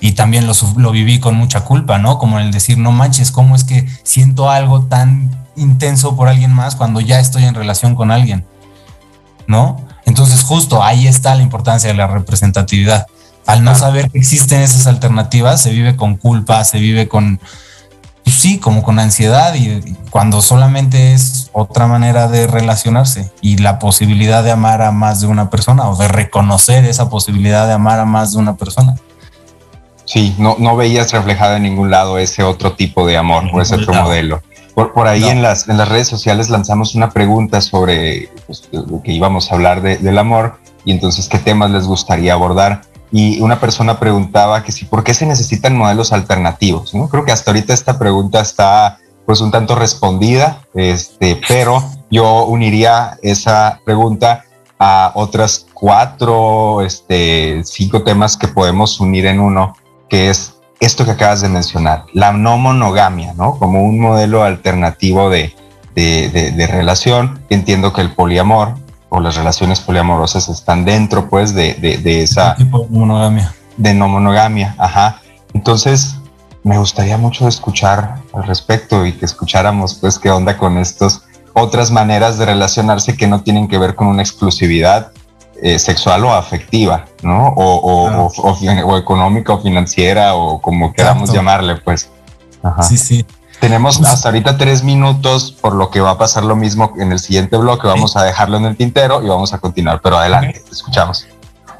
y 0.00 0.12
también 0.12 0.46
lo, 0.46 0.52
lo, 0.76 0.90
viví 0.92 1.18
con 1.18 1.34
mucha 1.34 1.64
culpa, 1.64 1.98
¿no? 1.98 2.18
Como 2.18 2.38
el 2.38 2.52
decir, 2.52 2.78
no 2.78 2.92
manches, 2.92 3.32
¿cómo 3.32 3.56
es 3.56 3.64
que 3.64 3.86
siento 4.04 4.50
algo 4.50 4.82
tan 4.84 5.30
intenso 5.56 6.14
por 6.16 6.28
alguien 6.28 6.52
más 6.52 6.76
cuando 6.76 7.00
ya 7.00 7.18
estoy 7.18 7.44
en 7.44 7.54
relación 7.54 7.94
con 7.94 8.10
alguien? 8.10 8.46
¿No? 9.46 9.84
Entonces 10.04 10.42
justo 10.42 10.82
ahí 10.82 11.06
está 11.06 11.34
la 11.34 11.42
importancia 11.42 11.90
de 11.90 11.96
la 11.96 12.06
representatividad. 12.06 13.06
Al 13.46 13.64
no 13.64 13.74
saber 13.74 14.10
que 14.10 14.18
existen 14.18 14.60
esas 14.60 14.86
alternativas, 14.86 15.60
se 15.60 15.70
vive 15.70 15.96
con 15.96 16.16
culpa, 16.16 16.62
se 16.64 16.78
vive 16.78 17.08
con, 17.08 17.40
pues 18.22 18.36
sí, 18.36 18.58
como 18.58 18.82
con 18.82 18.98
ansiedad 18.98 19.54
y 19.54 19.96
cuando 20.10 20.42
solamente 20.42 21.14
es 21.14 21.50
otra 21.52 21.86
manera 21.86 22.28
de 22.28 22.46
relacionarse 22.46 23.32
y 23.40 23.56
la 23.56 23.78
posibilidad 23.78 24.44
de 24.44 24.50
amar 24.50 24.82
a 24.82 24.92
más 24.92 25.20
de 25.20 25.26
una 25.26 25.50
persona 25.50 25.88
o 25.88 25.96
de 25.96 26.08
reconocer 26.08 26.84
esa 26.84 27.08
posibilidad 27.08 27.66
de 27.66 27.72
amar 27.72 28.00
a 28.00 28.04
más 28.04 28.32
de 28.32 28.38
una 28.38 28.56
persona. 28.56 28.96
Sí, 30.08 30.34
no, 30.38 30.56
no 30.58 30.74
veías 30.74 31.12
reflejado 31.12 31.56
en 31.56 31.64
ningún 31.64 31.90
lado 31.90 32.16
ese 32.16 32.42
otro 32.42 32.72
tipo 32.72 33.06
de 33.06 33.18
amor 33.18 33.44
o 33.52 33.60
ese 33.60 33.74
otro 33.74 33.92
modelo. 33.92 34.40
Por, 34.74 34.94
por 34.94 35.06
ahí 35.06 35.22
en, 35.24 35.42
las, 35.42 35.68
en 35.68 35.76
las 35.76 35.86
redes 35.86 36.08
sociales 36.08 36.48
lanzamos 36.48 36.94
una 36.94 37.10
pregunta 37.10 37.60
sobre 37.60 38.30
pues, 38.46 38.66
lo 38.72 39.02
que 39.02 39.12
íbamos 39.12 39.52
a 39.52 39.54
hablar 39.54 39.82
del 39.82 40.16
amor 40.16 40.56
y 40.86 40.92
entonces 40.92 41.28
qué 41.28 41.38
temas 41.38 41.70
les 41.72 41.86
gustaría 41.86 42.32
abordar. 42.32 42.80
Y 43.12 43.42
una 43.42 43.60
persona 43.60 44.00
preguntaba 44.00 44.64
que 44.64 44.72
si 44.72 44.86
por 44.86 45.04
qué 45.04 45.12
se 45.12 45.26
necesitan 45.26 45.76
modelos 45.76 46.14
alternativos. 46.14 46.94
¿no? 46.94 47.10
Creo 47.10 47.26
que 47.26 47.32
hasta 47.32 47.50
ahorita 47.50 47.74
esta 47.74 47.98
pregunta 47.98 48.40
está 48.40 49.00
pues 49.26 49.42
un 49.42 49.50
tanto 49.50 49.74
respondida, 49.74 50.62
este, 50.72 51.38
pero 51.46 51.84
yo 52.10 52.44
uniría 52.46 53.18
esa 53.20 53.78
pregunta 53.84 54.46
a 54.78 55.12
otras 55.14 55.66
cuatro, 55.74 56.80
este, 56.80 57.62
cinco 57.64 58.02
temas 58.04 58.38
que 58.38 58.48
podemos 58.48 58.98
unir 59.00 59.26
en 59.26 59.40
uno 59.40 59.74
que 60.08 60.30
es 60.30 60.54
esto 60.80 61.04
que 61.04 61.12
acabas 61.12 61.40
de 61.40 61.48
mencionar, 61.48 62.04
la 62.12 62.32
no 62.32 62.56
monogamia, 62.58 63.34
¿no? 63.34 63.58
Como 63.58 63.82
un 63.82 63.98
modelo 64.00 64.44
alternativo 64.44 65.30
de, 65.30 65.54
relación. 66.70 67.40
Entiendo 67.50 67.92
que 67.92 68.00
el 68.00 68.12
poliamor 68.12 68.74
o 69.08 69.20
las 69.20 69.36
relaciones 69.36 69.80
poliamorosas 69.80 70.48
están 70.48 70.84
dentro, 70.84 71.28
pues, 71.28 71.54
de, 71.54 72.00
esa... 72.22 72.54
Tipo 72.54 72.84
de 72.84 72.88
monogamia. 72.90 73.54
De 73.76 73.94
no 73.94 74.08
monogamia, 74.08 74.74
ajá. 74.78 75.20
Entonces, 75.54 76.16
me 76.62 76.78
gustaría 76.78 77.16
mucho 77.16 77.48
escuchar 77.48 78.16
al 78.32 78.44
respecto 78.44 79.04
y 79.06 79.12
que 79.12 79.24
escucháramos, 79.24 79.94
pues, 79.94 80.18
qué 80.18 80.30
onda 80.30 80.56
con 80.56 80.78
estas 80.78 81.24
otras 81.54 81.90
maneras 81.90 82.38
de 82.38 82.46
relacionarse 82.46 83.16
que 83.16 83.26
no 83.26 83.42
tienen 83.42 83.66
que 83.66 83.78
ver 83.78 83.96
con 83.96 84.06
una 84.06 84.22
exclusividad 84.22 85.12
eh, 85.62 85.78
sexual 85.78 86.24
o 86.24 86.32
afectiva, 86.32 87.06
¿no? 87.22 87.48
O, 87.48 87.76
o, 87.76 88.28
o, 88.28 88.98
económica 88.98 89.52
o 89.52 89.60
financiera 89.60 90.34
o 90.34 90.60
como 90.60 90.92
queramos 90.92 91.32
llamarle, 91.32 91.76
pues. 91.76 92.10
Sí, 92.82 92.96
sí. 92.96 93.26
Tenemos 93.60 93.98
pues 93.98 94.08
hasta 94.08 94.28
ahorita 94.28 94.56
tres 94.56 94.84
minutos, 94.84 95.52
por 95.60 95.74
lo 95.74 95.90
que 95.90 96.00
va 96.00 96.10
a 96.10 96.18
pasar 96.18 96.44
lo 96.44 96.54
mismo 96.54 96.92
en 96.98 97.10
el 97.10 97.18
siguiente 97.18 97.56
bloque. 97.56 97.88
Vamos 97.88 98.16
a 98.16 98.22
dejarlo 98.22 98.56
en 98.56 98.66
el 98.66 98.76
tintero 98.76 99.22
y 99.22 99.28
vamos 99.28 99.52
a 99.52 99.58
continuar, 99.58 100.00
pero 100.00 100.16
adelante, 100.16 100.62
escuchamos. 100.70 101.26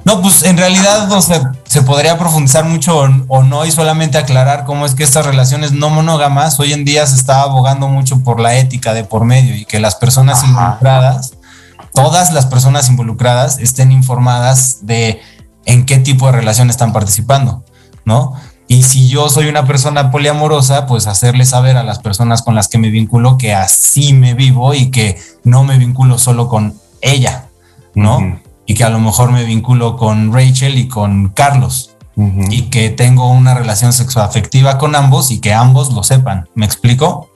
No, 0.05 0.23
pues 0.23 0.43
en 0.43 0.57
realidad 0.57 1.09
no 1.09 1.21
se 1.21 1.83
podría 1.83 2.17
profundizar 2.19 2.65
mucho 2.65 2.99
o, 3.29 3.43
no 3.43 3.67
y 3.67 3.71
solamente 3.71 4.17
aclarar 4.17 4.65
cómo 4.65 4.87
es 4.87 4.95
que 4.95 5.05
estas 5.05 5.27
relaciones 5.27 5.73
no 5.73 5.91
monógamas 5.91 6.59
hoy 6.61 6.73
en 6.73 6.85
día 6.85 7.07
se 7.07 7.17
está 7.17 7.43
abogando 7.43 7.89
mucho 7.89 8.21
por 8.21 8.41
la 8.41 8.57
ética 8.57 8.95
de 8.95 9.05
por 9.05 9.25
medio 9.25 9.55
y 9.55 9.65
que 9.65 9.81
las 9.81 9.97
personas 9.97 10.43
involucradas, 10.45 11.33
todas 12.03 12.33
las 12.33 12.47
personas 12.47 12.89
involucradas 12.89 13.59
estén 13.59 13.93
informadas 13.93 14.87
de 14.87 15.21
en 15.65 15.85
qué 15.85 15.99
tipo 15.99 16.27
de 16.27 16.33
relación 16.33 16.71
están 16.71 16.93
participando, 16.93 17.65
¿no? 18.05 18.35
Y 18.69 18.83
si 18.83 19.09
yo 19.09 19.29
soy 19.31 19.49
una 19.49 19.67
persona 19.67 20.11
poliamorosa, 20.11 20.87
pues 20.87 21.07
hacerle 21.07 21.45
saber 21.45 21.77
a 21.77 21.83
las 21.83 21.99
personas 21.99 22.43
con 22.43 22.55
las 22.55 22.69
que 22.69 22.79
me 22.79 22.91
vinculo 22.91 23.39
que 23.39 23.55
así 23.55 24.13
me 24.13 24.35
vivo 24.35 24.75
y 24.75 24.91
que 24.91 25.19
no 25.43 25.65
me 25.65 25.79
vinculo 25.79 26.19
solo 26.19 26.49
con 26.49 26.75
ella, 27.01 27.49
¿no? 27.95 28.41
Y 28.67 28.75
que 28.75 28.85
a 28.85 28.91
lo 28.91 29.01
mejor 29.01 29.33
me 29.33 29.45
vinculo 29.45 29.97
con 29.97 30.33
Rachel 30.33 30.79
y 30.79 30.89
con 30.89 31.31
Carlos. 31.31 31.97
Y 32.51 32.63
que 32.63 32.91
tengo 32.91 33.31
una 33.31 33.55
relación 33.55 33.93
sexoafectiva 33.93 34.77
con 34.77 34.97
ambos 34.97 35.31
y 35.31 35.39
que 35.39 35.55
ambos 35.55 35.93
lo 35.93 36.03
sepan. 36.03 36.49
¿Me 36.55 36.67
explico? 36.67 37.31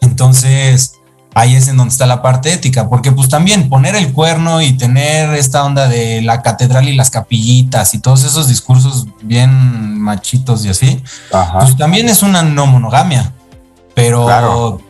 Entonces, 0.00 0.95
ahí 1.36 1.54
es 1.54 1.68
en 1.68 1.76
donde 1.76 1.92
está 1.92 2.06
la 2.06 2.22
parte 2.22 2.50
ética, 2.50 2.88
porque 2.88 3.12
pues 3.12 3.28
también 3.28 3.68
poner 3.68 3.94
el 3.94 4.10
cuerno 4.14 4.62
y 4.62 4.72
tener 4.72 5.34
esta 5.34 5.64
onda 5.66 5.86
de 5.86 6.22
la 6.22 6.40
catedral 6.40 6.88
y 6.88 6.96
las 6.96 7.10
capillitas 7.10 7.92
y 7.92 7.98
todos 7.98 8.24
esos 8.24 8.48
discursos 8.48 9.06
bien 9.20 10.00
machitos 10.00 10.64
y 10.64 10.70
así, 10.70 11.02
pues 11.60 11.76
también 11.76 12.08
es 12.08 12.22
una 12.22 12.42
no 12.42 12.66
monogamia, 12.66 13.34
pero, 13.94 14.80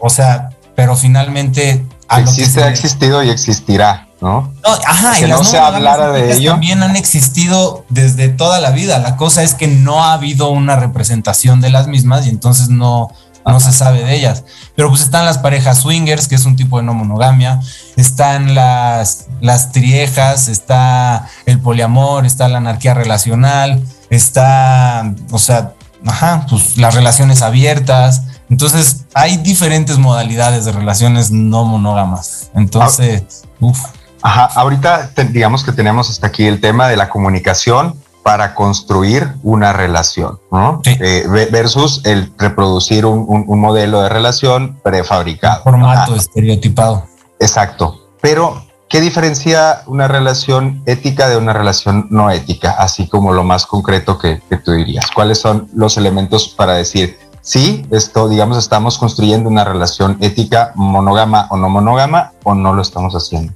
o 0.00 0.08
sea, 0.08 0.48
pero 0.74 0.96
finalmente... 0.96 1.84
Existe, 2.16 2.62
ha 2.62 2.70
existido 2.70 3.22
y 3.22 3.28
existirá, 3.28 4.08
¿no? 4.22 4.50
ajá, 4.86 5.20
y 5.20 5.28
no 5.28 5.44
se 5.44 5.58
hablara 5.58 6.12
de 6.12 6.34
ello. 6.34 6.52
También 6.52 6.82
han 6.82 6.96
existido 6.96 7.84
desde 7.90 8.30
toda 8.30 8.58
la 8.60 8.70
vida. 8.70 8.98
La 9.00 9.16
cosa 9.16 9.42
es 9.42 9.52
que 9.52 9.68
no 9.68 10.02
ha 10.02 10.14
habido 10.14 10.48
una 10.48 10.76
representación 10.76 11.60
de 11.60 11.68
las 11.68 11.88
mismas 11.88 12.26
y 12.26 12.30
entonces 12.30 12.70
no, 12.70 13.10
no 13.52 13.60
se 13.60 13.72
sabe 13.72 14.04
de 14.04 14.14
ellas. 14.14 14.44
Pero 14.76 14.88
pues 14.88 15.02
están 15.02 15.24
las 15.24 15.38
parejas 15.38 15.78
swingers, 15.78 16.28
que 16.28 16.34
es 16.34 16.44
un 16.44 16.56
tipo 16.56 16.78
de 16.78 16.84
no 16.84 16.94
monogamia, 16.94 17.60
están 17.96 18.54
las, 18.54 19.26
las 19.40 19.72
triejas, 19.72 20.48
está 20.48 21.28
el 21.46 21.58
poliamor, 21.60 22.26
está 22.26 22.48
la 22.48 22.58
anarquía 22.58 22.94
relacional, 22.94 23.82
está, 24.10 25.14
o 25.30 25.38
sea, 25.38 25.72
ajá, 26.06 26.46
pues 26.48 26.76
las 26.76 26.94
relaciones 26.94 27.42
abiertas. 27.42 28.22
Entonces, 28.50 29.04
hay 29.14 29.36
diferentes 29.38 29.98
modalidades 29.98 30.64
de 30.64 30.72
relaciones 30.72 31.30
no 31.30 31.64
monógamas. 31.64 32.50
Entonces, 32.54 33.44
uff. 33.60 33.78
Ajá, 34.22 34.46
ahorita 34.46 35.10
digamos 35.30 35.62
que 35.62 35.72
tenemos 35.72 36.10
hasta 36.10 36.26
aquí 36.26 36.46
el 36.46 36.60
tema 36.60 36.88
de 36.88 36.96
la 36.96 37.08
comunicación, 37.08 37.94
para 38.22 38.54
construir 38.54 39.34
una 39.42 39.72
relación, 39.72 40.38
¿no? 40.50 40.80
Eh, 40.84 41.26
versus 41.50 42.04
el 42.04 42.32
reproducir 42.36 43.06
un, 43.06 43.46
modelo 43.58 44.02
de 44.02 44.08
relación 44.08 44.78
prefabricado. 44.82 45.62
formato 45.62 46.14
estereotipado. 46.14 47.04
Exacto. 47.40 48.08
Pero, 48.20 48.62
¿qué 48.88 49.00
diferencia 49.00 49.82
una 49.86 50.08
relación 50.08 50.82
ética 50.86 51.28
de 51.28 51.36
una 51.36 51.52
relación 51.52 52.06
no 52.10 52.30
ética? 52.30 52.72
Así 52.72 53.08
como 53.08 53.32
lo 53.32 53.44
más 53.44 53.66
concreto 53.66 54.18
que, 54.18 54.42
que 54.48 54.56
tú 54.56 54.72
dirías. 54.72 55.10
¿Cuáles 55.14 55.38
son 55.38 55.68
los 55.74 55.96
elementos 55.96 56.48
para 56.48 56.74
decir, 56.74 57.18
sí, 57.40 57.86
esto, 57.90 58.28
digamos, 58.28 58.58
estamos 58.58 58.98
construyendo 58.98 59.48
una 59.48 59.64
relación 59.64 60.18
ética 60.20 60.72
monógama 60.74 61.46
o 61.50 61.56
no 61.56 61.68
monógama 61.68 62.32
o 62.44 62.54
no 62.54 62.74
lo 62.74 62.82
estamos 62.82 63.14
haciendo? 63.14 63.52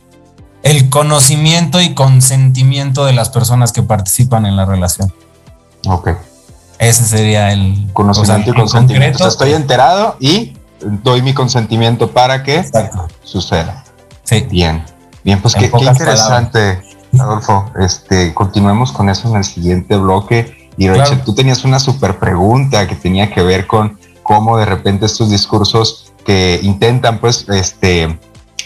El 0.62 0.88
conocimiento 0.90 1.80
y 1.80 1.94
consentimiento 1.94 3.04
de 3.04 3.12
las 3.12 3.30
personas 3.30 3.72
que 3.72 3.82
participan 3.82 4.46
en 4.46 4.56
la 4.56 4.64
relación. 4.64 5.12
Ok. 5.86 6.10
Ese 6.78 7.04
sería 7.04 7.52
el 7.52 7.90
conocimiento 7.92 8.50
y 8.50 8.54
consentimiento. 8.54 9.26
estoy 9.26 9.52
enterado 9.52 10.16
y 10.18 10.56
doy 10.80 11.22
mi 11.22 11.34
consentimiento 11.34 12.10
para 12.10 12.42
que 12.42 12.64
suceda. 13.22 13.84
Sí. 14.24 14.46
Bien. 14.50 14.84
Bien, 15.24 15.40
pues 15.40 15.54
qué, 15.54 15.66
interesante, 15.66 16.82
Adolfo. 17.18 17.70
Este, 17.78 18.34
continuemos 18.34 18.90
con 18.90 19.08
eso 19.08 19.28
en 19.28 19.36
el 19.36 19.44
siguiente 19.44 19.96
bloque. 19.96 20.70
Y 20.76 20.88
Rachel, 20.88 21.22
tú 21.22 21.34
tenías 21.34 21.64
una 21.64 21.78
super 21.78 22.18
pregunta 22.18 22.86
que 22.88 22.96
tenía 22.96 23.30
que 23.30 23.42
ver 23.42 23.66
con 23.66 23.98
cómo 24.22 24.56
de 24.56 24.64
repente 24.64 25.06
estos 25.06 25.30
discursos 25.30 26.12
que 26.24 26.58
intentan, 26.62 27.18
pues, 27.18 27.48
este, 27.48 28.18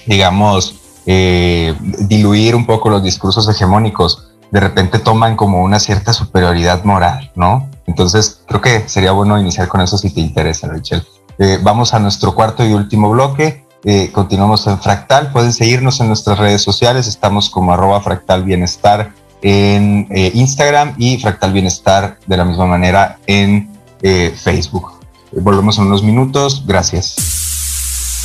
digamos, 0.07 0.76
eh, 1.07 1.75
diluir 1.81 2.57
un 2.57 2.67
poco 2.67 2.91
los 2.91 3.03
discursos 3.03 3.49
hegemónicos, 3.49 4.29
de 4.51 4.61
repente 4.61 4.99
toman 4.99 5.37
como 5.37 5.63
una 5.63 5.79
cierta 5.79 6.13
superioridad 6.13 6.83
moral, 6.85 7.31
¿no? 7.37 7.71
Entonces, 7.87 8.41
creo 8.47 8.61
que 8.61 8.89
sería 8.89 9.13
bueno 9.13 9.39
iniciar 9.39 9.69
con 9.69 9.81
eso 9.81 9.97
si 9.97 10.11
te 10.11 10.21
interesa, 10.21 10.67
Rachel. 10.67 11.07
Eh, 11.39 11.59
vamos 11.63 11.95
a 11.95 12.01
nuestro 12.01 12.35
cuarto 12.35 12.67
y 12.67 12.73
último 12.73 13.11
bloque. 13.11 13.65
Eh, 13.85 14.11
continuamos 14.13 14.67
en 14.67 14.81
Fractal. 14.81 15.31
Pueden 15.31 15.53
seguirnos 15.53 16.01
en 16.01 16.09
nuestras 16.09 16.39
redes 16.39 16.63
sociales. 16.63 17.07
Estamos 17.07 17.51
como 17.51 17.73
arroba 17.73 18.01
Fractal 18.01 18.43
Bienestar 18.43 19.13
en 19.43 20.09
Instagram 20.35 20.95
y 20.99 21.19
Fractal 21.19 21.53
Bienestar 21.53 22.19
de 22.27 22.37
la 22.37 22.45
misma 22.45 22.67
manera 22.67 23.19
en 23.27 23.71
Facebook. 24.01 24.93
volvemos 25.33 25.79
en 25.79 25.85
unos 25.85 26.03
minutos. 26.03 26.65
Gracias. 26.67 27.15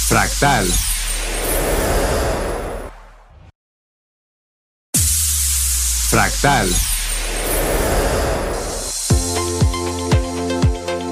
Fractal. 0.08 0.66
Fractal. 6.12 6.68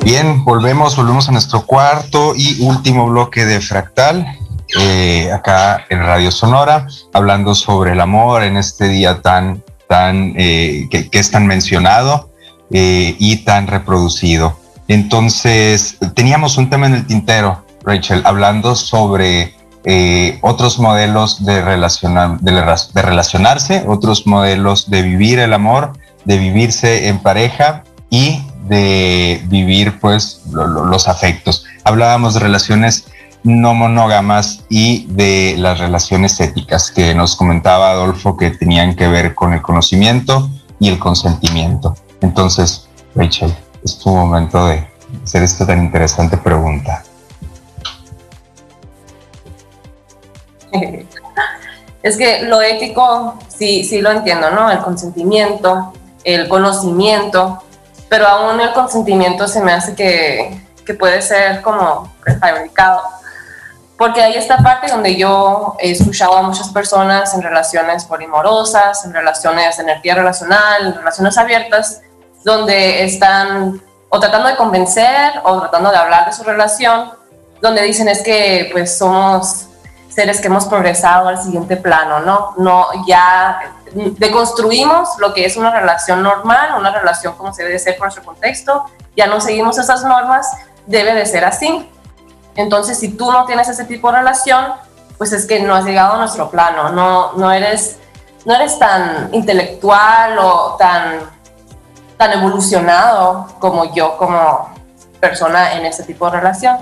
Bien, 0.03 0.43
volvemos, 0.43 0.97
volvemos 0.97 1.29
a 1.29 1.31
nuestro 1.31 1.65
cuarto 1.65 2.33
y 2.35 2.61
último 2.61 3.07
bloque 3.07 3.45
de 3.45 3.61
Fractal, 3.61 4.37
eh, 4.77 5.31
acá 5.31 5.85
en 5.89 5.99
Radio 5.99 6.33
Sonora, 6.33 6.85
hablando 7.13 7.55
sobre 7.55 7.93
el 7.93 8.01
amor 8.01 8.43
en 8.43 8.57
este 8.57 8.89
día 8.89 9.21
tan, 9.21 9.63
tan, 9.87 10.33
eh, 10.35 10.89
que, 10.91 11.07
es 11.13 11.31
tan 11.31 11.47
mencionado 11.47 12.33
eh, 12.69 13.15
y 13.17 13.37
tan 13.45 13.67
reproducido. 13.67 14.59
Entonces, 14.89 15.95
teníamos 16.13 16.57
un 16.57 16.69
tema 16.69 16.87
en 16.87 16.95
el 16.95 17.07
tintero, 17.07 17.63
Rachel, 17.85 18.21
hablando 18.25 18.75
sobre 18.75 19.55
eh, 19.85 20.39
otros 20.41 20.79
modelos 20.79 21.45
de, 21.45 21.61
relacionar, 21.61 22.39
de, 22.39 23.01
relacionarse, 23.01 23.85
otros 23.87 24.27
modelos 24.27 24.89
de 24.89 25.01
vivir 25.01 25.39
el 25.39 25.53
amor, 25.53 25.93
de 26.25 26.37
vivirse 26.37 27.07
en 27.07 27.19
pareja 27.19 27.83
y 28.09 28.43
de 28.67 29.41
vivir 29.47 29.99
pues 29.99 30.41
los 30.51 31.07
afectos. 31.07 31.65
Hablábamos 31.83 32.33
de 32.33 32.41
relaciones 32.41 33.05
no 33.43 33.73
monógamas 33.73 34.65
y 34.69 35.05
de 35.07 35.55
las 35.57 35.79
relaciones 35.79 36.39
éticas 36.41 36.91
que 36.91 37.15
nos 37.15 37.35
comentaba 37.35 37.91
Adolfo 37.91 38.35
que 38.35 38.51
tenían 38.51 38.95
que 38.95 39.07
ver 39.07 39.33
con 39.33 39.53
el 39.53 39.61
conocimiento 39.61 40.49
y 40.79 40.89
el 40.89 40.99
consentimiento. 40.99 41.95
Entonces, 42.21 42.89
Rachel, 43.15 43.55
es 43.83 43.97
tu 43.97 44.09
momento 44.09 44.67
de 44.67 44.85
hacer 45.23 45.43
esta 45.43 45.65
tan 45.65 45.83
interesante 45.83 46.37
pregunta. 46.37 47.03
es 52.03 52.17
que 52.17 52.43
lo 52.43 52.61
ético, 52.61 53.37
sí, 53.47 53.83
sí 53.83 54.01
lo 54.01 54.11
entiendo, 54.11 54.49
¿no? 54.51 54.71
El 54.71 54.79
consentimiento, 54.79 55.93
el 56.23 56.47
conocimiento, 56.47 57.63
pero 58.07 58.27
aún 58.27 58.59
el 58.59 58.71
consentimiento 58.73 59.47
se 59.47 59.61
me 59.61 59.71
hace 59.71 59.95
que, 59.95 60.61
que 60.85 60.93
puede 60.93 61.21
ser 61.21 61.61
como 61.61 62.11
prefabricado. 62.21 63.01
Porque 63.97 64.21
hay 64.21 64.35
esta 64.35 64.57
parte 64.59 64.87
donde 64.89 65.17
yo 65.17 65.75
he 65.79 65.91
escuchado 65.91 66.37
a 66.37 66.41
muchas 66.41 66.69
personas 66.69 67.33
en 67.33 67.41
relaciones 67.41 68.05
polimorosas, 68.05 69.03
en 69.03 69.13
relaciones 69.13 69.75
de 69.75 69.83
energía 69.83 70.15
relacional, 70.15 70.87
en 70.87 70.95
relaciones 70.95 71.37
abiertas, 71.37 72.01
donde 72.45 73.03
están 73.03 73.81
o 74.09 74.19
tratando 74.19 74.47
de 74.47 74.55
convencer 74.55 75.33
o 75.43 75.59
tratando 75.59 75.91
de 75.91 75.97
hablar 75.97 76.25
de 76.25 76.33
su 76.33 76.43
relación, 76.43 77.11
donde 77.61 77.83
dicen 77.83 78.07
es 78.07 78.23
que 78.23 78.69
pues 78.71 78.97
somos 78.97 79.67
seres 80.09 80.41
que 80.41 80.47
hemos 80.47 80.65
progresado 80.65 81.29
al 81.29 81.41
siguiente 81.41 81.77
plano, 81.77 82.19
¿no? 82.19 82.53
No, 82.57 82.87
ya 83.07 83.59
deconstruimos 83.93 85.09
lo 85.19 85.33
que 85.33 85.45
es 85.45 85.55
una 85.55 85.71
relación 85.71 86.21
normal, 86.21 86.71
una 86.77 86.91
relación 86.91 87.35
como 87.35 87.53
se 87.53 87.63
debe 87.63 87.73
de 87.73 87.79
ser 87.79 87.95
por 87.97 88.07
nuestro 88.07 88.23
contexto, 88.23 88.85
ya 89.15 89.27
no 89.27 89.39
seguimos 89.39 89.77
esas 89.77 90.03
normas, 90.03 90.51
debe 90.85 91.13
de 91.13 91.25
ser 91.25 91.45
así. 91.45 91.89
Entonces, 92.55 92.99
si 92.99 93.09
tú 93.09 93.31
no 93.31 93.45
tienes 93.45 93.69
ese 93.69 93.85
tipo 93.85 94.11
de 94.11 94.17
relación, 94.17 94.73
pues 95.17 95.31
es 95.31 95.45
que 95.45 95.59
no 95.61 95.75
has 95.75 95.85
llegado 95.85 96.13
a 96.15 96.17
nuestro 96.17 96.49
plano, 96.49 96.89
no, 96.89 97.33
no 97.33 97.51
eres 97.51 97.99
no 98.45 98.55
eres 98.55 98.79
tan 98.79 99.29
intelectual 99.33 100.37
o 100.39 100.75
tan, 100.77 101.19
tan 102.17 102.31
evolucionado 102.33 103.47
como 103.59 103.93
yo, 103.93 104.17
como 104.17 104.69
persona 105.19 105.73
en 105.73 105.85
este 105.85 106.03
tipo 106.03 106.29
de 106.29 106.37
relación. 106.39 106.77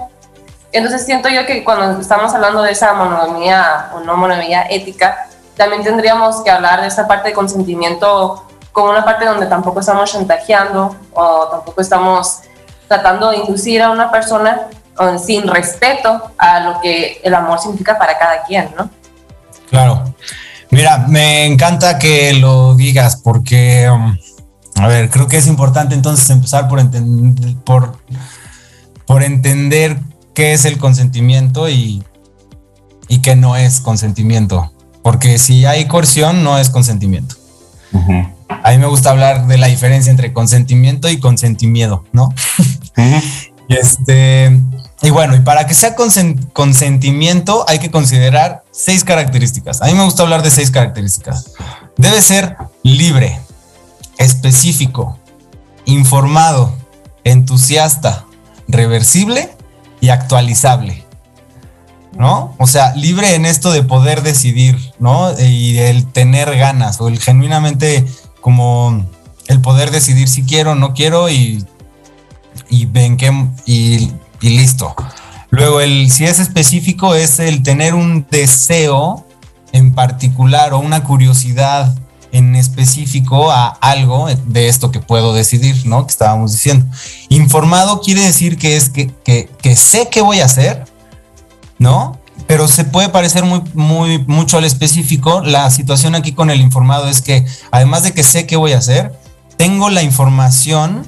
Entonces 0.72 1.06
siento 1.06 1.30
yo 1.30 1.46
que 1.46 1.64
cuando 1.64 2.00
estamos 2.00 2.34
hablando 2.34 2.62
de 2.62 2.72
esa 2.72 2.94
monogamía 2.94 3.90
o 3.96 4.00
no 4.02 4.18
monogamía 4.18 4.68
ética, 4.70 5.28
también 5.56 5.84
tendríamos 5.84 6.44
que 6.44 6.52
hablar 6.52 6.82
de 6.82 6.88
esa 6.88 7.08
parte 7.08 7.30
de 7.30 7.34
consentimiento 7.34 8.44
como 8.72 8.92
una 8.92 9.04
parte 9.04 9.26
donde 9.26 9.48
tampoco 9.48 9.80
estamos 9.80 10.12
chantajeando 10.12 10.96
o 11.14 11.48
tampoco 11.50 11.82
estamos 11.82 12.42
tratando 12.88 13.32
de 13.32 13.38
inducir 13.38 13.82
a 13.82 13.90
una 13.90 14.12
persona 14.12 14.68
sin 15.24 15.48
respeto 15.48 16.32
a 16.38 16.60
lo 16.60 16.82
que 16.82 17.20
el 17.24 17.34
amor 17.34 17.60
significa 17.60 17.98
para 17.98 18.18
cada 18.18 18.44
quien, 18.44 18.70
¿no? 18.78 18.90
Claro. 19.70 20.14
Mira, 20.70 21.06
me 21.08 21.46
encanta 21.46 21.98
que 21.98 22.34
lo 22.34 22.76
digas 22.76 23.16
porque, 23.18 23.90
um, 23.90 24.18
a 24.76 24.88
ver, 24.88 25.10
creo 25.10 25.28
que 25.28 25.38
es 25.38 25.48
importante 25.48 25.96
entonces 25.96 26.30
empezar 26.30 26.68
por, 26.68 26.80
entender, 26.80 27.56
por, 27.64 27.98
por 29.06 29.24
entender 29.24 30.00
qué 30.38 30.54
es 30.54 30.66
el 30.66 30.78
consentimiento 30.78 31.68
y, 31.68 32.04
y 33.08 33.24
qué 33.24 33.36
no 33.36 33.58
es 33.58 33.80
consentimiento. 33.80 34.72
Porque 35.02 35.40
si 35.40 35.66
hay 35.66 35.88
coerción, 35.88 36.44
no 36.44 36.60
es 36.60 36.70
consentimiento. 36.70 37.34
A 38.48 38.70
mí 38.70 38.78
me 38.78 38.86
gusta 38.86 39.10
hablar 39.10 39.48
de 39.48 39.58
la 39.58 39.66
diferencia 39.66 40.12
entre 40.12 40.34
consentimiento 40.34 41.10
y 41.10 41.20
consentimiento, 41.20 42.06
¿no? 42.12 42.32
y 43.68 43.76
este, 43.76 44.62
y 45.02 45.10
bueno, 45.10 45.36
y 45.36 45.40
para 45.40 45.66
que 45.66 45.74
sea 45.74 45.96
consentimiento 45.96 47.66
hay 47.68 47.80
que 47.80 47.90
considerar 47.90 48.64
seis 48.70 49.04
características. 49.04 49.82
A 49.82 49.88
mí 49.88 49.96
me 49.96 50.04
gusta 50.04 50.22
hablar 50.22 50.44
de 50.44 50.52
seis 50.52 50.70
características. 50.70 51.54
Debe 51.98 52.22
ser 52.22 52.58
libre, 52.84 53.40
específico, 54.20 55.18
informado, 55.86 56.78
entusiasta, 57.24 58.26
reversible 58.68 59.57
y 60.02 60.10
actualizable. 60.10 61.04
¿No? 62.14 62.56
O 62.58 62.66
sea, 62.66 62.96
libre 62.96 63.36
en 63.36 63.46
esto 63.46 63.72
de 63.72 63.84
poder 63.84 64.24
decidir, 64.24 64.94
¿no? 64.98 65.40
Y 65.40 65.78
el 65.78 66.08
tener 66.12 66.58
ganas 66.58 67.00
o 67.00 67.10
el 67.10 67.20
genuinamente 67.20 68.06
como 68.42 69.06
el 69.48 69.62
poder 69.62 69.92
decidir 69.92 70.28
si 70.28 70.44
quiero 70.44 70.72
o 70.72 70.76
no 70.76 70.96
quiero 70.96 71.30
y, 71.30 71.64
y 72.70 72.86
ven 72.88 73.18
que 73.18 73.32
y 73.68 74.12
y 74.42 74.50
listo. 74.50 74.96
Luego, 75.50 75.82
el 75.82 76.12
si 76.12 76.26
es 76.26 76.40
específico 76.40 77.16
es 77.16 77.40
el 77.40 77.64
tener 77.64 77.96
un 77.96 78.26
deseo 78.30 79.26
en 79.72 79.94
particular 79.94 80.74
o 80.74 80.80
una 80.80 81.04
curiosidad 81.04 81.96
en 82.32 82.56
específico 82.56 83.52
a 83.52 83.68
algo 83.68 84.28
de 84.46 84.68
esto 84.68 84.92
que 84.92 85.00
puedo 85.00 85.34
decidir, 85.34 85.86
¿no? 85.86 86.06
Que 86.06 86.12
estábamos 86.12 86.52
diciendo. 86.52 86.86
Informado 87.30 88.02
quiere 88.02 88.22
decir 88.22 88.58
que 88.58 88.76
es 88.76 88.90
que, 88.90 89.12
que, 89.24 89.76
sé 89.76 90.10
qué 90.10 90.22
voy 90.22 90.40
a 90.40 90.46
hacer, 90.46 90.86
¿no? 91.80 92.20
Pero 92.46 92.68
se 92.68 92.84
puede 92.86 93.10
parecer 93.10 93.44
muy, 93.44 93.62
muy, 93.74 94.20
mucho 94.20 94.58
al 94.58 94.66
específico. 94.66 95.42
La 95.42 95.70
situación 95.70 96.16
aquí 96.16 96.34
con 96.34 96.50
el 96.50 96.62
informado 96.62 97.08
es 97.08 97.22
que, 97.22 97.46
además 97.72 98.04
de 98.04 98.14
que 98.14 98.24
sé 98.24 98.46
qué 98.46 98.56
voy 98.56 98.74
a 98.74 98.78
hacer, 98.78 99.14
tengo 99.58 99.90
la 99.90 100.04
información 100.04 101.06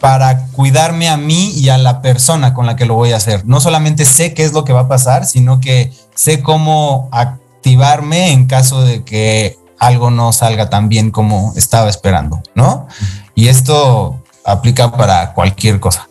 para 0.00 0.46
cuidarme 0.48 1.08
a 1.08 1.16
mí 1.16 1.50
y 1.50 1.70
a 1.70 1.78
la 1.78 2.02
persona 2.02 2.54
con 2.54 2.66
la 2.66 2.76
que 2.76 2.86
lo 2.86 2.94
voy 2.94 3.12
a 3.12 3.16
hacer. 3.16 3.44
No 3.46 3.60
solamente 3.60 4.04
sé 4.04 4.34
qué 4.34 4.44
es 4.44 4.52
lo 4.52 4.64
que 4.64 4.72
va 4.72 4.82
a 4.82 4.88
pasar, 4.88 5.26
sino 5.26 5.60
que 5.60 5.92
sé 6.14 6.42
cómo 6.42 7.08
activarme 7.12 8.32
en 8.32 8.46
caso 8.46 8.82
de 8.82 9.04
que 9.04 9.58
algo 9.78 10.10
no 10.10 10.32
salga 10.32 10.70
tan 10.70 10.88
bien 10.88 11.10
como 11.10 11.52
estaba 11.56 11.88
esperando, 11.88 12.42
¿no? 12.54 12.88
Y 13.34 13.48
esto 13.48 14.22
aplica 14.44 14.90
para 14.92 15.32
cualquier 15.34 15.80
cosa. 15.80 16.08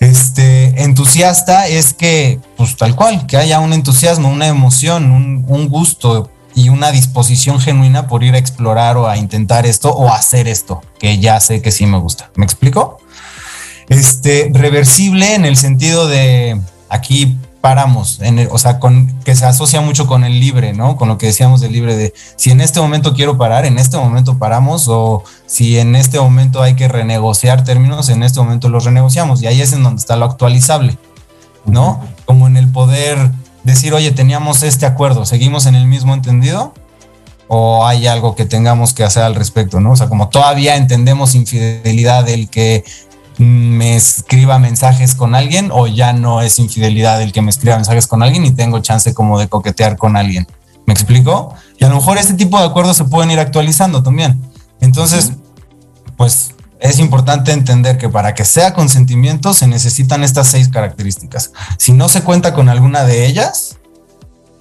Este 0.00 0.82
entusiasta 0.82 1.68
es 1.68 1.94
que, 1.94 2.40
pues 2.56 2.76
tal 2.76 2.96
cual, 2.96 3.26
que 3.26 3.36
haya 3.36 3.60
un 3.60 3.72
entusiasmo, 3.72 4.28
una 4.28 4.48
emoción, 4.48 5.10
un, 5.10 5.68
gusto 5.68 6.30
y 6.54 6.68
una 6.68 6.90
disposición 6.90 7.60
genuina 7.60 8.06
por 8.06 8.22
ir 8.22 8.34
a 8.34 8.38
explorar 8.38 8.96
o 8.96 9.08
a 9.08 9.16
intentar 9.16 9.66
esto 9.66 9.90
o 9.90 10.12
hacer 10.12 10.48
esto, 10.48 10.82
que 10.98 11.18
ya 11.18 11.40
sé 11.40 11.62
que 11.62 11.70
sí 11.70 11.86
me 11.86 11.98
gusta. 11.98 12.30
¿Me 12.34 12.44
explico? 12.44 12.98
Este, 13.88 14.50
reversible 14.52 15.34
en 15.34 15.44
el 15.44 15.56
sentido 15.56 16.06
de 16.06 16.60
aquí 16.88 17.36
paramos, 17.64 18.20
o 18.50 18.58
sea, 18.58 18.78
que 19.24 19.34
se 19.34 19.46
asocia 19.46 19.80
mucho 19.80 20.06
con 20.06 20.22
el 20.22 20.38
libre, 20.38 20.74
¿no? 20.74 20.98
Con 20.98 21.08
lo 21.08 21.16
que 21.16 21.24
decíamos 21.24 21.62
del 21.62 21.72
libre 21.72 21.96
de 21.96 22.12
si 22.36 22.50
en 22.50 22.60
este 22.60 22.78
momento 22.78 23.14
quiero 23.14 23.38
parar, 23.38 23.64
en 23.64 23.78
este 23.78 23.96
momento 23.96 24.38
paramos, 24.38 24.86
o 24.88 25.24
si 25.46 25.78
en 25.78 25.96
este 25.96 26.20
momento 26.20 26.60
hay 26.60 26.74
que 26.74 26.88
renegociar 26.88 27.64
términos, 27.64 28.10
en 28.10 28.22
este 28.22 28.38
momento 28.38 28.68
los 28.68 28.84
renegociamos, 28.84 29.40
y 29.40 29.46
ahí 29.46 29.62
es 29.62 29.72
en 29.72 29.82
donde 29.82 30.00
está 30.00 30.14
lo 30.16 30.26
actualizable, 30.26 30.98
¿no? 31.64 32.04
Como 32.26 32.48
en 32.48 32.58
el 32.58 32.70
poder 32.70 33.30
decir, 33.62 33.94
oye, 33.94 34.10
teníamos 34.10 34.62
este 34.62 34.84
acuerdo, 34.84 35.24
¿seguimos 35.24 35.64
en 35.64 35.74
el 35.74 35.86
mismo 35.86 36.12
entendido? 36.12 36.74
¿O 37.48 37.86
hay 37.86 38.06
algo 38.06 38.34
que 38.34 38.44
tengamos 38.44 38.92
que 38.92 39.04
hacer 39.04 39.22
al 39.22 39.34
respecto, 39.34 39.80
¿no? 39.80 39.92
O 39.92 39.96
sea, 39.96 40.10
como 40.10 40.28
todavía 40.28 40.76
entendemos 40.76 41.34
infidelidad 41.34 42.24
del 42.24 42.50
que 42.50 42.84
me 43.38 43.96
escriba 43.96 44.58
mensajes 44.58 45.14
con 45.14 45.34
alguien 45.34 45.70
o 45.72 45.86
ya 45.86 46.12
no 46.12 46.40
es 46.40 46.58
infidelidad 46.58 47.20
el 47.22 47.32
que 47.32 47.42
me 47.42 47.50
escriba 47.50 47.76
mensajes 47.76 48.06
con 48.06 48.22
alguien 48.22 48.44
y 48.44 48.52
tengo 48.52 48.78
chance 48.80 49.12
como 49.14 49.38
de 49.38 49.48
coquetear 49.48 49.96
con 49.96 50.16
alguien. 50.16 50.46
¿Me 50.86 50.92
explico? 50.92 51.54
Y 51.78 51.84
a 51.84 51.88
lo 51.88 51.96
mejor 51.96 52.18
este 52.18 52.34
tipo 52.34 52.58
de 52.58 52.66
acuerdos 52.66 52.96
se 52.96 53.04
pueden 53.04 53.30
ir 53.30 53.40
actualizando 53.40 54.02
también. 54.02 54.40
Entonces, 54.80 55.32
pues 56.16 56.54
es 56.80 56.98
importante 56.98 57.52
entender 57.52 57.96
que 57.96 58.08
para 58.08 58.34
que 58.34 58.44
sea 58.44 58.74
consentimiento 58.74 59.54
se 59.54 59.66
necesitan 59.66 60.22
estas 60.22 60.48
seis 60.48 60.68
características. 60.68 61.52
Si 61.78 61.92
no 61.92 62.08
se 62.08 62.22
cuenta 62.22 62.52
con 62.52 62.68
alguna 62.68 63.04
de 63.04 63.26
ellas, 63.26 63.78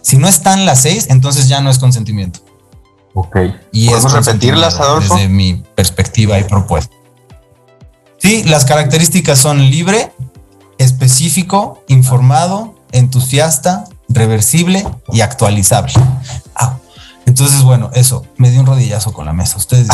si 0.01 0.17
no 0.17 0.28
están 0.28 0.65
las 0.65 0.82
seis, 0.82 1.07
entonces 1.09 1.47
ya 1.47 1.61
no 1.61 1.69
es 1.69 1.80
consentimiento. 1.80 2.39
Ok. 3.13 3.38
Y 3.71 3.88
¿Podemos 3.89 4.13
repetirlas, 4.13 4.80
Adolfo? 4.80 5.15
Desde 5.15 5.30
mi 5.30 5.63
perspectiva 5.76 6.39
y 6.39 6.45
propuesta. 6.45 6.93
Sí, 8.24 8.41
las 8.45 8.63
características 8.63 9.38
son 9.38 9.69
libre, 9.69 10.13
específico, 10.78 11.84
informado, 11.89 12.74
entusiasta, 12.93 13.84
reversible 14.07 14.88
y 15.11 15.19
actualizable. 15.19 15.91
Ah, 16.55 16.78
entonces, 17.26 17.63
bueno, 17.63 17.91
eso, 17.93 18.26
me 18.38 18.49
dio 18.49 18.61
un 18.61 18.65
rodillazo 18.65 19.11
con 19.11 19.26
la 19.26 19.34
mesa. 19.34 19.57
Ustedes. 19.57 19.89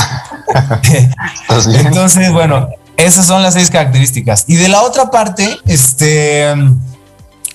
entonces, 1.74 2.32
bueno, 2.32 2.70
esas 2.98 3.26
son 3.26 3.42
las 3.42 3.56
seis 3.56 3.72
características. 3.72 4.46
Y 4.48 4.58
de 4.58 4.70
la 4.70 4.84
otra 4.84 5.10
parte, 5.10 5.58
este. 5.66 6.54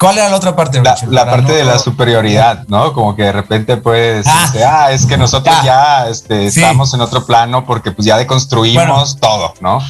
¿Cuál 0.01 0.19
era 0.19 0.29
la 0.29 0.37
otra 0.37 0.57
parte? 0.57 0.83
La, 1.09 1.25
parte 1.25 1.53
de 1.53 1.63
la 1.63 1.79
superioridad, 1.79 2.67
¿no? 2.67 2.93
Como 2.93 3.15
que 3.15 3.23
de 3.23 3.33
repente 3.33 3.77
pues, 3.77 4.27
ah, 4.27 4.53
ah 4.67 4.91
es 4.91 5.07
que 5.07 5.17
nosotros 5.17 5.55
ya, 5.65 6.09
este, 6.09 6.47
estamos 6.47 6.93
en 6.95 7.01
otro 7.01 7.25
plano 7.25 7.65
porque 7.65 7.93
pues 7.93 8.05
ya 8.05 8.17
deconstruimos 8.17 9.19
todo, 9.21 9.55
¿no? 9.61 9.81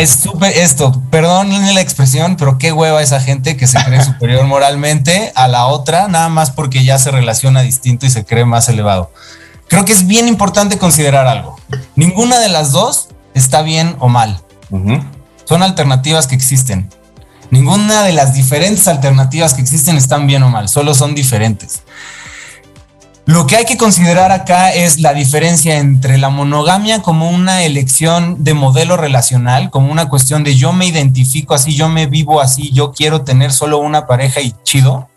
Es 0.00 0.10
súper 0.10 0.56
esto, 0.56 1.02
perdón 1.10 1.50
la 1.74 1.80
expresión, 1.80 2.36
pero 2.36 2.56
qué 2.56 2.72
hueva 2.72 3.02
esa 3.02 3.20
gente 3.20 3.56
que 3.56 3.66
se 3.66 3.78
cree 3.84 4.02
superior 4.04 4.44
moralmente 4.46 5.32
a 5.34 5.46
la 5.46 5.66
otra, 5.66 6.08
nada 6.08 6.28
más 6.28 6.50
porque 6.50 6.84
ya 6.84 6.98
se 6.98 7.10
relaciona 7.10 7.60
distinto 7.60 8.06
y 8.06 8.10
se 8.10 8.24
cree 8.24 8.46
más 8.46 8.68
elevado. 8.68 9.12
Creo 9.68 9.84
que 9.84 9.92
es 9.92 10.06
bien 10.06 10.26
importante 10.26 10.78
considerar 10.78 11.26
algo. 11.26 11.56
Ninguna 11.96 12.38
de 12.38 12.48
las 12.48 12.72
dos 12.72 13.10
está 13.34 13.62
bien 13.62 13.94
o 14.00 14.08
mal. 14.08 14.40
Son 15.44 15.62
alternativas 15.62 16.26
que 16.26 16.34
existen. 16.34 16.88
Ninguna 17.50 18.02
de 18.02 18.12
las 18.12 18.34
diferentes 18.34 18.88
alternativas 18.88 19.54
que 19.54 19.60
existen 19.60 19.96
están 19.96 20.26
bien 20.26 20.42
o 20.42 20.48
mal, 20.48 20.68
solo 20.68 20.94
son 20.94 21.14
diferentes. 21.14 21.82
Lo 23.30 23.46
que 23.46 23.54
hay 23.54 23.64
que 23.64 23.76
considerar 23.76 24.32
acá 24.32 24.72
es 24.72 24.98
la 24.98 25.14
diferencia 25.14 25.78
entre 25.78 26.18
la 26.18 26.30
monogamia 26.30 27.00
como 27.00 27.30
una 27.30 27.62
elección 27.62 28.42
de 28.42 28.54
modelo 28.54 28.96
relacional, 28.96 29.70
como 29.70 29.92
una 29.92 30.08
cuestión 30.08 30.42
de 30.42 30.56
yo 30.56 30.72
me 30.72 30.86
identifico 30.86 31.54
así, 31.54 31.76
yo 31.76 31.88
me 31.88 32.08
vivo 32.08 32.40
así, 32.40 32.72
yo 32.72 32.90
quiero 32.90 33.22
tener 33.22 33.52
solo 33.52 33.78
una 33.78 34.08
pareja 34.08 34.40
y 34.40 34.52
chido. 34.64 35.08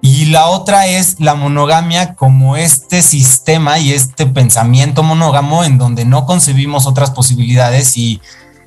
Y 0.00 0.24
la 0.24 0.46
otra 0.46 0.86
es 0.86 1.20
la 1.20 1.34
monogamia 1.34 2.14
como 2.14 2.56
este 2.56 3.02
sistema 3.02 3.78
y 3.78 3.92
este 3.92 4.24
pensamiento 4.24 5.02
monógamo 5.02 5.64
en 5.64 5.76
donde 5.76 6.06
no 6.06 6.24
concebimos 6.24 6.86
otras 6.86 7.10
posibilidades 7.10 7.98
y 7.98 8.22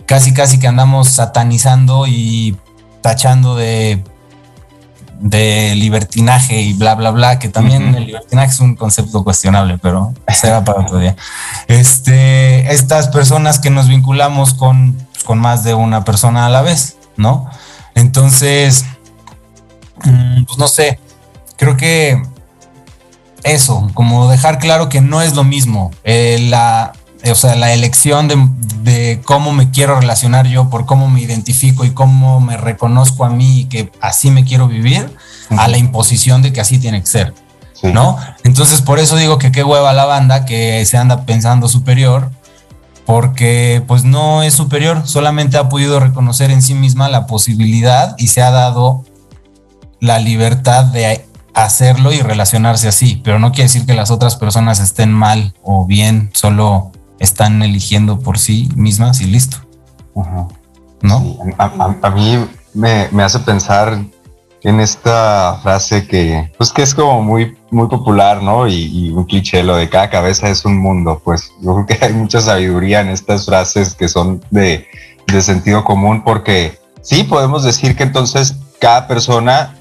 casi 0.05 0.35
casi 0.35 0.59
que 0.59 0.67
andamos 0.67 1.09
satanizando 1.09 2.05
y 2.05 2.55
tachando 3.01 3.55
de 3.55 4.03
de 5.19 5.73
libertinaje 5.75 6.61
y 6.61 6.73
bla, 6.73 6.95
bla, 6.95 7.11
bla, 7.11 7.39
que 7.39 7.49
también 7.49 7.95
el 7.95 8.05
libertinaje 8.05 8.51
es 8.51 8.59
un 8.59 8.75
concepto 8.75 9.23
cuestionable, 9.23 9.77
pero 9.77 10.13
será 10.33 10.63
para 10.63 10.81
otro 10.81 10.99
día. 10.99 11.15
Este, 11.67 12.71
estas 12.73 13.07
personas 13.09 13.59
que 13.59 13.69
nos 13.69 13.87
vinculamos 13.87 14.53
con, 14.53 14.97
con 15.25 15.39
más 15.39 15.63
de 15.63 15.73
una 15.73 16.03
persona 16.03 16.45
a 16.45 16.49
la 16.49 16.61
vez, 16.61 16.97
¿no? 17.17 17.49
Entonces, 17.95 18.85
mm, 20.03 20.43
pues 20.43 20.57
no 20.57 20.67
sé, 20.67 20.99
creo 21.57 21.77
que 21.77 22.21
eso, 23.43 23.89
como 23.93 24.29
dejar 24.29 24.59
claro 24.59 24.89
que 24.89 25.01
no 25.01 25.21
es 25.21 25.35
lo 25.35 25.43
mismo. 25.43 25.91
Eh, 26.03 26.37
la, 26.49 26.93
o 27.31 27.35
sea, 27.35 27.55
la 27.55 27.73
elección 27.73 28.27
de, 28.27 28.47
de, 28.83 29.21
cómo 29.23 29.51
me 29.51 29.71
quiero 29.71 29.99
relacionar 29.99 30.47
yo, 30.47 30.69
por 30.69 30.85
cómo 30.85 31.07
me 31.09 31.21
identifico 31.21 31.85
y 31.85 31.91
cómo 31.91 32.39
me 32.39 32.57
reconozco 32.57 33.25
a 33.25 33.29
mí 33.29 33.61
y 33.61 33.65
que 33.65 33.91
así 34.01 34.31
me 34.31 34.45
quiero 34.45 34.67
vivir, 34.67 35.15
a 35.57 35.67
la 35.67 35.77
imposición 35.77 36.41
de 36.41 36.51
que 36.53 36.61
así 36.61 36.79
tiene 36.79 36.99
que 37.01 37.07
ser. 37.07 37.33
¿No? 37.83 38.17
Entonces, 38.43 38.81
por 38.81 38.97
eso 38.97 39.15
digo 39.15 39.37
que 39.37 39.51
qué 39.51 39.63
hueva 39.63 39.93
la 39.93 40.05
banda 40.05 40.45
que 40.45 40.83
se 40.85 40.97
anda 40.97 41.23
pensando 41.25 41.67
superior, 41.67 42.31
porque 43.05 43.83
pues 43.87 44.03
no 44.03 44.41
es 44.41 44.55
superior, 44.55 45.03
solamente 45.05 45.57
ha 45.57 45.69
podido 45.69 45.99
reconocer 45.99 46.49
en 46.49 46.63
sí 46.63 46.73
misma 46.73 47.09
la 47.09 47.27
posibilidad 47.27 48.15
y 48.17 48.27
se 48.27 48.41
ha 48.41 48.49
dado 48.49 49.03
la 49.99 50.17
libertad 50.19 50.85
de 50.85 51.25
hacerlo 51.53 52.11
y 52.11 52.21
relacionarse 52.21 52.87
así, 52.87 53.21
pero 53.23 53.39
no 53.39 53.51
quiere 53.51 53.63
decir 53.63 53.85
que 53.85 53.93
las 53.93 54.11
otras 54.11 54.35
personas 54.35 54.79
estén 54.79 55.11
mal 55.11 55.53
o 55.63 55.85
bien, 55.85 56.29
solo 56.33 56.91
están 57.19 57.61
eligiendo 57.61 58.19
por 58.19 58.37
sí 58.37 58.69
mismas 58.75 59.21
y 59.21 59.25
listo. 59.25 59.57
¿No? 61.01 61.37
a, 61.57 62.09
mí 62.09 62.45
me, 62.73 63.09
me, 63.11 63.23
hace 63.23 63.39
pensar 63.39 63.99
en 64.65 64.79
esta 64.79 65.59
frase 65.61 66.07
que, 66.07 66.51
pues 66.57 66.71
que 66.71 66.81
es 66.81 66.95
como 66.95 67.21
muy, 67.21 67.55
muy 67.69 67.87
popular, 67.87 68.41
¿no? 68.41 68.67
Y, 68.67 69.11
un 69.11 69.25
cliché, 69.25 69.61
lo 69.61 69.75
de 69.75 69.89
cada 69.89 70.09
cabeza 70.09 70.49
es 70.49 70.65
un 70.65 70.77
mundo, 70.77 71.21
pues 71.23 71.51
yo 71.61 71.75
creo 71.75 71.85
que 71.85 71.97
hay 72.05 72.13
mucha 72.13 72.41
sabiduría 72.41 73.01
en 73.01 73.09
estas 73.09 73.45
frases 73.45 73.93
que 73.93 74.07
son 74.07 74.43
de, 74.49 74.87
de 75.27 75.41
sentido 75.43 75.83
común, 75.83 76.23
porque 76.23 76.79
sí 77.01 77.23
podemos 77.23 77.63
decir 77.63 77.95
que 77.95 78.03
entonces 78.03 78.55
cada 78.79 79.07
persona 79.07 79.75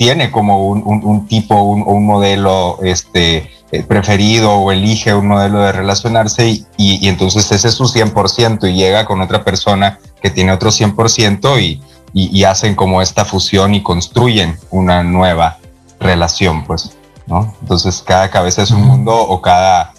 tiene 0.00 0.30
como 0.30 0.70
un, 0.70 1.26
tipo 1.26 1.56
o 1.56 1.62
un, 1.74 2.06
modelo 2.06 2.78
este, 2.82 3.50
eh, 3.70 3.82
preferido 3.82 4.50
o 4.54 4.72
elige 4.72 5.12
un 5.14 5.28
modelo 5.28 5.60
de 5.60 5.72
relacionarse 5.72 6.48
y, 6.48 6.66
y, 6.78 7.06
entonces 7.06 7.52
ese 7.52 7.68
es 7.68 7.74
su 7.74 7.84
100% 7.84 8.66
y 8.70 8.72
llega 8.72 9.04
con 9.04 9.20
otra 9.20 9.44
persona 9.44 9.98
que 10.22 10.30
tiene 10.30 10.52
otro 10.52 10.70
100% 10.70 11.60
y, 11.60 11.82
y, 12.14 12.44
hacen 12.44 12.76
como 12.76 13.02
esta 13.02 13.26
fusión 13.26 13.74
y 13.74 13.82
construyen 13.82 14.56
una 14.70 15.02
nueva 15.02 15.58
relación, 15.98 16.64
pues, 16.64 16.96
¿no? 17.26 17.54
Entonces 17.60 18.02
cada 18.02 18.30
cabeza 18.30 18.62
es 18.62 18.70
un 18.70 18.80
mundo 18.80 19.14
o 19.14 19.42
cada, 19.42 19.92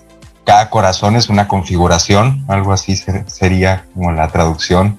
cada 0.46 0.72
corazón 0.72 1.16
es 1.16 1.30
una 1.30 1.48
configuración, 1.48 2.44
algo 2.48 2.74
así 2.74 2.96
sería 3.28 3.86
como 3.94 4.12
la 4.12 4.30
traducción 4.30 4.98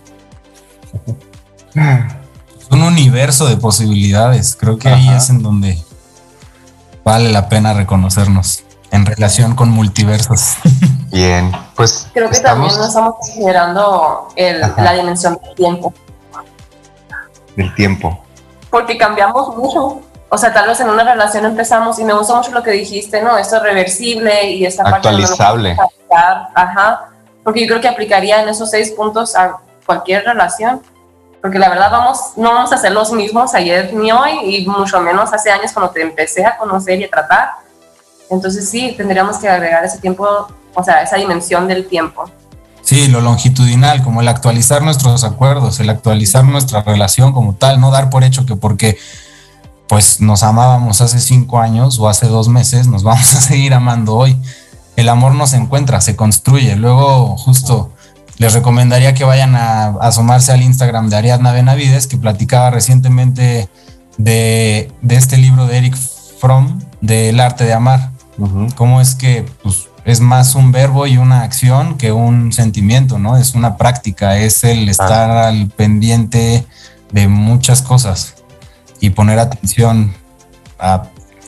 un 2.73 2.83
universo 2.83 3.47
de 3.47 3.57
posibilidades. 3.57 4.57
Creo 4.59 4.79
que 4.79 4.89
ahí 4.89 5.09
es 5.11 5.31
en 5.31 5.43
donde 5.43 5.83
vale 7.05 7.31
la 7.31 7.49
pena 7.49 7.75
reconocernos 7.75 8.65
en 8.91 9.07
relación 9.07 9.55
con 9.55 9.71
multiversos. 9.71 10.55
Bien, 11.13 11.53
pues. 11.77 12.09
Creo 12.15 12.31
que 12.31 12.41
también 12.41 12.75
nos 12.75 12.89
estamos 12.89 13.17
considerando 13.17 14.29
la 14.37 14.93
dimensión 14.95 15.39
del 15.45 15.55
tiempo. 15.55 15.93
Del 17.57 17.75
tiempo. 17.75 18.25
Porque 18.71 18.97
cambiamos 18.97 19.57
mucho. 19.57 20.01
O 20.31 20.39
sea, 20.39 20.55
tal 20.55 20.67
vez 20.69 20.81
en 20.81 20.89
una 20.89 21.05
relación 21.05 21.45
empezamos, 21.45 21.99
y 21.99 22.05
me 22.05 22.15
gusta 22.15 22.35
mucho 22.35 22.53
lo 22.53 22.63
que 22.63 22.71
dijiste, 22.71 23.21
¿no? 23.21 23.37
Esto 23.37 23.57
es 23.57 23.63
reversible 23.63 24.51
y 24.51 24.65
esta 24.65 24.83
Actualizable. 24.89 25.77
Ajá. 26.55 27.11
Porque 27.45 27.61
yo 27.61 27.67
creo 27.67 27.81
que 27.83 27.89
aplicaría 27.89 28.41
en 28.41 28.49
esos 28.49 28.71
seis 28.71 28.93
puntos 28.93 29.37
a 29.37 29.59
cualquier 29.85 30.25
relación 30.25 30.81
porque 31.43 31.59
la 31.59 31.69
verdad 31.69 31.91
vamos, 31.91 32.19
no 32.37 32.55
vamos 32.55 32.73
a 32.73 32.79
ser 32.79 32.93
los 32.93 33.13
mismos 33.13 33.53
ayer 33.55 33.93
ni 33.93 34.13
hoy 34.13 34.31
y 34.45 34.67
mucho 34.67 35.01
menos 35.01 35.33
hace 35.33 35.51
años 35.51 35.73
cuando 35.73 35.91
te 35.91 36.01
empecé 36.01 36.47
a 36.47 36.57
conocer 36.57 37.01
y 37.01 37.05
a 37.05 37.11
tratar. 37.11 37.49
Entonces 38.31 38.69
sí, 38.69 38.95
tendríamos 38.97 39.39
que 39.39 39.49
agregar 39.49 39.85
ese 39.85 39.99
tiempo, 39.99 40.25
o 40.73 40.85
sea, 40.85 41.03
esa 41.03 41.17
dimensión 41.17 41.67
del 41.67 41.89
tiempo. 41.89 42.31
Sí, 42.83 43.09
lo 43.09 43.21
longitudinal, 43.21 44.05
como 44.05 44.21
el 44.21 44.29
actualizar 44.29 44.83
nuestros 44.83 45.25
acuerdos, 45.25 45.81
el 45.81 45.91
actualizar 45.91 46.45
nuestra 46.45 46.83
relación 46.83 47.33
como 47.33 47.55
tal, 47.55 47.81
no 47.81 47.91
dar 47.91 48.09
por 48.09 48.23
hecho 48.23 48.47
que 48.47 48.55
porque 48.55 48.97
pues 49.89 50.21
nos 50.21 50.45
amábamos 50.45 51.01
hace 51.01 51.19
cinco 51.19 51.59
años 51.59 51.99
o 51.99 52.09
hace 52.09 52.29
dos 52.29 52.49
meses, 52.49 52.87
nos 52.87 53.03
vamos 53.03 53.35
a 53.35 53.41
seguir 53.41 53.75
amando 53.75 54.15
hoy. 54.15 54.41
El 54.95 55.09
amor 55.09 55.35
no 55.35 55.49
se 55.49 55.57
encuentra, 55.57 56.01
se 56.01 56.15
construye. 56.15 56.77
Luego 56.77 57.37
justo 57.37 57.91
les 58.43 58.55
recomendaría 58.55 59.15
que 59.15 59.23
vayan 59.23 59.55
a, 59.55 59.95
asomarse 60.01 60.51
al 60.51 60.63
Instagram 60.63 61.09
de 61.09 61.15
Ariadna 61.15 61.53
Benavides, 61.53 62.09
que 62.09 62.17
platicaba 62.17 62.71
recientemente 62.71 63.69
de, 64.19 64.91
este 65.09 65.37
libro 65.37 65.69
de 65.69 65.79
Eric 65.79 65.97
Fromm, 66.41 66.81
del 67.01 67.39
arte 67.39 67.63
de 67.63 67.73
amar. 67.73 68.11
Cómo 68.75 69.01
es 69.01 69.15
que 69.15 69.47
pues, 69.63 69.87
es 70.05 70.21
más 70.21 70.57
un 70.57 70.73
verbo 70.73 71.07
y 71.07 71.19
una 71.19 71.43
acción 71.43 71.97
que 71.97 72.11
un 72.11 72.53
sentimiento, 72.53 73.21
¿no? 73.21 73.37
Es 73.37 73.55
una 73.55 73.77
práctica, 73.77 74.37
es 74.37 74.65
el 74.65 74.89
estar 74.89 75.31
al 75.31 75.69
pendiente 75.69 76.67
de 77.13 77.29
muchas 77.29 77.81
cosas 77.81 78.35
y 78.99 79.11
poner 79.11 79.39
atención 79.39 80.13
a, 80.81 81.05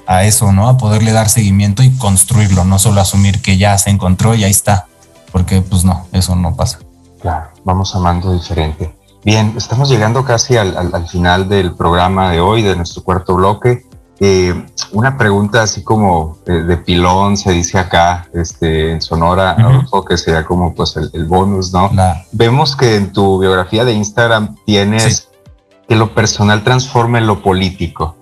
a 0.07 0.23
eso, 0.23 0.53
¿no? 0.53 0.69
A 0.69 0.79
poderle 0.79 1.11
dar 1.11 1.29
seguimiento 1.29 1.83
y 1.83 1.91
construirlo, 1.91 2.65
no 2.65 2.79
solo 2.79 3.01
asumir 3.01 3.43
que 3.43 3.57
ya 3.57 3.77
se 3.79 3.91
encontró 3.91 4.37
y 4.37 4.45
ahí 4.45 4.53
está 4.53 4.87
porque 5.35 5.61
pues 5.63 5.83
no, 5.83 6.07
eso 6.13 6.37
no 6.37 6.55
pasa. 6.55 6.79
Claro, 7.25 7.49
vamos 7.65 7.97
amando 7.97 8.35
diferente. 8.35 8.95
Bien, 9.25 9.55
estamos 9.57 9.89
llegando 9.89 10.27
casi 10.27 10.59
al, 10.59 11.09
final 11.09 11.49
del 11.49 11.75
programa 11.75 12.31
de 12.31 12.41
hoy, 12.41 12.61
de 12.61 12.77
nuestro 12.77 13.03
cuarto 13.03 13.35
bloque. 13.35 13.87
Eh, 14.21 14.55
una 14.93 15.17
pregunta 15.17 15.63
así 15.63 15.83
como 15.83 16.37
eh, 16.47 16.53
de 16.53 16.77
pilón, 16.77 17.39
se 17.39 17.53
dice 17.53 17.79
acá 17.79 18.29
este, 18.35 18.93
en 18.93 19.01
Sonora, 19.01 19.57
que 20.07 20.19
sería 20.19 20.45
como 20.45 20.75
pues 20.75 20.99
el, 20.99 21.25
bonus, 21.25 21.73
¿no? 21.73 21.91
Vemos 22.33 22.77
que 22.77 22.97
en 22.97 23.11
tu 23.11 23.39
biografía 23.39 23.87
de 23.87 23.95
Instagram 23.95 24.57
tienes 24.67 25.31
que 25.89 25.97
lo 25.97 26.15
personal 26.15 26.63
transforme 26.63 27.23
lo 27.23 27.41
político. 27.41 28.17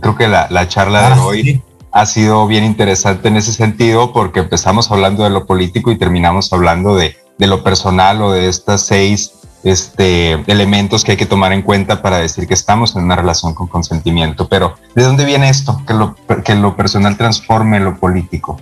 Creo 0.00 0.16
que 0.16 0.26
la, 0.26 0.66
charla 0.66 1.02
de 1.02 1.14
ah, 1.14 1.24
hoy 1.24 1.62
ha 1.92 2.04
sido 2.04 2.48
bien 2.48 2.64
interesante 2.64 3.28
en 3.28 3.36
ese 3.36 3.52
sentido 3.52 4.12
porque 4.12 4.40
empezamos 4.40 4.90
hablando 4.90 5.22
de 5.22 5.30
lo 5.30 5.46
político 5.46 5.92
y 5.92 5.98
terminamos 5.98 6.52
hablando 6.52 6.96
de, 6.96 7.14
de 7.40 7.46
lo 7.48 7.64
personal 7.64 8.22
o 8.22 8.30
de 8.30 8.48
estas 8.48 8.82
seis 8.82 9.32
este, 9.64 10.32
elementos 10.46 11.02
que 11.02 11.12
hay 11.12 11.16
que 11.16 11.26
tomar 11.26 11.52
en 11.52 11.62
cuenta 11.62 12.02
para 12.02 12.18
decir 12.18 12.46
que 12.46 12.54
estamos 12.54 12.94
en 12.94 13.02
una 13.02 13.16
relación 13.16 13.54
con 13.54 13.66
consentimiento. 13.66 14.46
Pero, 14.48 14.76
¿de 14.94 15.02
dónde 15.02 15.24
viene 15.24 15.48
esto? 15.48 15.82
Que 15.86 15.94
lo, 15.94 16.14
que 16.44 16.54
lo 16.54 16.76
personal 16.76 17.16
transforme 17.16 17.80
lo 17.80 17.98
político. 17.98 18.60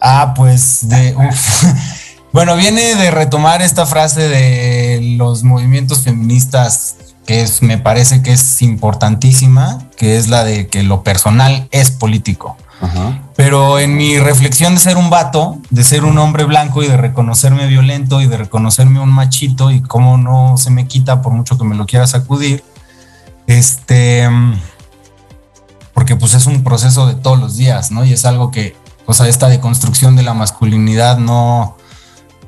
Ah, 0.00 0.32
pues 0.34 0.88
de... 0.88 1.14
bueno, 2.32 2.56
viene 2.56 2.94
de 2.94 3.10
retomar 3.10 3.60
esta 3.60 3.84
frase 3.84 4.28
de 4.28 5.16
los 5.18 5.44
movimientos 5.44 6.00
feministas 6.00 6.96
que 7.26 7.42
es, 7.42 7.60
me 7.60 7.76
parece 7.76 8.22
que 8.22 8.32
es 8.32 8.62
importantísima, 8.62 9.86
que 9.98 10.16
es 10.16 10.28
la 10.28 10.44
de 10.44 10.68
que 10.68 10.82
lo 10.82 11.02
personal 11.02 11.68
es 11.72 11.90
político. 11.90 12.56
Pero 13.38 13.78
en 13.78 13.96
mi 13.96 14.18
reflexión 14.18 14.74
de 14.74 14.80
ser 14.80 14.96
un 14.96 15.10
vato, 15.10 15.58
de 15.70 15.84
ser 15.84 16.04
un 16.04 16.18
hombre 16.18 16.42
blanco 16.42 16.82
y 16.82 16.88
de 16.88 16.96
reconocerme 16.96 17.68
violento 17.68 18.20
y 18.20 18.26
de 18.26 18.36
reconocerme 18.36 18.98
un 18.98 19.10
machito 19.10 19.70
y 19.70 19.80
cómo 19.80 20.18
no 20.18 20.56
se 20.56 20.70
me 20.70 20.88
quita 20.88 21.22
por 21.22 21.32
mucho 21.32 21.56
que 21.56 21.62
me 21.62 21.76
lo 21.76 21.86
quiera 21.86 22.08
sacudir, 22.08 22.64
este, 23.46 24.28
porque 25.94 26.16
pues 26.16 26.34
es 26.34 26.46
un 26.46 26.64
proceso 26.64 27.06
de 27.06 27.14
todos 27.14 27.38
los 27.38 27.56
días, 27.56 27.92
¿no? 27.92 28.04
Y 28.04 28.12
es 28.12 28.24
algo 28.24 28.50
que, 28.50 28.74
o 29.06 29.14
sea, 29.14 29.28
esta 29.28 29.46
deconstrucción 29.46 30.16
de 30.16 30.24
la 30.24 30.34
masculinidad 30.34 31.18
no, 31.18 31.76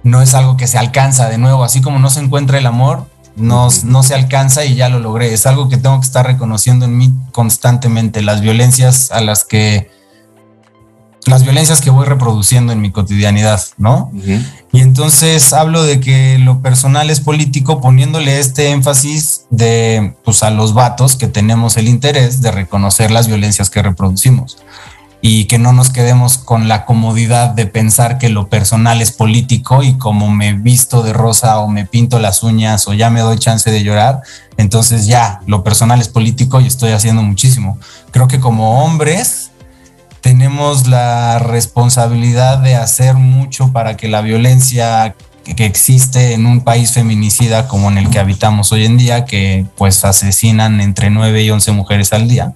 no 0.03 0.23
es 0.23 0.35
algo 0.35 0.57
que 0.57 0.67
se 0.67 0.77
alcanza 0.77 1.29
de 1.29 1.39
nuevo, 1.39 1.63
así 1.63 1.81
como 1.81 2.01
no 2.01 2.11
se 2.11 2.19
encuentra 2.19 2.59
el 2.59 2.67
amor, 2.67 3.07
no, 3.37 3.69
no 3.85 4.03
se 4.03 4.17
alcanza 4.17 4.65
y 4.65 4.75
ya 4.75 4.89
lo 4.89 4.99
logré. 4.99 5.35
Es 5.35 5.47
algo 5.47 5.69
que 5.69 5.77
tengo 5.77 6.01
que 6.01 6.07
estar 6.07 6.27
reconociendo 6.27 6.85
en 6.85 6.99
mí 6.99 7.15
constantemente, 7.31 8.23
las 8.23 8.41
violencias 8.41 9.13
a 9.13 9.21
las 9.21 9.45
que 9.45 10.00
las 11.27 11.43
violencias 11.43 11.81
que 11.81 11.91
voy 11.91 12.07
reproduciendo 12.07 12.73
en 12.73 12.81
mi 12.81 12.91
cotidianidad, 12.91 13.63
¿no? 13.77 14.11
Y 14.73 14.81
entonces 14.81 15.53
hablo 15.53 15.83
de 15.83 16.01
que 16.01 16.39
lo 16.39 16.63
personal 16.63 17.11
es 17.11 17.21
político 17.21 17.81
poniéndole 17.81 18.39
este 18.39 18.71
énfasis 18.71 19.43
de 19.51 20.15
pues 20.25 20.43
a 20.43 20.51
los 20.51 20.73
vatos 20.73 21.17
que 21.17 21.29
tenemos 21.29 21.77
el 21.77 21.89
interés 21.89 22.41
de 22.41 22.51
reconocer 22.51 23.11
las 23.11 23.27
violencias 23.27 23.69
que 23.69 23.83
reproducimos 23.83 24.59
y 25.23 25.45
que 25.45 25.59
no 25.59 25.73
nos 25.73 25.91
quedemos 25.91 26.39
con 26.39 26.69
la 26.69 26.87
comodidad 26.87 27.51
de 27.51 27.67
pensar 27.67 28.19
que 28.19 28.31
lo 28.31 28.49
personal 28.49 29.03
es 29.03 29.13
político 29.13 29.83
y 29.83 29.99
como 29.99 30.31
me 30.31 30.55
visto 30.55 31.03
de 31.03 31.13
rosa 31.13 31.59
o 31.59 31.69
me 31.69 31.85
pinto 31.85 32.19
las 32.19 32.43
uñas 32.43 32.89
o 32.89 32.95
ya 32.95 33.11
me 33.11 33.21
doy 33.21 33.39
chance 33.39 33.71
de 33.71 33.83
llorar, 33.83 34.23
entonces 34.57 35.07
ya 35.07 35.41
lo 35.47 35.63
personal 35.63 36.01
es 36.01 36.09
político 36.09 36.61
y 36.61 36.67
estoy 36.67 36.93
haciendo 36.93 37.23
muchísimo. 37.23 37.79
Creo 38.13 38.29
que 38.29 38.41
como 38.41 38.83
hombres 38.83 39.40
tenemos 40.21 40.87
la 40.87 41.39
responsabilidad 41.39 42.59
de 42.59 42.77
hacer 42.77 43.15
mucho 43.15 43.73
para 43.73 43.97
que 43.97 44.09
la 44.09 44.21
violencia 44.21 45.15
que 45.57 45.65
existe 45.65 46.35
en 46.35 46.47
un 46.47 46.61
país 46.63 46.93
feminicida 46.93 47.67
como 47.67 47.91
en 47.91 47.99
el 47.99 48.11
que 48.11 48.19
habitamos 48.19 48.73
hoy 48.73 48.85
en 48.85 48.97
día, 48.97 49.25
que 49.25 49.67
pues 49.77 50.05
asesinan 50.05 50.81
entre 50.81 51.11
9 51.11 51.43
y 51.43 51.51
11 51.51 51.73
mujeres 51.73 52.13
al 52.13 52.29
día, 52.29 52.53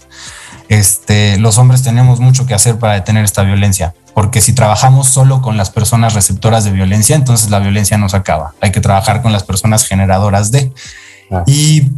este, 0.68 1.38
los 1.38 1.58
hombres 1.58 1.82
tenemos 1.82 2.20
mucho 2.20 2.46
que 2.46 2.54
hacer 2.54 2.78
para 2.78 2.94
detener 2.94 3.24
esta 3.24 3.42
violencia, 3.42 3.94
porque 4.14 4.40
si 4.40 4.52
trabajamos 4.52 5.08
solo 5.08 5.42
con 5.42 5.56
las 5.56 5.70
personas 5.70 6.14
receptoras 6.14 6.64
de 6.64 6.70
violencia, 6.70 7.16
entonces 7.16 7.50
la 7.50 7.58
violencia 7.58 7.98
no 7.98 8.08
se 8.08 8.16
acaba. 8.16 8.54
Hay 8.60 8.72
que 8.72 8.80
trabajar 8.80 9.22
con 9.22 9.32
las 9.32 9.44
personas 9.44 9.86
generadoras 9.86 10.50
de. 10.50 10.72
Y 11.46 11.88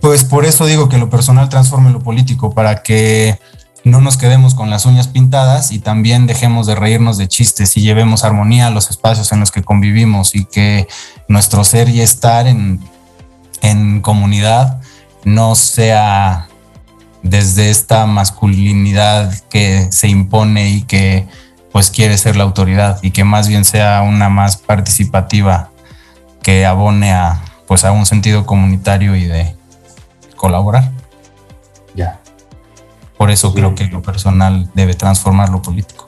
pues 0.00 0.24
por 0.24 0.44
eso 0.44 0.66
digo 0.66 0.88
que 0.88 0.98
lo 0.98 1.10
personal 1.10 1.48
transforme 1.48 1.90
lo 1.90 2.00
político, 2.00 2.54
para 2.54 2.82
que 2.82 3.38
no 3.84 4.00
nos 4.00 4.16
quedemos 4.16 4.54
con 4.54 4.70
las 4.70 4.86
uñas 4.86 5.08
pintadas 5.08 5.70
y 5.70 5.78
también 5.78 6.26
dejemos 6.26 6.66
de 6.66 6.74
reírnos 6.74 7.18
de 7.18 7.28
chistes 7.28 7.76
y 7.76 7.82
llevemos 7.82 8.24
armonía 8.24 8.68
a 8.68 8.70
los 8.70 8.90
espacios 8.90 9.30
en 9.32 9.40
los 9.40 9.52
que 9.52 9.62
convivimos 9.62 10.34
y 10.34 10.46
que 10.46 10.88
nuestro 11.28 11.64
ser 11.64 11.90
y 11.90 12.00
estar 12.00 12.46
en, 12.46 12.80
en 13.60 14.00
comunidad 14.00 14.80
no 15.24 15.54
sea 15.54 16.48
desde 17.22 17.70
esta 17.70 18.06
masculinidad 18.06 19.32
que 19.50 19.88
se 19.92 20.08
impone 20.08 20.70
y 20.70 20.82
que 20.82 21.26
pues 21.70 21.90
quiere 21.90 22.16
ser 22.16 22.36
la 22.36 22.44
autoridad 22.44 22.98
y 23.02 23.10
que 23.10 23.24
más 23.24 23.48
bien 23.48 23.64
sea 23.64 24.02
una 24.02 24.28
más 24.28 24.56
participativa 24.56 25.70
que 26.42 26.64
abone 26.64 27.12
a 27.12 27.42
pues 27.66 27.84
a 27.84 27.92
un 27.92 28.06
sentido 28.06 28.46
comunitario 28.46 29.16
y 29.16 29.24
de 29.24 29.56
colaborar. 30.36 30.90
Ya. 31.94 32.20
Por 33.16 33.30
eso 33.30 33.54
creo 33.54 33.74
que 33.74 33.86
lo 33.86 34.02
personal 34.02 34.70
debe 34.74 34.94
transformar 34.94 35.48
lo 35.48 35.62
político. 35.62 36.06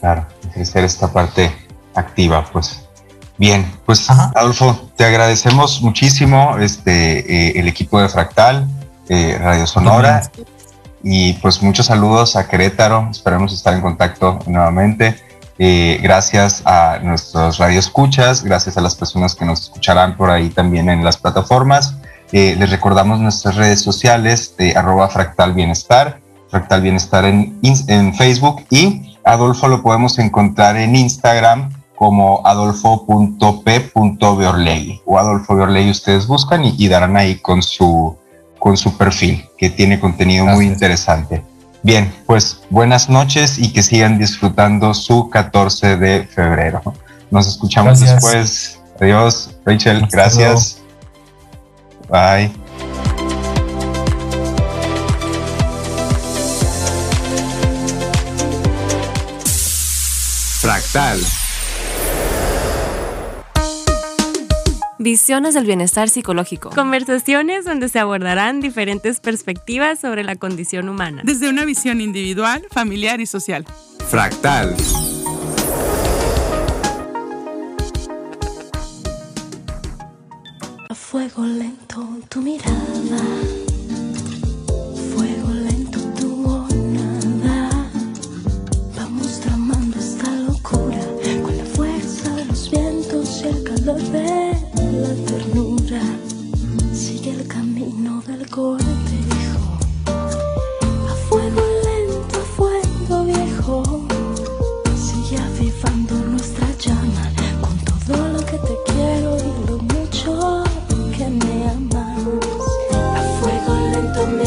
Claro, 0.00 0.26
ejercer 0.50 0.84
esta 0.84 1.12
parte 1.12 1.52
activa, 1.94 2.44
pues. 2.52 2.88
Bien, 3.38 3.66
pues 3.86 4.08
Adolfo, 4.08 4.90
te 4.96 5.04
agradecemos 5.04 5.82
muchísimo 5.82 6.58
este, 6.58 7.48
eh, 7.48 7.60
el 7.60 7.66
equipo 7.66 8.00
de 8.00 8.08
Fractal, 8.08 8.68
eh, 9.08 9.38
Radio 9.40 9.66
Sonora. 9.66 10.30
Y 11.02 11.32
pues 11.34 11.62
muchos 11.62 11.86
saludos 11.86 12.36
a 12.36 12.46
Querétaro. 12.46 13.08
Esperamos 13.10 13.52
estar 13.52 13.74
en 13.74 13.80
contacto 13.80 14.38
nuevamente. 14.46 15.16
Eh, 15.58 15.98
gracias 16.02 16.62
a 16.64 16.98
nuestros 17.02 17.58
radioescuchas, 17.58 18.42
gracias 18.42 18.76
a 18.76 18.80
las 18.80 18.94
personas 18.94 19.34
que 19.34 19.44
nos 19.44 19.62
escucharán 19.62 20.16
por 20.16 20.30
ahí 20.30 20.48
también 20.50 20.88
en 20.88 21.04
las 21.04 21.16
plataformas. 21.16 21.96
Eh, 22.32 22.56
les 22.58 22.70
recordamos 22.70 23.20
nuestras 23.20 23.56
redes 23.56 23.80
sociales 23.80 24.54
de 24.56 24.74
arroba 24.74 25.08
fractal 25.08 25.52
bienestar, 25.52 26.20
fractal 26.50 26.80
bienestar 26.80 27.24
en, 27.24 27.58
en 27.62 28.14
Facebook 28.14 28.64
y 28.70 29.12
Adolfo 29.24 29.68
lo 29.68 29.82
podemos 29.82 30.18
encontrar 30.18 30.76
en 30.76 30.96
Instagram 30.96 31.70
como 31.94 32.40
adolfo.p.beorley 32.44 35.00
o 35.04 35.18
Adolfo 35.18 35.54
Beorley 35.54 35.90
ustedes 35.90 36.26
buscan 36.26 36.64
y, 36.64 36.74
y 36.76 36.88
darán 36.88 37.16
ahí 37.16 37.36
con 37.36 37.62
su, 37.62 38.16
con 38.58 38.76
su 38.76 38.96
perfil, 38.96 39.44
que 39.56 39.70
tiene 39.70 40.00
contenido 40.00 40.44
muy 40.46 40.66
interesante. 40.66 41.44
Bien, 41.84 42.12
pues 42.26 42.60
buenas 42.70 43.08
noches 43.08 43.58
y 43.58 43.72
que 43.72 43.82
sigan 43.82 44.18
disfrutando 44.18 44.94
su 44.94 45.30
14 45.30 45.96
de 45.96 46.24
febrero. 46.24 46.82
Nos 47.30 47.46
escuchamos 47.46 48.00
después. 48.00 48.80
Adiós, 49.00 49.50
Rachel, 49.64 50.06
gracias. 50.10 50.81
Bye. 52.12 52.50
Fractal. 60.60 61.18
Visiones 64.98 65.54
del 65.54 65.64
bienestar 65.64 66.10
psicológico. 66.10 66.68
Conversaciones 66.68 67.64
donde 67.64 67.88
se 67.88 67.98
abordarán 67.98 68.60
diferentes 68.60 69.20
perspectivas 69.20 69.98
sobre 69.98 70.22
la 70.22 70.36
condición 70.36 70.90
humana. 70.90 71.22
Desde 71.24 71.48
una 71.48 71.64
visión 71.64 72.02
individual, 72.02 72.62
familiar 72.70 73.22
y 73.22 73.26
social. 73.26 73.64
Fractal. 74.06 74.76
Fuego 81.12 81.44
lento 81.44 82.00
tu 82.30 82.40
mirada. 82.40 83.22
Fuego 85.12 85.50
lento 85.52 85.98
tu 86.18 86.66
nada. 87.44 87.90
Vamos 88.96 89.40
tramando 89.40 89.98
esta 89.98 90.30
locura 90.36 91.04
con 91.42 91.58
la 91.58 91.66
fuerza 91.66 92.34
de 92.34 92.46
los 92.46 92.70
vientos 92.70 93.42
y 93.42 93.48
el 93.48 93.62
calor 93.62 94.00
de 94.00 94.56
la 95.02 95.14
ternura. 95.26 96.00
Sigue 96.94 97.32
el 97.32 97.46
camino 97.46 98.22
del 98.26 98.48
cortejo. 98.48 99.78
A 100.06 101.14
fuego 101.28 101.62
lento, 101.84 102.38
a 102.40 102.44
fuego 102.56 103.24
viejo. 103.26 104.01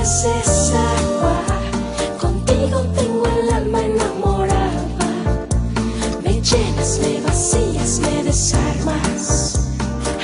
Haces 0.05 0.71
agua. 0.71 1.41
Contigo 2.21 2.79
tengo 2.95 3.25
el 3.25 3.49
alma 3.51 3.81
enamorada. 3.81 4.83
Me 6.23 6.33
llenas, 6.41 6.99
me 7.01 7.21
vacías, 7.21 7.99
me 8.01 8.23
desarmas. 8.23 9.71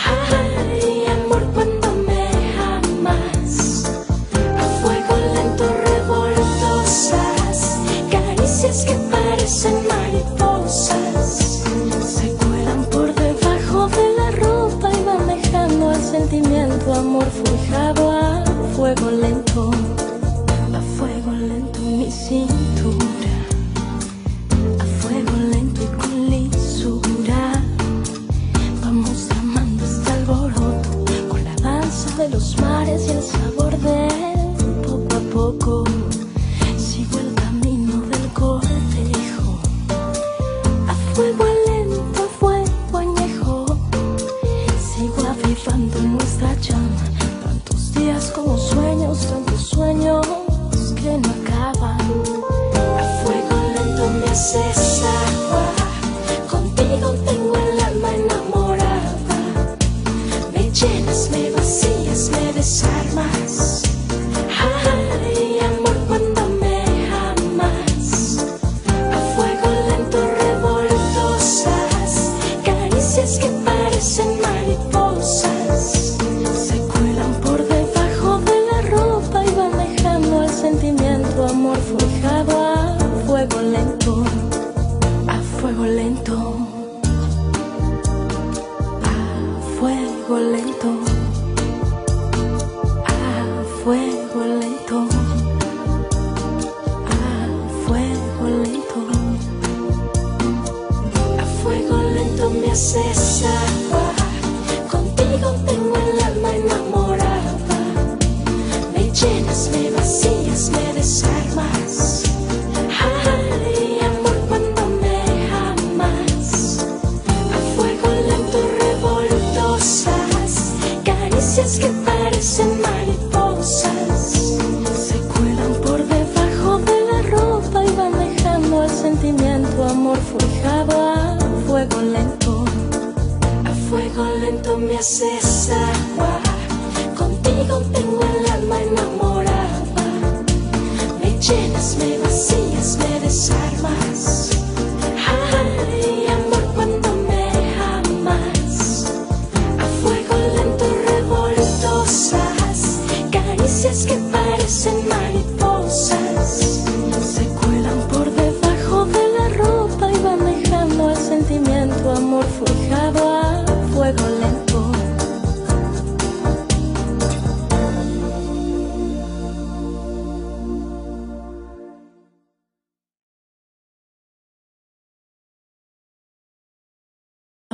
Ay, 0.05 1.05
amor, 1.17 1.43
cuando 1.55 1.87
me 2.07 2.27
amas. 2.75 3.85
A 4.61 4.65
fuego 4.81 5.13
lento 5.33 5.65
revoltosas. 5.89 7.57
Caricias 8.11 8.85
que 8.85 8.95
parecen 9.09 9.77
mariposas. 9.87 11.27
Se 12.15 12.27
cuelan 12.35 12.85
por 12.91 13.07
debajo 13.15 13.87
de 13.87 14.05
la 14.19 14.29
ropa 14.29 14.91
y 14.91 15.03
van 15.03 15.25
dejando 15.25 15.91
el 15.91 16.03
sentimiento, 16.03 16.93
amor 16.93 17.25
forjado 17.25 18.11
fuego 18.81 19.11
lento. 19.11 19.69
A 20.73 20.81
fuego 20.97 21.31
lento 21.33 21.79
mi 21.81 22.09
cintura. 22.09 23.35
A 24.79 24.85
fuego 25.01 25.33
lento 25.51 25.83
y 25.83 25.89
con 25.99 26.29
lisura. 26.31 27.61
Vamos 28.81 29.27
amando 29.39 29.85
este 29.85 30.11
alboroto 30.11 31.05
con 31.29 31.43
la 31.43 31.55
danza 31.57 32.09
de 32.17 32.29
los 32.29 32.59
mares 32.59 33.07
y 33.07 33.11
el 33.11 33.21
sabor 33.21 33.40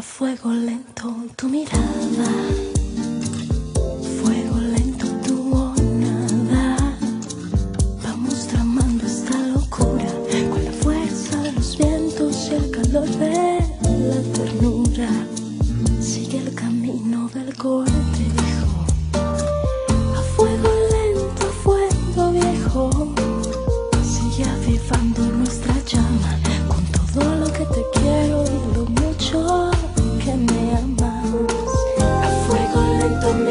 fuego 0.07 0.51
lento 0.51 1.13
tu 1.35 1.47
mirada, 1.49 2.31
fuego 4.17 4.57
lento 4.57 5.05
tu 5.25 5.73
nada. 5.99 6.77
Vamos 8.03 8.47
tramando 8.47 9.05
esta 9.05 9.37
locura 9.49 10.09
con 10.49 10.65
la 10.65 10.71
fuerza 10.71 11.43
de 11.43 11.51
los 11.51 11.77
vientos 11.77 12.49
y 12.49 12.55
el 12.55 12.71
calor 12.71 13.07
de 13.19 13.59
la 14.09 14.21
ternura. 14.33 15.09
Sigue 15.99 16.39
el 16.39 16.55
camino 16.55 17.29
del 17.33 17.55
corte. 17.55 18.46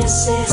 this 0.07 0.29
is 0.29 0.46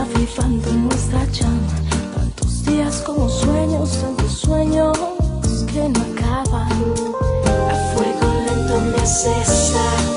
está 0.00 0.02
avivando 0.02 0.72
nuestra 0.72 1.24
llama. 1.26 1.66
Tantos 2.14 2.64
días 2.64 3.02
como 3.04 3.28
sueños, 3.28 3.90
tantos 4.00 4.32
sueños 4.32 4.98
que 5.72 5.88
no 5.88 6.00
acaban. 6.00 6.70
A 7.70 7.94
fuego 7.94 8.26
lento 8.46 8.80
me 8.80 9.02
hace 9.02 9.30
estar. 9.40 10.09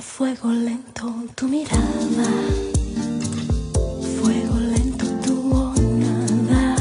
fuego 0.00 0.50
lento 0.50 1.12
tu 1.34 1.46
mirada, 1.46 2.28
fuego 4.18 4.58
lento 4.58 5.06
tu 5.24 5.52
onda. 5.52 6.76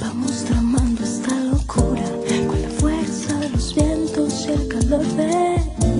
Vamos 0.00 0.44
tramando 0.44 1.02
esta 1.02 1.34
locura 1.40 2.04
con 2.46 2.62
la 2.62 2.68
fuerza 2.78 3.38
de 3.40 3.50
los 3.50 3.74
vientos 3.74 4.46
y 4.46 4.52
el 4.52 4.68
calor 4.68 5.04
de 5.16 5.56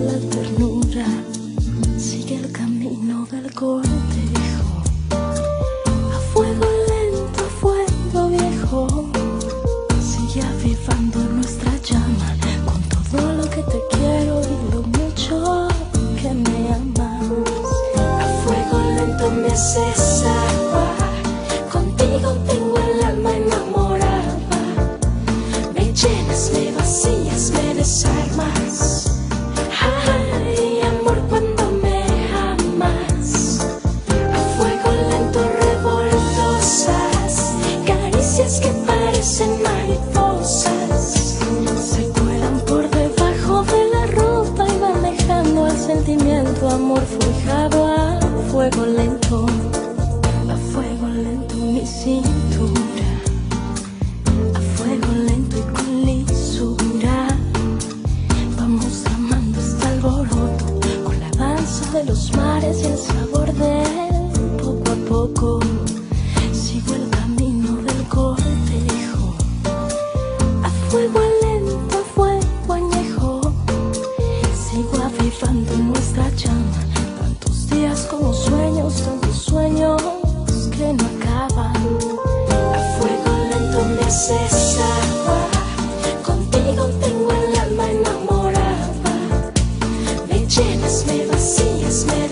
la 0.06 0.30
ternura. 0.30 1.06
Sigue 1.98 2.36
el 2.36 2.52
camino 2.52 3.26
del 3.26 3.52
corazón. 3.52 4.07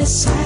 Vacías, 0.07 0.46